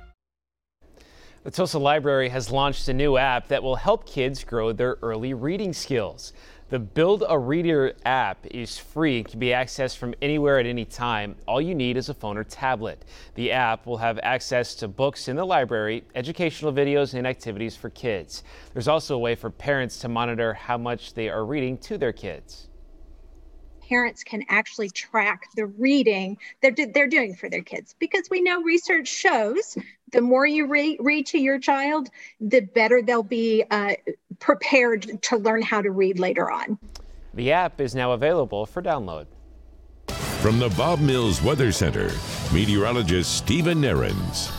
The 1.44 1.50
Tulsa 1.50 1.78
Library 1.78 2.28
has 2.28 2.50
launched 2.50 2.88
a 2.88 2.92
new 2.92 3.16
app 3.16 3.48
that 3.48 3.62
will 3.62 3.76
help 3.76 4.04
kids 4.04 4.44
grow 4.44 4.72
their 4.72 4.98
early 5.00 5.32
reading 5.32 5.72
skills. 5.72 6.34
The 6.68 6.78
Build 6.78 7.24
a 7.26 7.38
Reader 7.38 7.94
app 8.04 8.44
is 8.50 8.76
free 8.76 9.20
and 9.20 9.26
can 9.26 9.40
be 9.40 9.46
accessed 9.46 9.96
from 9.96 10.14
anywhere 10.20 10.58
at 10.58 10.66
any 10.66 10.84
time. 10.84 11.34
All 11.46 11.62
you 11.62 11.74
need 11.74 11.96
is 11.96 12.10
a 12.10 12.14
phone 12.14 12.36
or 12.36 12.44
tablet. 12.44 13.06
The 13.34 13.50
app 13.50 13.86
will 13.86 13.96
have 13.96 14.20
access 14.22 14.74
to 14.74 14.88
books 14.88 15.26
in 15.26 15.36
the 15.36 15.46
library, 15.46 16.04
educational 16.14 16.70
videos, 16.70 17.14
and 17.14 17.26
activities 17.26 17.74
for 17.74 17.88
kids. 17.88 18.44
There's 18.74 18.88
also 18.88 19.14
a 19.14 19.18
way 19.18 19.34
for 19.34 19.48
parents 19.48 19.98
to 20.00 20.10
monitor 20.10 20.52
how 20.52 20.76
much 20.76 21.14
they 21.14 21.30
are 21.30 21.46
reading 21.46 21.78
to 21.78 21.96
their 21.96 22.12
kids 22.12 22.68
parents 23.88 24.22
can 24.22 24.44
actually 24.48 24.90
track 24.90 25.48
the 25.56 25.66
reading 25.66 26.36
that 26.62 26.78
they're 26.94 27.08
doing 27.08 27.34
for 27.34 27.48
their 27.48 27.62
kids 27.62 27.94
because 27.98 28.28
we 28.30 28.40
know 28.40 28.62
research 28.62 29.08
shows 29.08 29.76
the 30.12 30.20
more 30.20 30.46
you 30.46 30.66
re- 30.66 30.98
read 31.00 31.26
to 31.26 31.38
your 31.38 31.58
child 31.58 32.08
the 32.40 32.60
better 32.60 33.02
they'll 33.02 33.22
be 33.22 33.64
uh, 33.70 33.94
prepared 34.38 35.22
to 35.22 35.36
learn 35.36 35.62
how 35.62 35.80
to 35.80 35.90
read 35.90 36.18
later 36.18 36.50
on 36.50 36.78
the 37.34 37.52
app 37.52 37.80
is 37.80 37.94
now 37.94 38.12
available 38.12 38.66
for 38.66 38.82
download 38.82 39.26
from 40.40 40.58
the 40.58 40.68
bob 40.70 41.00
mills 41.00 41.42
weather 41.42 41.72
center 41.72 42.10
meteorologist 42.52 43.36
stephen 43.36 43.80
Nehrenz. 43.80 44.54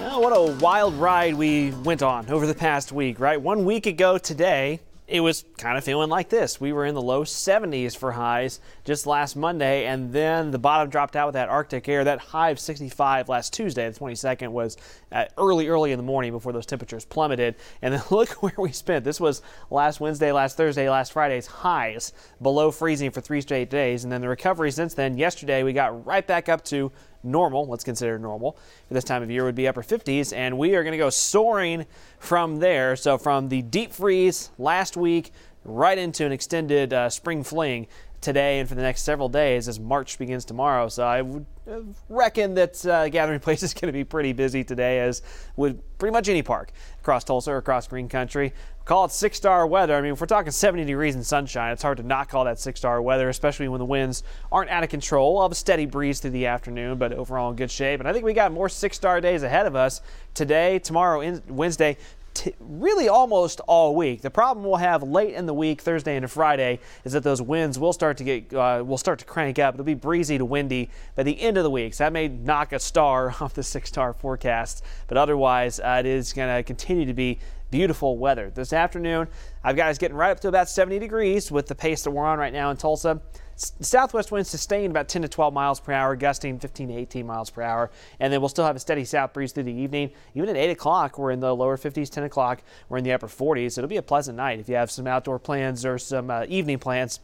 Oh, 0.00 0.18
what 0.18 0.32
a 0.36 0.52
wild 0.60 0.94
ride 0.94 1.34
we 1.34 1.70
went 1.70 2.02
on 2.02 2.28
over 2.28 2.46
the 2.46 2.54
past 2.54 2.92
week, 2.92 3.20
right? 3.20 3.40
One 3.40 3.64
week 3.64 3.86
ago 3.86 4.18
today, 4.18 4.80
it 5.06 5.20
was 5.20 5.44
kind 5.58 5.76
of 5.76 5.84
feeling 5.84 6.08
like 6.08 6.30
this. 6.30 6.58
We 6.58 6.72
were 6.72 6.86
in 6.86 6.94
the 6.94 7.02
low 7.02 7.24
70s 7.24 7.94
for 7.94 8.12
highs 8.12 8.58
just 8.84 9.06
last 9.06 9.36
Monday, 9.36 9.84
and 9.84 10.14
then 10.14 10.50
the 10.50 10.58
bottom 10.58 10.88
dropped 10.88 11.14
out 11.14 11.26
with 11.26 11.34
that 11.34 11.50
Arctic 11.50 11.86
air. 11.90 12.04
That 12.04 12.18
high 12.18 12.48
of 12.48 12.58
65 12.58 13.28
last 13.28 13.52
Tuesday, 13.52 13.88
the 13.88 13.98
22nd, 13.98 14.48
was 14.48 14.78
uh, 15.12 15.26
early, 15.36 15.68
early 15.68 15.92
in 15.92 15.98
the 15.98 16.04
morning 16.04 16.32
before 16.32 16.54
those 16.54 16.64
temperatures 16.64 17.04
plummeted. 17.04 17.56
And 17.82 17.92
then 17.92 18.02
look 18.10 18.42
where 18.42 18.54
we 18.56 18.72
spent. 18.72 19.04
This 19.04 19.20
was 19.20 19.42
last 19.70 20.00
Wednesday, 20.00 20.32
last 20.32 20.56
Thursday, 20.56 20.88
last 20.88 21.12
Friday's 21.12 21.46
highs 21.46 22.14
below 22.40 22.70
freezing 22.70 23.10
for 23.10 23.20
three 23.20 23.42
straight 23.42 23.68
days. 23.68 24.04
And 24.04 24.12
then 24.12 24.22
the 24.22 24.28
recovery 24.28 24.70
since 24.70 24.94
then, 24.94 25.18
yesterday, 25.18 25.62
we 25.62 25.74
got 25.74 26.06
right 26.06 26.26
back 26.26 26.48
up 26.48 26.64
to 26.66 26.90
normal, 27.24 27.66
let's 27.66 27.84
consider 27.84 28.18
normal 28.18 28.56
for 28.88 28.94
this 28.94 29.04
time 29.04 29.22
of 29.22 29.30
year 29.30 29.44
would 29.44 29.54
be 29.54 29.66
upper 29.66 29.82
50s, 29.82 30.36
and 30.36 30.58
we 30.58 30.74
are 30.74 30.82
going 30.82 30.92
to 30.92 30.98
go 30.98 31.10
soaring 31.10 31.86
from 32.18 32.58
there. 32.58 32.96
So 32.96 33.18
from 33.18 33.48
the 33.48 33.62
deep 33.62 33.92
freeze 33.92 34.50
last 34.58 34.96
week 34.96 35.32
right 35.64 35.96
into 35.96 36.26
an 36.26 36.32
extended 36.32 36.92
uh, 36.92 37.08
spring 37.08 37.42
fling 37.42 37.86
today 38.24 38.58
and 38.58 38.68
for 38.68 38.74
the 38.74 38.82
next 38.82 39.02
several 39.02 39.28
days 39.28 39.68
as 39.68 39.78
March 39.78 40.18
begins 40.18 40.44
tomorrow. 40.44 40.88
So 40.88 41.04
I 41.04 41.22
would 41.22 41.46
uh, 41.70 41.80
reckon 42.08 42.54
that 42.54 42.84
uh, 42.86 43.08
Gathering 43.08 43.38
Place 43.38 43.62
is 43.62 43.74
going 43.74 43.88
to 43.88 43.92
be 43.92 44.02
pretty 44.02 44.32
busy 44.32 44.64
today, 44.64 45.00
as 45.00 45.22
with 45.56 45.80
pretty 45.98 46.12
much 46.12 46.28
any 46.28 46.42
park 46.42 46.72
across 47.00 47.22
Tulsa 47.22 47.52
or 47.52 47.58
across 47.58 47.86
Green 47.86 48.08
Country. 48.08 48.52
Call 48.84 49.04
it 49.04 49.12
six 49.12 49.36
star 49.36 49.66
weather. 49.66 49.94
I 49.94 50.00
mean, 50.00 50.12
if 50.12 50.20
we're 50.20 50.26
talking 50.26 50.50
70 50.50 50.84
degrees 50.84 51.14
and 51.14 51.24
sunshine, 51.24 51.72
it's 51.72 51.82
hard 51.82 51.98
to 51.98 52.02
not 52.02 52.28
call 52.28 52.44
that 52.44 52.58
six 52.58 52.80
star 52.80 53.00
weather, 53.00 53.28
especially 53.28 53.68
when 53.68 53.78
the 53.78 53.84
winds 53.84 54.22
aren't 54.50 54.70
out 54.70 54.82
of 54.82 54.90
control. 54.90 55.34
We'll 55.34 55.42
have 55.42 55.52
a 55.52 55.54
steady 55.54 55.86
breeze 55.86 56.20
through 56.20 56.32
the 56.32 56.46
afternoon, 56.46 56.98
but 56.98 57.12
overall 57.12 57.50
in 57.50 57.56
good 57.56 57.70
shape. 57.70 58.00
And 58.00 58.08
I 58.08 58.12
think 58.12 58.24
we 58.24 58.32
got 58.32 58.52
more 58.52 58.68
six 58.68 58.96
star 58.96 59.20
days 59.20 59.42
ahead 59.42 59.66
of 59.66 59.76
us 59.76 60.00
today, 60.34 60.78
tomorrow, 60.78 61.40
Wednesday 61.48 61.96
t- 62.34 62.54
really 62.58 63.08
almost 63.08 63.60
all 63.60 63.94
week. 63.94 64.20
The 64.20 64.30
problem 64.30 64.64
we'll 64.64 64.76
have 64.76 65.02
late 65.02 65.34
in 65.34 65.46
the 65.46 65.54
week, 65.54 65.80
Thursday 65.80 66.16
into 66.16 66.28
Friday, 66.28 66.80
is 67.04 67.12
that 67.12 67.22
those 67.22 67.40
winds 67.40 67.78
will 67.78 67.92
start 67.92 68.16
to 68.18 68.24
get 68.24 68.52
uh, 68.52 68.82
will 68.84 68.98
start 68.98 69.18
to 69.20 69.24
crank 69.24 69.58
up. 69.58 69.74
It'll 69.74 69.84
be 69.84 69.94
breezy 69.94 70.38
to 70.38 70.44
windy 70.44 70.90
by 71.14 71.22
the 71.22 71.40
end 71.40 71.56
of 71.56 71.64
the 71.64 71.70
week. 71.70 71.94
So 71.94 72.04
that 72.04 72.12
may 72.12 72.28
knock 72.28 72.72
a 72.72 72.78
star 72.78 73.34
off 73.40 73.54
the 73.54 73.62
six-star 73.62 74.12
forecast, 74.12 74.84
but 75.06 75.16
otherwise 75.16 75.80
uh, 75.80 75.96
it 76.00 76.06
is 76.06 76.32
going 76.32 76.54
to 76.54 76.62
continue 76.62 77.06
to 77.06 77.14
be 77.14 77.38
beautiful 77.70 78.18
weather. 78.18 78.52
This 78.54 78.72
afternoon, 78.72 79.26
I've 79.64 79.76
got 79.76 79.90
us 79.90 79.98
getting 79.98 80.16
right 80.16 80.30
up 80.30 80.40
to 80.40 80.48
about 80.48 80.68
70 80.68 80.98
degrees 80.98 81.50
with 81.50 81.66
the 81.66 81.74
pace 81.74 82.02
that 82.04 82.10
we're 82.10 82.24
on 82.24 82.38
right 82.38 82.52
now 82.52 82.70
in 82.70 82.76
Tulsa. 82.76 83.20
Southwest 83.56 84.32
winds 84.32 84.48
sustained 84.48 84.90
about 84.90 85.08
10 85.08 85.22
to 85.22 85.28
12 85.28 85.54
miles 85.54 85.80
per 85.80 85.92
hour, 85.92 86.16
gusting 86.16 86.58
15 86.58 86.88
to 86.88 86.94
18 86.94 87.26
miles 87.26 87.50
per 87.50 87.62
hour. 87.62 87.90
And 88.20 88.32
then 88.32 88.40
we'll 88.40 88.48
still 88.48 88.64
have 88.64 88.76
a 88.76 88.80
steady 88.80 89.04
south 89.04 89.32
breeze 89.32 89.52
through 89.52 89.64
the 89.64 89.72
evening. 89.72 90.10
Even 90.34 90.48
at 90.48 90.56
8 90.56 90.70
o'clock, 90.70 91.18
we're 91.18 91.30
in 91.30 91.40
the 91.40 91.54
lower 91.54 91.76
50s. 91.76 92.10
10 92.10 92.24
o'clock, 92.24 92.62
we're 92.88 92.98
in 92.98 93.04
the 93.04 93.12
upper 93.12 93.28
40s. 93.28 93.78
It'll 93.78 93.88
be 93.88 93.96
a 93.96 94.02
pleasant 94.02 94.36
night 94.36 94.58
if 94.60 94.68
you 94.68 94.74
have 94.74 94.90
some 94.90 95.06
outdoor 95.06 95.38
plans 95.38 95.84
or 95.84 95.98
some 95.98 96.30
uh, 96.30 96.44
evening 96.48 96.78
plans 96.78 97.20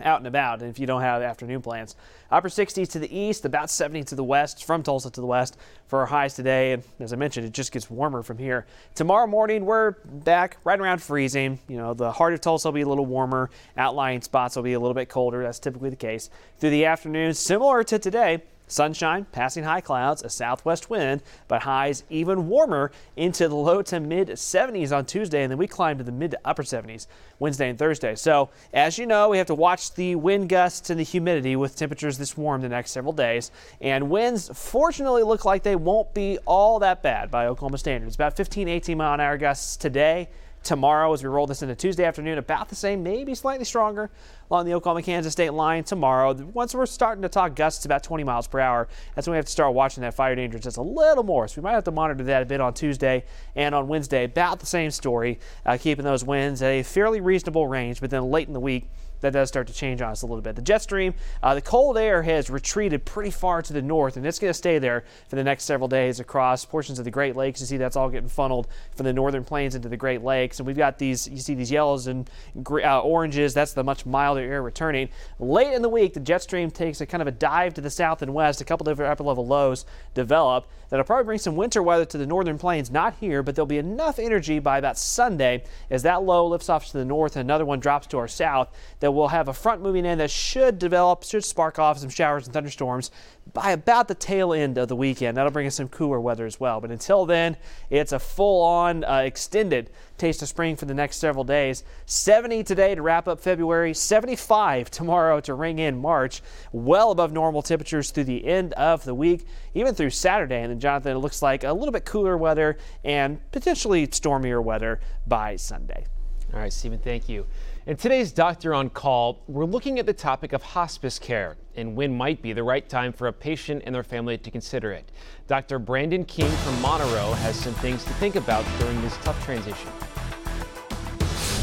out 0.00 0.18
and 0.18 0.26
about 0.26 0.60
and 0.60 0.70
if 0.70 0.78
you 0.78 0.86
don't 0.86 1.02
have 1.02 1.22
afternoon 1.22 1.62
plans. 1.62 1.96
Upper 2.30 2.48
60s 2.48 2.90
to 2.92 2.98
the 2.98 3.16
east, 3.16 3.44
about 3.44 3.70
70 3.70 4.04
to 4.04 4.14
the 4.14 4.24
west, 4.24 4.64
from 4.64 4.82
Tulsa 4.82 5.10
to 5.10 5.20
the 5.20 5.26
west 5.26 5.56
for 5.86 6.00
our 6.00 6.06
highs 6.06 6.34
today. 6.34 6.72
And 6.72 6.82
as 6.98 7.12
I 7.12 7.16
mentioned, 7.16 7.46
it 7.46 7.52
just 7.52 7.70
gets 7.70 7.88
warmer 7.88 8.22
from 8.22 8.38
here. 8.38 8.66
Tomorrow 8.94 9.26
morning, 9.26 9.64
we're 9.64 9.92
back 10.04 10.56
right 10.64 10.80
around 10.80 11.00
freezing. 11.00 11.58
You 11.68 11.76
know, 11.76 11.94
the 11.94 12.10
heart 12.10 12.34
of 12.34 12.40
Tulsa 12.40 12.68
will 12.68 12.72
be 12.72 12.80
a 12.80 12.88
little 12.88 13.06
warmer, 13.06 13.50
outlying 13.76 14.22
spots 14.22 14.56
will 14.56 14.62
be 14.64 14.72
a 14.72 14.80
little 14.80 14.94
bit 14.94 15.08
colder. 15.08 15.42
That's 15.42 15.58
typically 15.58 15.90
the 15.90 15.96
case. 15.96 16.30
Through 16.58 16.70
the 16.70 16.86
afternoon, 16.86 17.34
similar 17.34 17.84
to 17.84 17.98
today, 17.98 18.42
Sunshine, 18.66 19.26
passing 19.30 19.64
high 19.64 19.80
clouds, 19.80 20.22
a 20.22 20.30
southwest 20.30 20.88
wind, 20.88 21.22
but 21.48 21.62
highs 21.62 22.04
even 22.08 22.48
warmer 22.48 22.90
into 23.16 23.48
the 23.48 23.54
low 23.54 23.82
to 23.82 24.00
mid 24.00 24.28
70s 24.28 24.96
on 24.96 25.04
Tuesday, 25.04 25.42
and 25.42 25.50
then 25.50 25.58
we 25.58 25.66
climb 25.66 25.98
to 25.98 26.04
the 26.04 26.12
mid 26.12 26.30
to 26.30 26.40
upper 26.44 26.62
70s 26.62 27.06
Wednesday 27.38 27.68
and 27.68 27.78
Thursday. 27.78 28.14
So, 28.14 28.50
as 28.72 28.98
you 28.98 29.06
know, 29.06 29.28
we 29.28 29.38
have 29.38 29.46
to 29.48 29.54
watch 29.54 29.94
the 29.94 30.14
wind 30.14 30.48
gusts 30.48 30.90
and 30.90 30.98
the 30.98 31.04
humidity 31.04 31.56
with 31.56 31.76
temperatures 31.76 32.16
this 32.16 32.36
warm 32.36 32.62
the 32.62 32.68
next 32.68 32.92
several 32.92 33.12
days. 33.12 33.50
And 33.80 34.08
winds, 34.08 34.50
fortunately, 34.54 35.22
look 35.22 35.44
like 35.44 35.62
they 35.62 35.76
won't 35.76 36.14
be 36.14 36.38
all 36.46 36.78
that 36.78 37.02
bad 37.02 37.30
by 37.30 37.46
Oklahoma 37.46 37.78
standards. 37.78 38.14
About 38.14 38.36
15, 38.36 38.68
18 38.68 38.96
mile 38.96 39.14
an 39.14 39.20
hour 39.20 39.36
gusts 39.36 39.76
today 39.76 40.28
tomorrow 40.64 41.12
as 41.12 41.22
we 41.22 41.28
roll 41.28 41.46
this 41.46 41.62
into 41.62 41.74
Tuesday 41.74 42.04
afternoon. 42.04 42.38
About 42.38 42.68
the 42.68 42.74
same, 42.74 43.02
maybe 43.02 43.34
slightly 43.34 43.64
stronger 43.64 44.10
along 44.50 44.66
the 44.66 44.74
Oklahoma 44.74 45.02
Kansas 45.02 45.32
State 45.32 45.52
line 45.52 45.84
tomorrow. 45.84 46.32
Once 46.32 46.74
we're 46.74 46.86
starting 46.86 47.22
to 47.22 47.28
talk 47.28 47.54
gusts 47.54 47.84
about 47.84 48.02
20 48.02 48.24
miles 48.24 48.46
per 48.46 48.58
hour, 48.58 48.88
that's 49.14 49.26
when 49.26 49.32
we 49.32 49.36
have 49.36 49.44
to 49.44 49.52
start 49.52 49.74
watching 49.74 50.00
that 50.00 50.14
fire 50.14 50.34
danger 50.34 50.58
just 50.58 50.76
a 50.76 50.82
little 50.82 51.22
more. 51.22 51.46
So 51.46 51.60
we 51.60 51.64
might 51.64 51.72
have 51.72 51.84
to 51.84 51.90
monitor 51.90 52.24
that 52.24 52.42
a 52.42 52.46
bit 52.46 52.60
on 52.60 52.74
Tuesday 52.74 53.24
and 53.54 53.74
on 53.74 53.86
Wednesday. 53.86 54.24
About 54.24 54.58
the 54.60 54.66
same 54.66 54.90
story, 54.90 55.38
uh, 55.64 55.76
keeping 55.78 56.04
those 56.04 56.24
winds 56.24 56.62
at 56.62 56.68
a 56.68 56.82
fairly 56.82 57.20
reasonable 57.20 57.68
range, 57.68 58.00
but 58.00 58.10
then 58.10 58.30
late 58.30 58.48
in 58.48 58.54
the 58.54 58.60
week, 58.60 58.88
that 59.24 59.32
does 59.32 59.48
start 59.48 59.66
to 59.66 59.72
change 59.72 60.02
on 60.02 60.10
us 60.10 60.20
a 60.20 60.26
little 60.26 60.42
bit. 60.42 60.54
The 60.54 60.62
jet 60.62 60.82
stream, 60.82 61.14
uh, 61.42 61.54
the 61.54 61.62
cold 61.62 61.96
air 61.96 62.22
has 62.22 62.50
retreated 62.50 63.06
pretty 63.06 63.30
far 63.30 63.62
to 63.62 63.72
the 63.72 63.80
north, 63.80 64.18
and 64.18 64.26
it's 64.26 64.38
going 64.38 64.50
to 64.50 64.54
stay 64.54 64.78
there 64.78 65.04
for 65.28 65.36
the 65.36 65.42
next 65.42 65.64
several 65.64 65.88
days 65.88 66.20
across 66.20 66.64
portions 66.66 66.98
of 66.98 67.06
the 67.06 67.10
Great 67.10 67.34
Lakes. 67.34 67.60
You 67.60 67.66
see 67.66 67.76
that's 67.78 67.96
all 67.96 68.10
getting 68.10 68.28
funneled 68.28 68.68
from 68.94 69.06
the 69.06 69.14
northern 69.14 69.42
plains 69.42 69.74
into 69.74 69.88
the 69.88 69.96
Great 69.96 70.22
Lakes, 70.22 70.60
and 70.60 70.66
we've 70.66 70.76
got 70.76 70.98
these. 70.98 71.26
You 71.26 71.38
see 71.38 71.54
these 71.54 71.70
yellows 71.70 72.06
and 72.06 72.28
uh, 72.70 73.00
oranges. 73.00 73.54
That's 73.54 73.72
the 73.72 73.82
much 73.82 74.04
milder 74.04 74.42
air 74.42 74.62
returning. 74.62 75.08
Late 75.38 75.72
in 75.72 75.80
the 75.80 75.88
week, 75.88 76.12
the 76.12 76.20
jet 76.20 76.42
stream 76.42 76.70
takes 76.70 77.00
a 77.00 77.06
kind 77.06 77.22
of 77.22 77.26
a 77.26 77.32
dive 77.32 77.72
to 77.74 77.80
the 77.80 77.90
south 77.90 78.20
and 78.20 78.34
west. 78.34 78.60
A 78.60 78.64
couple 78.64 78.84
different 78.84 79.10
upper 79.10 79.24
level 79.24 79.46
lows 79.46 79.86
develop 80.12 80.68
that'll 80.94 81.04
probably 81.04 81.24
bring 81.24 81.40
some 81.40 81.56
winter 81.56 81.82
weather 81.82 82.04
to 82.04 82.16
the 82.16 82.24
northern 82.24 82.56
plains. 82.56 82.88
Not 82.88 83.16
here, 83.18 83.42
but 83.42 83.56
there'll 83.56 83.66
be 83.66 83.78
enough 83.78 84.20
energy 84.20 84.60
by 84.60 84.78
about 84.78 84.96
Sunday 84.96 85.64
as 85.90 86.04
that 86.04 86.22
low 86.22 86.46
lifts 86.46 86.68
off 86.68 86.86
to 86.86 86.98
the 86.98 87.04
north 87.04 87.34
and 87.34 87.40
another 87.40 87.64
one 87.64 87.80
drops 87.80 88.06
to 88.06 88.18
our 88.18 88.28
south 88.28 88.68
that 89.00 89.10
we'll 89.10 89.26
have 89.26 89.48
a 89.48 89.52
front 89.52 89.82
moving 89.82 90.06
in 90.06 90.18
that 90.18 90.30
should 90.30 90.78
develop, 90.78 91.24
should 91.24 91.44
spark 91.44 91.80
off 91.80 91.98
some 91.98 92.10
showers 92.10 92.46
and 92.46 92.54
thunderstorms 92.54 93.10
by 93.52 93.72
about 93.72 94.06
the 94.06 94.14
tail 94.14 94.52
end 94.52 94.78
of 94.78 94.86
the 94.86 94.94
weekend. 94.94 95.36
That'll 95.36 95.50
bring 95.50 95.66
us 95.66 95.74
some 95.74 95.88
cooler 95.88 96.20
weather 96.20 96.46
as 96.46 96.60
well. 96.60 96.80
But 96.80 96.92
until 96.92 97.26
then, 97.26 97.56
it's 97.90 98.12
a 98.12 98.20
full 98.20 98.62
on 98.62 99.02
uh, 99.02 99.22
extended 99.24 99.90
taste 100.18 100.42
of 100.42 100.48
spring 100.48 100.76
for 100.76 100.84
the 100.84 100.94
next 100.94 101.16
several 101.16 101.44
days. 101.44 101.84
70 102.06 102.64
today 102.64 102.94
to 102.94 103.02
wrap 103.02 103.26
up 103.28 103.40
February, 103.40 103.94
75 103.94 104.90
tomorrow 104.90 105.40
to 105.40 105.54
ring 105.54 105.78
in 105.78 105.98
March. 105.98 106.42
Well 106.72 107.10
above 107.10 107.32
normal 107.32 107.62
temperatures 107.62 108.10
through 108.10 108.24
the 108.24 108.44
end 108.44 108.72
of 108.74 109.04
the 109.04 109.14
week, 109.14 109.46
even 109.74 109.94
through 109.94 110.10
Saturday. 110.10 110.62
And 110.62 110.70
then, 110.70 110.80
Jonathan, 110.80 111.16
it 111.16 111.20
looks 111.20 111.42
like 111.42 111.64
a 111.64 111.72
little 111.72 111.92
bit 111.92 112.04
cooler 112.04 112.36
weather 112.36 112.78
and 113.04 113.40
potentially 113.52 114.08
stormier 114.10 114.60
weather 114.60 115.00
by 115.26 115.56
Sunday. 115.56 116.06
All 116.52 116.60
right, 116.60 116.72
Stephen, 116.72 116.98
thank 116.98 117.28
you. 117.28 117.46
In 117.86 117.98
today's 117.98 118.32
Doctor 118.32 118.72
on 118.72 118.88
Call, 118.88 119.42
we're 119.46 119.66
looking 119.66 119.98
at 119.98 120.06
the 120.06 120.12
topic 120.14 120.54
of 120.54 120.62
hospice 120.62 121.18
care 121.18 121.58
and 121.76 121.94
when 121.94 122.16
might 122.16 122.40
be 122.40 122.54
the 122.54 122.62
right 122.62 122.88
time 122.88 123.12
for 123.12 123.26
a 123.26 123.32
patient 123.32 123.82
and 123.84 123.94
their 123.94 124.02
family 124.02 124.38
to 124.38 124.50
consider 124.50 124.90
it. 124.90 125.12
Dr. 125.48 125.78
Brandon 125.78 126.24
King 126.24 126.48
from 126.48 126.80
Montereau 126.80 127.34
has 127.34 127.60
some 127.60 127.74
things 127.74 128.02
to 128.04 128.10
think 128.14 128.36
about 128.36 128.64
during 128.78 128.98
this 129.02 129.14
tough 129.18 129.38
transition. 129.44 129.90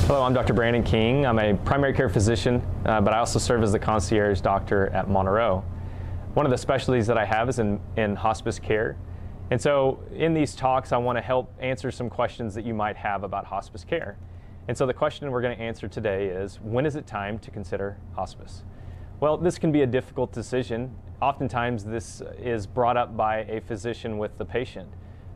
Hello, 0.06 0.22
I'm 0.22 0.36
Dr. 0.36 0.54
Brandon 0.54 0.84
King. 0.84 1.26
I'm 1.26 1.40
a 1.40 1.56
primary 1.66 1.92
care 1.92 2.08
physician, 2.08 2.62
uh, 2.86 3.02
but 3.02 3.16
I 3.16 3.18
also 3.18 3.40
serve 3.40 3.64
as 3.64 3.72
the 3.72 3.80
concierge 3.80 4.42
doctor 4.42 4.90
at 4.90 5.10
Montereau. 5.10 5.66
One 6.36 6.46
of 6.46 6.52
the 6.52 6.58
specialties 6.60 7.08
that 7.08 7.18
I 7.18 7.26
have 7.26 7.50
is 7.50 7.58
in, 7.58 7.80
in 7.98 8.16
hospice 8.16 8.60
care. 8.60 8.96
And 9.50 9.60
so 9.60 10.04
in 10.14 10.36
these 10.36 10.54
talks, 10.54 10.92
I 10.92 10.98
want 10.98 11.18
to 11.18 11.24
help 11.24 11.52
answer 11.60 11.90
some 11.90 12.12
questions 12.12 12.54
that 12.54 12.64
you 12.64 12.76
might 12.76 12.96
have 12.96 13.24
about 13.24 13.46
hospice 13.46 13.84
care. 13.84 14.20
And 14.68 14.78
so 14.78 14.86
the 14.86 14.94
question 14.94 15.30
we're 15.32 15.42
going 15.42 15.58
to 15.58 15.64
answer 15.64 15.88
today 15.88 16.28
is 16.28 16.60
when 16.62 16.86
is 16.86 16.96
it 16.96 17.08
time 17.08 17.40
to 17.40 17.52
consider 17.52 17.98
hospice? 18.16 18.64
Well, 19.20 19.38
this 19.38 19.58
can 19.58 19.72
be 19.72 19.82
a 19.82 19.88
difficult 19.88 20.32
decision. 20.32 20.96
Oftentimes, 21.22 21.84
this 21.84 22.22
is 22.40 22.66
brought 22.66 22.98
up 22.98 23.16
by 23.16 23.40
a 23.44 23.62
physician 23.62 24.18
with 24.18 24.38
the 24.38 24.46
patient. 24.46 24.90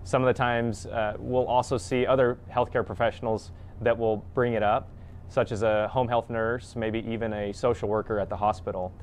Some 0.04 0.24
of 0.24 0.28
the 0.28 0.34
times, 0.34 0.86
uh, 0.86 1.16
we'll 1.18 1.48
also 1.48 1.78
see 1.78 2.06
other 2.06 2.38
healthcare 2.52 2.86
professionals 2.86 3.52
that 3.82 3.98
will 3.98 4.18
bring 4.34 4.54
it 4.54 4.64
up, 4.64 4.90
such 5.30 5.52
as 5.52 5.64
a 5.64 5.88
home 5.88 6.08
health 6.08 6.30
nurse, 6.30 6.76
maybe 6.76 7.00
even 7.08 7.34
a 7.34 7.52
social 7.52 7.90
worker 7.90 8.20
at 8.20 8.30
the 8.30 8.38
hospital. 8.38 8.94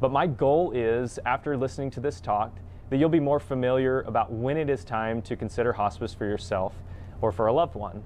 But 0.00 0.12
my 0.12 0.26
goal 0.26 0.72
is, 0.72 1.18
after 1.26 1.56
listening 1.56 1.90
to 1.92 2.00
this 2.00 2.20
talk, 2.20 2.54
that 2.90 2.96
you'll 2.96 3.08
be 3.08 3.20
more 3.20 3.40
familiar 3.40 4.02
about 4.02 4.32
when 4.32 4.56
it 4.56 4.68
is 4.68 4.84
time 4.84 5.22
to 5.22 5.36
consider 5.36 5.72
hospice 5.72 6.12
for 6.12 6.26
yourself 6.26 6.74
or 7.20 7.32
for 7.32 7.46
a 7.46 7.52
loved 7.52 7.74
one. 7.74 8.02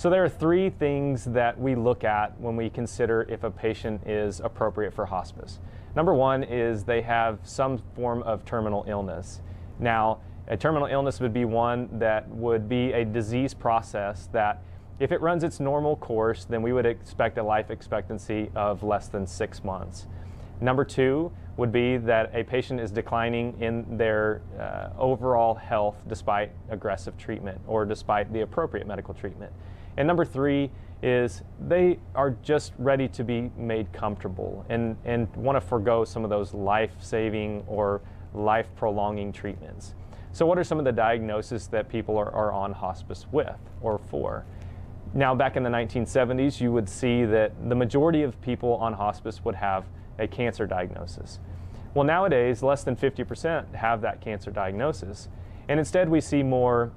So 0.00 0.08
there 0.08 0.24
are 0.24 0.30
three 0.30 0.70
things 0.70 1.26
that 1.26 1.60
we 1.60 1.74
look 1.74 2.04
at 2.04 2.40
when 2.40 2.56
we 2.56 2.70
consider 2.70 3.26
if 3.28 3.44
a 3.44 3.50
patient 3.50 4.06
is 4.06 4.40
appropriate 4.40 4.94
for 4.94 5.04
hospice. 5.04 5.58
Number 5.94 6.14
one 6.14 6.42
is 6.42 6.84
they 6.84 7.02
have 7.02 7.38
some 7.42 7.76
form 7.94 8.22
of 8.22 8.42
terminal 8.46 8.86
illness. 8.88 9.42
Now, 9.78 10.22
a 10.48 10.56
terminal 10.56 10.88
illness 10.88 11.20
would 11.20 11.34
be 11.34 11.44
one 11.44 11.90
that 11.98 12.26
would 12.30 12.66
be 12.66 12.94
a 12.94 13.04
disease 13.04 13.52
process 13.52 14.30
that 14.32 14.62
if 15.00 15.12
it 15.12 15.20
runs 15.20 15.44
its 15.44 15.60
normal 15.60 15.96
course, 15.96 16.46
then 16.46 16.62
we 16.62 16.72
would 16.72 16.86
expect 16.86 17.36
a 17.36 17.42
life 17.42 17.70
expectancy 17.70 18.50
of 18.54 18.82
less 18.82 19.08
than 19.08 19.26
six 19.26 19.62
months. 19.62 20.06
Number 20.62 20.86
two 20.86 21.30
would 21.58 21.72
be 21.72 21.98
that 21.98 22.34
a 22.34 22.42
patient 22.42 22.80
is 22.80 22.90
declining 22.90 23.54
in 23.60 23.98
their 23.98 24.40
uh, 24.58 24.98
overall 24.98 25.56
health 25.56 25.96
despite 26.08 26.52
aggressive 26.70 27.18
treatment 27.18 27.60
or 27.66 27.84
despite 27.84 28.32
the 28.32 28.40
appropriate 28.40 28.86
medical 28.86 29.12
treatment. 29.12 29.52
And 30.00 30.06
number 30.06 30.24
three 30.24 30.70
is 31.02 31.42
they 31.68 31.98
are 32.14 32.30
just 32.42 32.72
ready 32.78 33.06
to 33.08 33.22
be 33.22 33.50
made 33.54 33.92
comfortable 33.92 34.64
and, 34.70 34.96
and 35.04 35.28
want 35.36 35.56
to 35.56 35.60
forego 35.60 36.06
some 36.06 36.24
of 36.24 36.30
those 36.30 36.54
life 36.54 36.92
saving 37.00 37.62
or 37.66 38.00
life 38.32 38.68
prolonging 38.76 39.30
treatments. 39.30 39.92
So, 40.32 40.46
what 40.46 40.56
are 40.56 40.64
some 40.64 40.78
of 40.78 40.86
the 40.86 40.92
diagnoses 40.92 41.66
that 41.66 41.90
people 41.90 42.16
are, 42.16 42.30
are 42.32 42.50
on 42.50 42.72
hospice 42.72 43.26
with 43.30 43.58
or 43.82 43.98
for? 43.98 44.46
Now, 45.12 45.34
back 45.34 45.58
in 45.58 45.62
the 45.62 45.68
1970s, 45.68 46.62
you 46.62 46.72
would 46.72 46.88
see 46.88 47.26
that 47.26 47.52
the 47.68 47.74
majority 47.74 48.22
of 48.22 48.40
people 48.40 48.76
on 48.76 48.94
hospice 48.94 49.44
would 49.44 49.56
have 49.56 49.84
a 50.18 50.26
cancer 50.26 50.66
diagnosis. 50.66 51.40
Well, 51.92 52.04
nowadays, 52.04 52.62
less 52.62 52.84
than 52.84 52.96
50% 52.96 53.74
have 53.74 54.00
that 54.00 54.22
cancer 54.22 54.50
diagnosis. 54.50 55.28
And 55.68 55.78
instead, 55.78 56.08
we 56.08 56.22
see 56.22 56.42
more 56.42 56.90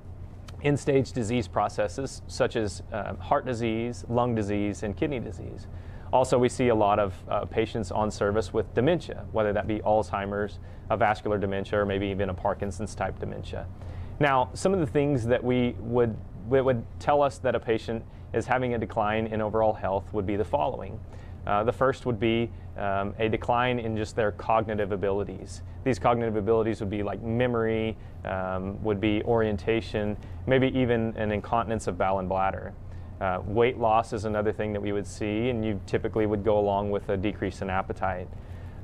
end 0.63 0.79
stage 0.79 1.11
disease 1.11 1.47
processes 1.47 2.21
such 2.27 2.55
as 2.55 2.83
uh, 2.91 3.15
heart 3.15 3.45
disease, 3.45 4.05
lung 4.09 4.33
disease, 4.33 4.83
and 4.83 4.95
kidney 4.95 5.19
disease. 5.19 5.67
Also, 6.11 6.37
we 6.37 6.47
see 6.47 6.67
a 6.67 6.75
lot 6.75 6.99
of 6.99 7.13
uh, 7.27 7.43
patients 7.45 7.91
on 7.91 8.11
service 8.11 8.53
with 8.53 8.71
dementia, 8.75 9.25
whether 9.31 9.51
that 9.51 9.65
be 9.67 9.79
Alzheimer's, 9.79 10.59
a 10.89 10.97
vascular 10.97 11.39
dementia, 11.39 11.79
or 11.79 11.85
maybe 11.85 12.07
even 12.07 12.29
a 12.29 12.33
Parkinson's 12.33 12.93
type 12.93 13.19
dementia. 13.19 13.65
Now, 14.19 14.49
some 14.53 14.73
of 14.73 14.79
the 14.79 14.85
things 14.85 15.25
that 15.25 15.43
we 15.43 15.75
would, 15.79 16.15
would 16.47 16.85
tell 16.99 17.23
us 17.23 17.39
that 17.39 17.55
a 17.55 17.59
patient 17.59 18.03
is 18.31 18.45
having 18.45 18.75
a 18.75 18.77
decline 18.77 19.27
in 19.27 19.41
overall 19.41 19.73
health 19.73 20.05
would 20.13 20.27
be 20.27 20.35
the 20.35 20.45
following. 20.45 20.99
Uh, 21.47 21.63
the 21.63 21.71
first 21.71 22.05
would 22.05 22.19
be 22.19 22.51
um, 22.77 23.13
a 23.19 23.29
decline 23.29 23.79
in 23.79 23.95
just 23.95 24.15
their 24.15 24.31
cognitive 24.31 24.91
abilities. 24.91 25.61
These 25.83 25.99
cognitive 25.99 26.35
abilities 26.35 26.79
would 26.79 26.89
be 26.89 27.03
like 27.03 27.21
memory, 27.21 27.97
um, 28.25 28.81
would 28.83 28.99
be 28.99 29.21
orientation, 29.23 30.17
maybe 30.47 30.67
even 30.77 31.13
an 31.17 31.31
incontinence 31.31 31.87
of 31.87 31.97
bowel 31.97 32.19
and 32.19 32.29
bladder. 32.29 32.73
Uh, 33.21 33.41
weight 33.45 33.77
loss 33.77 34.11
is 34.11 34.25
another 34.25 34.51
thing 34.51 34.73
that 34.73 34.81
we 34.81 34.91
would 34.91 35.07
see, 35.07 35.49
and 35.49 35.63
you 35.63 35.79
typically 35.85 36.25
would 36.25 36.43
go 36.43 36.57
along 36.57 36.89
with 36.89 37.09
a 37.09 37.17
decrease 37.17 37.61
in 37.61 37.69
appetite. 37.69 38.27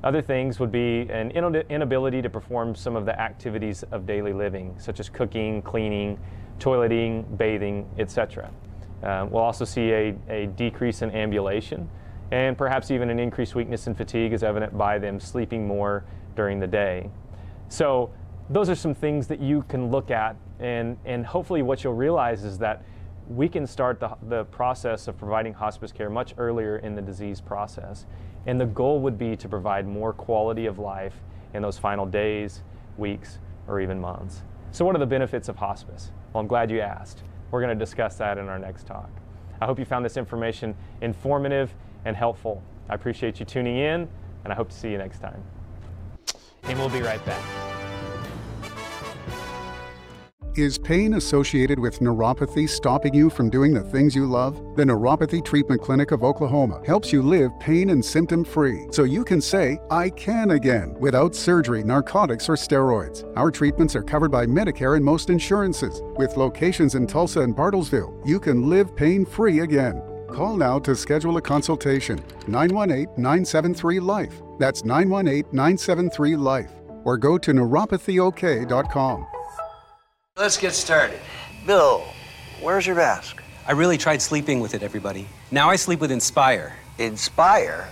Other 0.02 0.22
things 0.22 0.58
would 0.60 0.72
be 0.72 1.06
an 1.10 1.30
inability 1.32 2.22
to 2.22 2.30
perform 2.30 2.74
some 2.74 2.96
of 2.96 3.04
the 3.04 3.20
activities 3.20 3.82
of 3.90 4.06
daily 4.06 4.32
living, 4.32 4.74
such 4.78 4.98
as 4.98 5.10
cooking, 5.10 5.60
cleaning, 5.60 6.18
toileting, 6.58 7.36
bathing, 7.36 7.86
etc. 7.98 8.50
Uh, 9.02 9.26
we'll 9.28 9.42
also 9.42 9.64
see 9.64 9.90
a, 9.92 10.16
a 10.28 10.46
decrease 10.46 11.02
in 11.02 11.10
ambulation 11.10 11.88
and 12.30 12.56
perhaps 12.56 12.90
even 12.90 13.10
an 13.10 13.18
increased 13.18 13.54
weakness 13.54 13.86
and 13.86 13.96
fatigue 13.96 14.32
is 14.32 14.42
evident 14.42 14.76
by 14.76 14.98
them 14.98 15.18
sleeping 15.18 15.66
more 15.66 16.04
during 16.36 16.60
the 16.60 16.66
day. 16.66 17.10
So 17.68 18.10
those 18.48 18.68
are 18.68 18.74
some 18.74 18.94
things 18.94 19.26
that 19.28 19.40
you 19.40 19.62
can 19.62 19.90
look 19.90 20.10
at 20.10 20.36
and, 20.60 20.98
and 21.04 21.24
hopefully 21.24 21.62
what 21.62 21.82
you'll 21.82 21.94
realize 21.94 22.44
is 22.44 22.58
that 22.58 22.82
we 23.28 23.48
can 23.48 23.66
start 23.66 24.00
the, 24.00 24.10
the 24.28 24.44
process 24.46 25.08
of 25.08 25.16
providing 25.16 25.54
hospice 25.54 25.92
care 25.92 26.10
much 26.10 26.34
earlier 26.36 26.78
in 26.78 26.94
the 26.94 27.02
disease 27.02 27.40
process. 27.40 28.06
And 28.46 28.60
the 28.60 28.66
goal 28.66 29.00
would 29.00 29.18
be 29.18 29.36
to 29.36 29.48
provide 29.48 29.86
more 29.86 30.12
quality 30.12 30.66
of 30.66 30.78
life 30.78 31.14
in 31.54 31.62
those 31.62 31.78
final 31.78 32.06
days, 32.06 32.62
weeks, 32.98 33.38
or 33.68 33.80
even 33.80 34.00
months. 34.00 34.42
So 34.72 34.84
what 34.84 34.96
are 34.96 34.98
the 34.98 35.06
benefits 35.06 35.48
of 35.48 35.56
hospice? 35.56 36.10
Well, 36.32 36.40
I'm 36.40 36.48
glad 36.48 36.70
you 36.70 36.80
asked. 36.80 37.22
We're 37.50 37.60
going 37.60 37.76
to 37.76 37.84
discuss 37.84 38.16
that 38.16 38.36
in 38.38 38.48
our 38.48 38.58
next 38.58 38.86
talk. 38.86 39.10
I 39.60 39.66
hope 39.66 39.78
you 39.78 39.84
found 39.84 40.04
this 40.04 40.16
information 40.16 40.74
informative 41.00 41.74
and 42.04 42.16
helpful. 42.16 42.62
I 42.88 42.94
appreciate 42.94 43.40
you 43.40 43.46
tuning 43.46 43.76
in, 43.76 44.08
and 44.44 44.52
I 44.52 44.54
hope 44.54 44.68
to 44.70 44.76
see 44.76 44.90
you 44.90 44.98
next 44.98 45.20
time. 45.20 45.42
And 46.64 46.78
we'll 46.78 46.88
be 46.88 47.02
right 47.02 47.24
back. 47.24 47.42
Is 50.56 50.78
pain 50.78 51.14
associated 51.14 51.78
with 51.78 52.00
neuropathy 52.00 52.68
stopping 52.68 53.14
you 53.14 53.30
from 53.30 53.50
doing 53.50 53.72
the 53.72 53.84
things 53.84 54.16
you 54.16 54.26
love? 54.26 54.56
The 54.74 54.82
Neuropathy 54.82 55.44
Treatment 55.44 55.80
Clinic 55.80 56.10
of 56.10 56.24
Oklahoma 56.24 56.82
helps 56.84 57.12
you 57.12 57.22
live 57.22 57.52
pain 57.60 57.90
and 57.90 58.04
symptom 58.04 58.42
free 58.42 58.88
so 58.90 59.04
you 59.04 59.24
can 59.24 59.40
say, 59.40 59.78
I 59.92 60.10
can 60.10 60.50
again, 60.50 60.96
without 60.98 61.36
surgery, 61.36 61.84
narcotics, 61.84 62.48
or 62.48 62.56
steroids. 62.56 63.24
Our 63.36 63.52
treatments 63.52 63.94
are 63.94 64.02
covered 64.02 64.32
by 64.32 64.44
Medicare 64.44 64.96
and 64.96 65.04
most 65.04 65.30
insurances. 65.30 66.02
With 66.16 66.36
locations 66.36 66.96
in 66.96 67.06
Tulsa 67.06 67.42
and 67.42 67.54
Bartlesville, 67.54 68.20
you 68.26 68.40
can 68.40 68.68
live 68.68 68.96
pain 68.96 69.24
free 69.24 69.60
again. 69.60 70.02
Call 70.32 70.56
now 70.56 70.78
to 70.80 70.94
schedule 70.94 71.36
a 71.36 71.42
consultation 71.42 72.20
918 72.46 73.06
973 73.16 74.00
Life. 74.00 74.40
That's 74.58 74.84
918 74.84 75.44
973 75.52 76.36
Life. 76.36 76.70
Or 77.04 77.16
go 77.16 77.38
to 77.38 77.52
neuropathyok.com. 77.52 79.26
Let's 80.36 80.56
get 80.56 80.72
started. 80.72 81.18
Bill, 81.66 82.04
where's 82.60 82.86
your 82.86 82.96
mask? 82.96 83.42
I 83.66 83.72
really 83.72 83.98
tried 83.98 84.22
sleeping 84.22 84.60
with 84.60 84.74
it, 84.74 84.82
everybody. 84.82 85.28
Now 85.50 85.70
I 85.70 85.76
sleep 85.76 86.00
with 86.00 86.10
Inspire. 86.10 86.76
Inspire? 86.98 87.88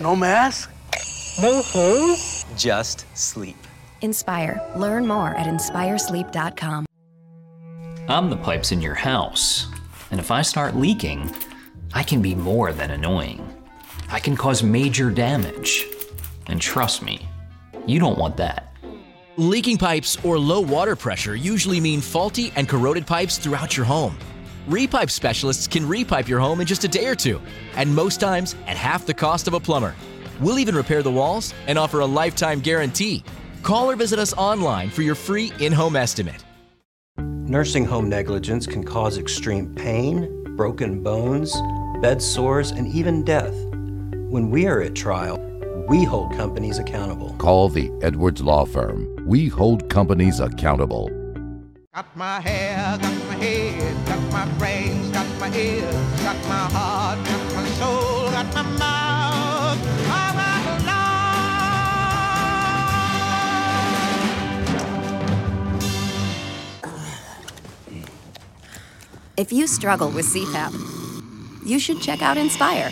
No 0.00 0.14
mask? 0.14 0.70
No 1.40 1.62
hose? 1.62 2.44
Just 2.56 3.06
sleep. 3.16 3.56
Inspire. 4.00 4.62
Learn 4.76 5.06
more 5.06 5.34
at 5.36 5.46
inspiresleep.com. 5.46 6.86
I'm 8.08 8.30
the 8.30 8.36
pipes 8.36 8.72
in 8.72 8.80
your 8.80 8.94
house, 8.94 9.66
and 10.10 10.20
if 10.20 10.30
I 10.30 10.42
start 10.42 10.76
leaking, 10.76 11.30
I 11.92 12.02
can 12.02 12.22
be 12.22 12.34
more 12.34 12.72
than 12.72 12.90
annoying. 12.90 13.46
I 14.10 14.20
can 14.20 14.36
cause 14.36 14.62
major 14.62 15.10
damage. 15.10 15.86
And 16.46 16.60
trust 16.60 17.02
me, 17.02 17.28
you 17.86 17.98
don't 17.98 18.18
want 18.18 18.36
that. 18.36 18.72
Leaking 19.36 19.76
pipes 19.76 20.16
or 20.24 20.38
low 20.38 20.60
water 20.60 20.96
pressure 20.96 21.36
usually 21.36 21.80
mean 21.80 22.00
faulty 22.00 22.52
and 22.56 22.68
corroded 22.68 23.06
pipes 23.06 23.38
throughout 23.38 23.76
your 23.76 23.86
home. 23.86 24.16
Repipe 24.68 25.10
specialists 25.10 25.66
can 25.66 25.84
repipe 25.84 26.26
your 26.26 26.40
home 26.40 26.60
in 26.60 26.66
just 26.66 26.84
a 26.84 26.88
day 26.88 27.06
or 27.06 27.14
two, 27.14 27.40
and 27.76 27.94
most 27.94 28.18
times 28.18 28.56
at 28.66 28.76
half 28.76 29.06
the 29.06 29.14
cost 29.14 29.46
of 29.46 29.54
a 29.54 29.60
plumber. 29.60 29.94
We'll 30.40 30.58
even 30.58 30.74
repair 30.74 31.02
the 31.02 31.10
walls 31.10 31.54
and 31.66 31.78
offer 31.78 32.00
a 32.00 32.06
lifetime 32.06 32.60
guarantee. 32.60 33.22
Call 33.62 33.90
or 33.90 33.96
visit 33.96 34.18
us 34.18 34.32
online 34.34 34.90
for 34.90 35.02
your 35.02 35.14
free 35.14 35.52
in 35.60 35.72
home 35.72 35.96
estimate. 35.96 36.44
Nursing 37.18 37.84
home 37.84 38.08
negligence 38.08 38.66
can 38.66 38.82
cause 38.82 39.18
extreme 39.18 39.72
pain, 39.74 40.35
broken 40.56 41.02
bones, 41.02 41.54
bed 42.00 42.20
sores, 42.22 42.70
and 42.70 42.88
even 42.88 43.22
death. 43.22 43.54
When 44.30 44.50
we 44.50 44.66
are 44.66 44.80
at 44.80 44.94
trial, 44.94 45.38
we 45.88 46.02
hold 46.02 46.34
companies 46.34 46.78
accountable. 46.78 47.34
Call 47.38 47.68
the 47.68 47.92
Edwards 48.02 48.40
Law 48.40 48.64
Firm. 48.64 49.06
We 49.26 49.48
hold 49.48 49.88
companies 49.90 50.40
accountable. 50.40 51.10
Got 51.94 52.16
my 52.16 52.40
hair, 52.40 52.98
got 52.98 53.28
my 53.28 53.34
head, 53.34 54.06
got 54.06 54.32
my 54.32 54.58
brains, 54.58 55.10
got 55.10 55.26
my 55.38 55.54
ears, 55.56 55.94
got 56.22 56.36
my 56.48 56.68
heart, 56.76 57.18
got 57.24 57.54
my 57.54 57.66
soul, 57.78 58.30
got 58.30 58.54
my 58.54 58.62
mouth. 58.78 59.05
If 69.36 69.52
you 69.52 69.66
struggle 69.66 70.08
with 70.10 70.24
CPAP, 70.24 71.66
you 71.66 71.78
should 71.78 72.00
check 72.00 72.22
out 72.22 72.38
Inspire. 72.38 72.90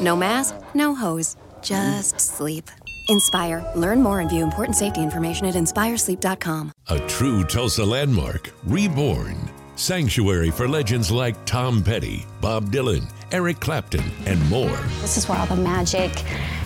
No 0.00 0.16
mask, 0.16 0.56
no 0.74 0.96
hose, 0.96 1.36
just 1.62 2.20
sleep. 2.20 2.68
Inspire. 3.08 3.64
Learn 3.76 4.02
more 4.02 4.18
and 4.18 4.28
view 4.28 4.42
important 4.42 4.76
safety 4.76 5.00
information 5.00 5.46
at 5.46 5.54
inspiresleep.com. 5.54 6.72
A 6.88 6.98
true 7.06 7.44
Tulsa 7.44 7.84
landmark, 7.84 8.50
reborn. 8.64 9.48
Sanctuary 9.76 10.50
for 10.50 10.66
legends 10.66 11.12
like 11.12 11.44
Tom 11.44 11.80
Petty, 11.84 12.26
Bob 12.40 12.72
Dylan, 12.72 13.08
Eric 13.30 13.60
Clapton, 13.60 14.10
and 14.24 14.44
more. 14.50 14.76
This 15.02 15.16
is 15.16 15.28
where 15.28 15.38
all 15.38 15.46
the 15.46 15.54
magic 15.54 16.10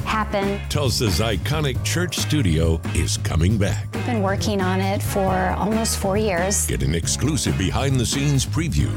happened. 0.05 0.61
Tulsa's 0.70 1.20
iconic 1.20 1.82
church 1.84 2.18
studio 2.18 2.80
is 2.94 3.16
coming 3.18 3.59
back. 3.59 3.86
We've 3.94 4.07
been 4.07 4.22
working 4.22 4.61
on 4.61 4.80
it 4.80 5.03
for 5.03 5.51
almost 5.57 5.98
four 5.98 6.16
years. 6.16 6.66
Get 6.66 6.82
an 6.82 6.94
exclusive 6.94 7.57
behind 7.59 7.98
the 7.98 8.07
scenes 8.07 8.44
preview 8.46 8.90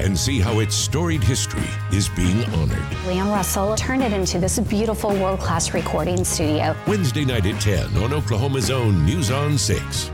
and 0.00 0.16
see 0.16 0.40
how 0.40 0.60
its 0.60 0.74
storied 0.74 1.22
history 1.22 1.68
is 1.92 2.08
being 2.10 2.44
honored. 2.54 3.06
Leon 3.06 3.28
Russell 3.30 3.76
turned 3.76 4.02
it 4.02 4.12
into 4.12 4.38
this 4.38 4.58
beautiful 4.58 5.10
world 5.10 5.40
class 5.40 5.74
recording 5.74 6.24
studio. 6.24 6.76
Wednesday 6.86 7.24
night 7.24 7.46
at 7.46 7.60
10 7.60 7.96
on 8.02 8.12
Oklahoma's 8.12 8.70
own 8.70 9.04
News 9.04 9.30
on 9.30 9.58
6. 9.58 10.10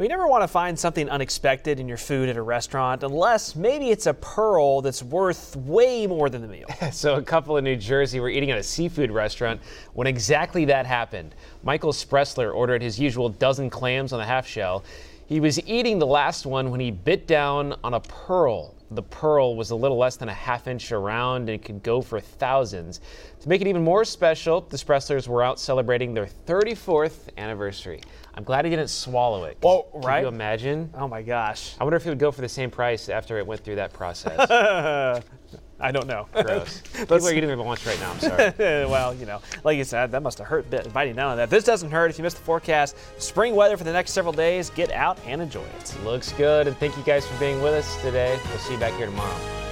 We 0.00 0.08
never 0.08 0.26
want 0.26 0.42
to 0.42 0.48
find 0.48 0.78
something 0.78 1.10
unexpected 1.10 1.78
in 1.78 1.86
your 1.86 1.98
food 1.98 2.30
at 2.30 2.38
a 2.38 2.40
restaurant 2.40 3.02
unless 3.02 3.54
maybe 3.54 3.90
it's 3.90 4.06
a 4.06 4.14
pearl 4.14 4.80
that's 4.80 5.02
worth 5.02 5.54
way 5.56 6.06
more 6.06 6.30
than 6.30 6.40
the 6.40 6.48
meal. 6.48 6.68
so, 6.90 7.16
a 7.16 7.22
couple 7.22 7.58
in 7.58 7.64
New 7.64 7.76
Jersey 7.76 8.18
were 8.18 8.30
eating 8.30 8.50
at 8.50 8.56
a 8.56 8.62
seafood 8.62 9.10
restaurant 9.10 9.60
when 9.92 10.06
exactly 10.06 10.64
that 10.64 10.86
happened. 10.86 11.34
Michael 11.62 11.92
Spressler 11.92 12.50
ordered 12.54 12.80
his 12.80 12.98
usual 12.98 13.28
dozen 13.28 13.68
clams 13.68 14.14
on 14.14 14.20
the 14.20 14.24
half 14.24 14.46
shell. 14.46 14.84
He 15.26 15.38
was 15.38 15.60
eating 15.68 15.98
the 15.98 16.06
last 16.06 16.46
one 16.46 16.70
when 16.70 16.80
he 16.80 16.90
bit 16.90 17.26
down 17.26 17.76
on 17.84 17.92
a 17.92 18.00
pearl. 18.00 18.74
The 18.92 19.02
pearl 19.02 19.54
was 19.54 19.70
a 19.70 19.76
little 19.76 19.98
less 19.98 20.16
than 20.16 20.30
a 20.30 20.34
half 20.34 20.66
inch 20.66 20.92
around 20.92 21.50
and 21.50 21.62
could 21.62 21.82
go 21.82 22.00
for 22.00 22.20
thousands. 22.20 23.02
To 23.40 23.48
make 23.50 23.60
it 23.60 23.66
even 23.66 23.84
more 23.84 24.06
special, 24.06 24.62
the 24.62 24.78
Spresslers 24.78 25.28
were 25.28 25.42
out 25.42 25.60
celebrating 25.60 26.14
their 26.14 26.26
34th 26.46 27.28
anniversary. 27.36 28.00
I'm 28.34 28.44
glad 28.44 28.64
he 28.64 28.70
didn't 28.70 28.90
swallow 28.90 29.44
it. 29.44 29.58
Whoa, 29.60 29.88
right? 29.92 30.16
Can 30.16 30.22
you 30.22 30.28
imagine? 30.28 30.90
Oh 30.94 31.08
my 31.08 31.22
gosh. 31.22 31.74
I 31.80 31.84
wonder 31.84 31.96
if 31.96 32.04
he 32.04 32.08
would 32.08 32.18
go 32.18 32.30
for 32.30 32.40
the 32.40 32.48
same 32.48 32.70
price 32.70 33.08
after 33.08 33.38
it 33.38 33.46
went 33.46 33.62
through 33.62 33.76
that 33.76 33.92
process. 33.92 34.50
I 35.80 35.92
don't 35.92 36.06
know. 36.06 36.28
Gross. 36.32 36.82
People 36.92 37.26
are 37.26 37.32
eating 37.32 37.46
their 37.46 37.56
lunch 37.56 37.86
right 37.86 37.98
now. 38.00 38.12
I'm 38.12 38.20
sorry. 38.20 38.52
well, 38.86 39.14
you 39.14 39.24
know, 39.24 39.40
like 39.64 39.78
you 39.78 39.84
said, 39.84 40.12
that 40.12 40.22
must 40.22 40.38
have 40.38 40.46
hurt 40.46 40.66
a 40.66 40.68
bit 40.68 40.92
biting 40.92 41.16
down 41.16 41.30
on 41.30 41.36
that. 41.38 41.48
This 41.48 41.64
doesn't 41.64 41.90
hurt. 41.90 42.10
If 42.10 42.18
you 42.18 42.22
missed 42.22 42.36
the 42.36 42.42
forecast, 42.42 42.96
spring 43.18 43.54
weather 43.54 43.76
for 43.76 43.84
the 43.84 43.92
next 43.92 44.12
several 44.12 44.32
days, 44.32 44.70
get 44.70 44.90
out 44.92 45.18
and 45.26 45.40
enjoy 45.40 45.64
it. 45.78 45.96
Looks 46.04 46.32
good. 46.32 46.66
And 46.66 46.76
thank 46.76 46.96
you 46.96 47.02
guys 47.02 47.26
for 47.26 47.38
being 47.40 47.62
with 47.62 47.72
us 47.72 48.00
today. 48.02 48.38
We'll 48.50 48.58
see 48.58 48.74
you 48.74 48.80
back 48.80 48.94
here 48.94 49.06
tomorrow. 49.06 49.69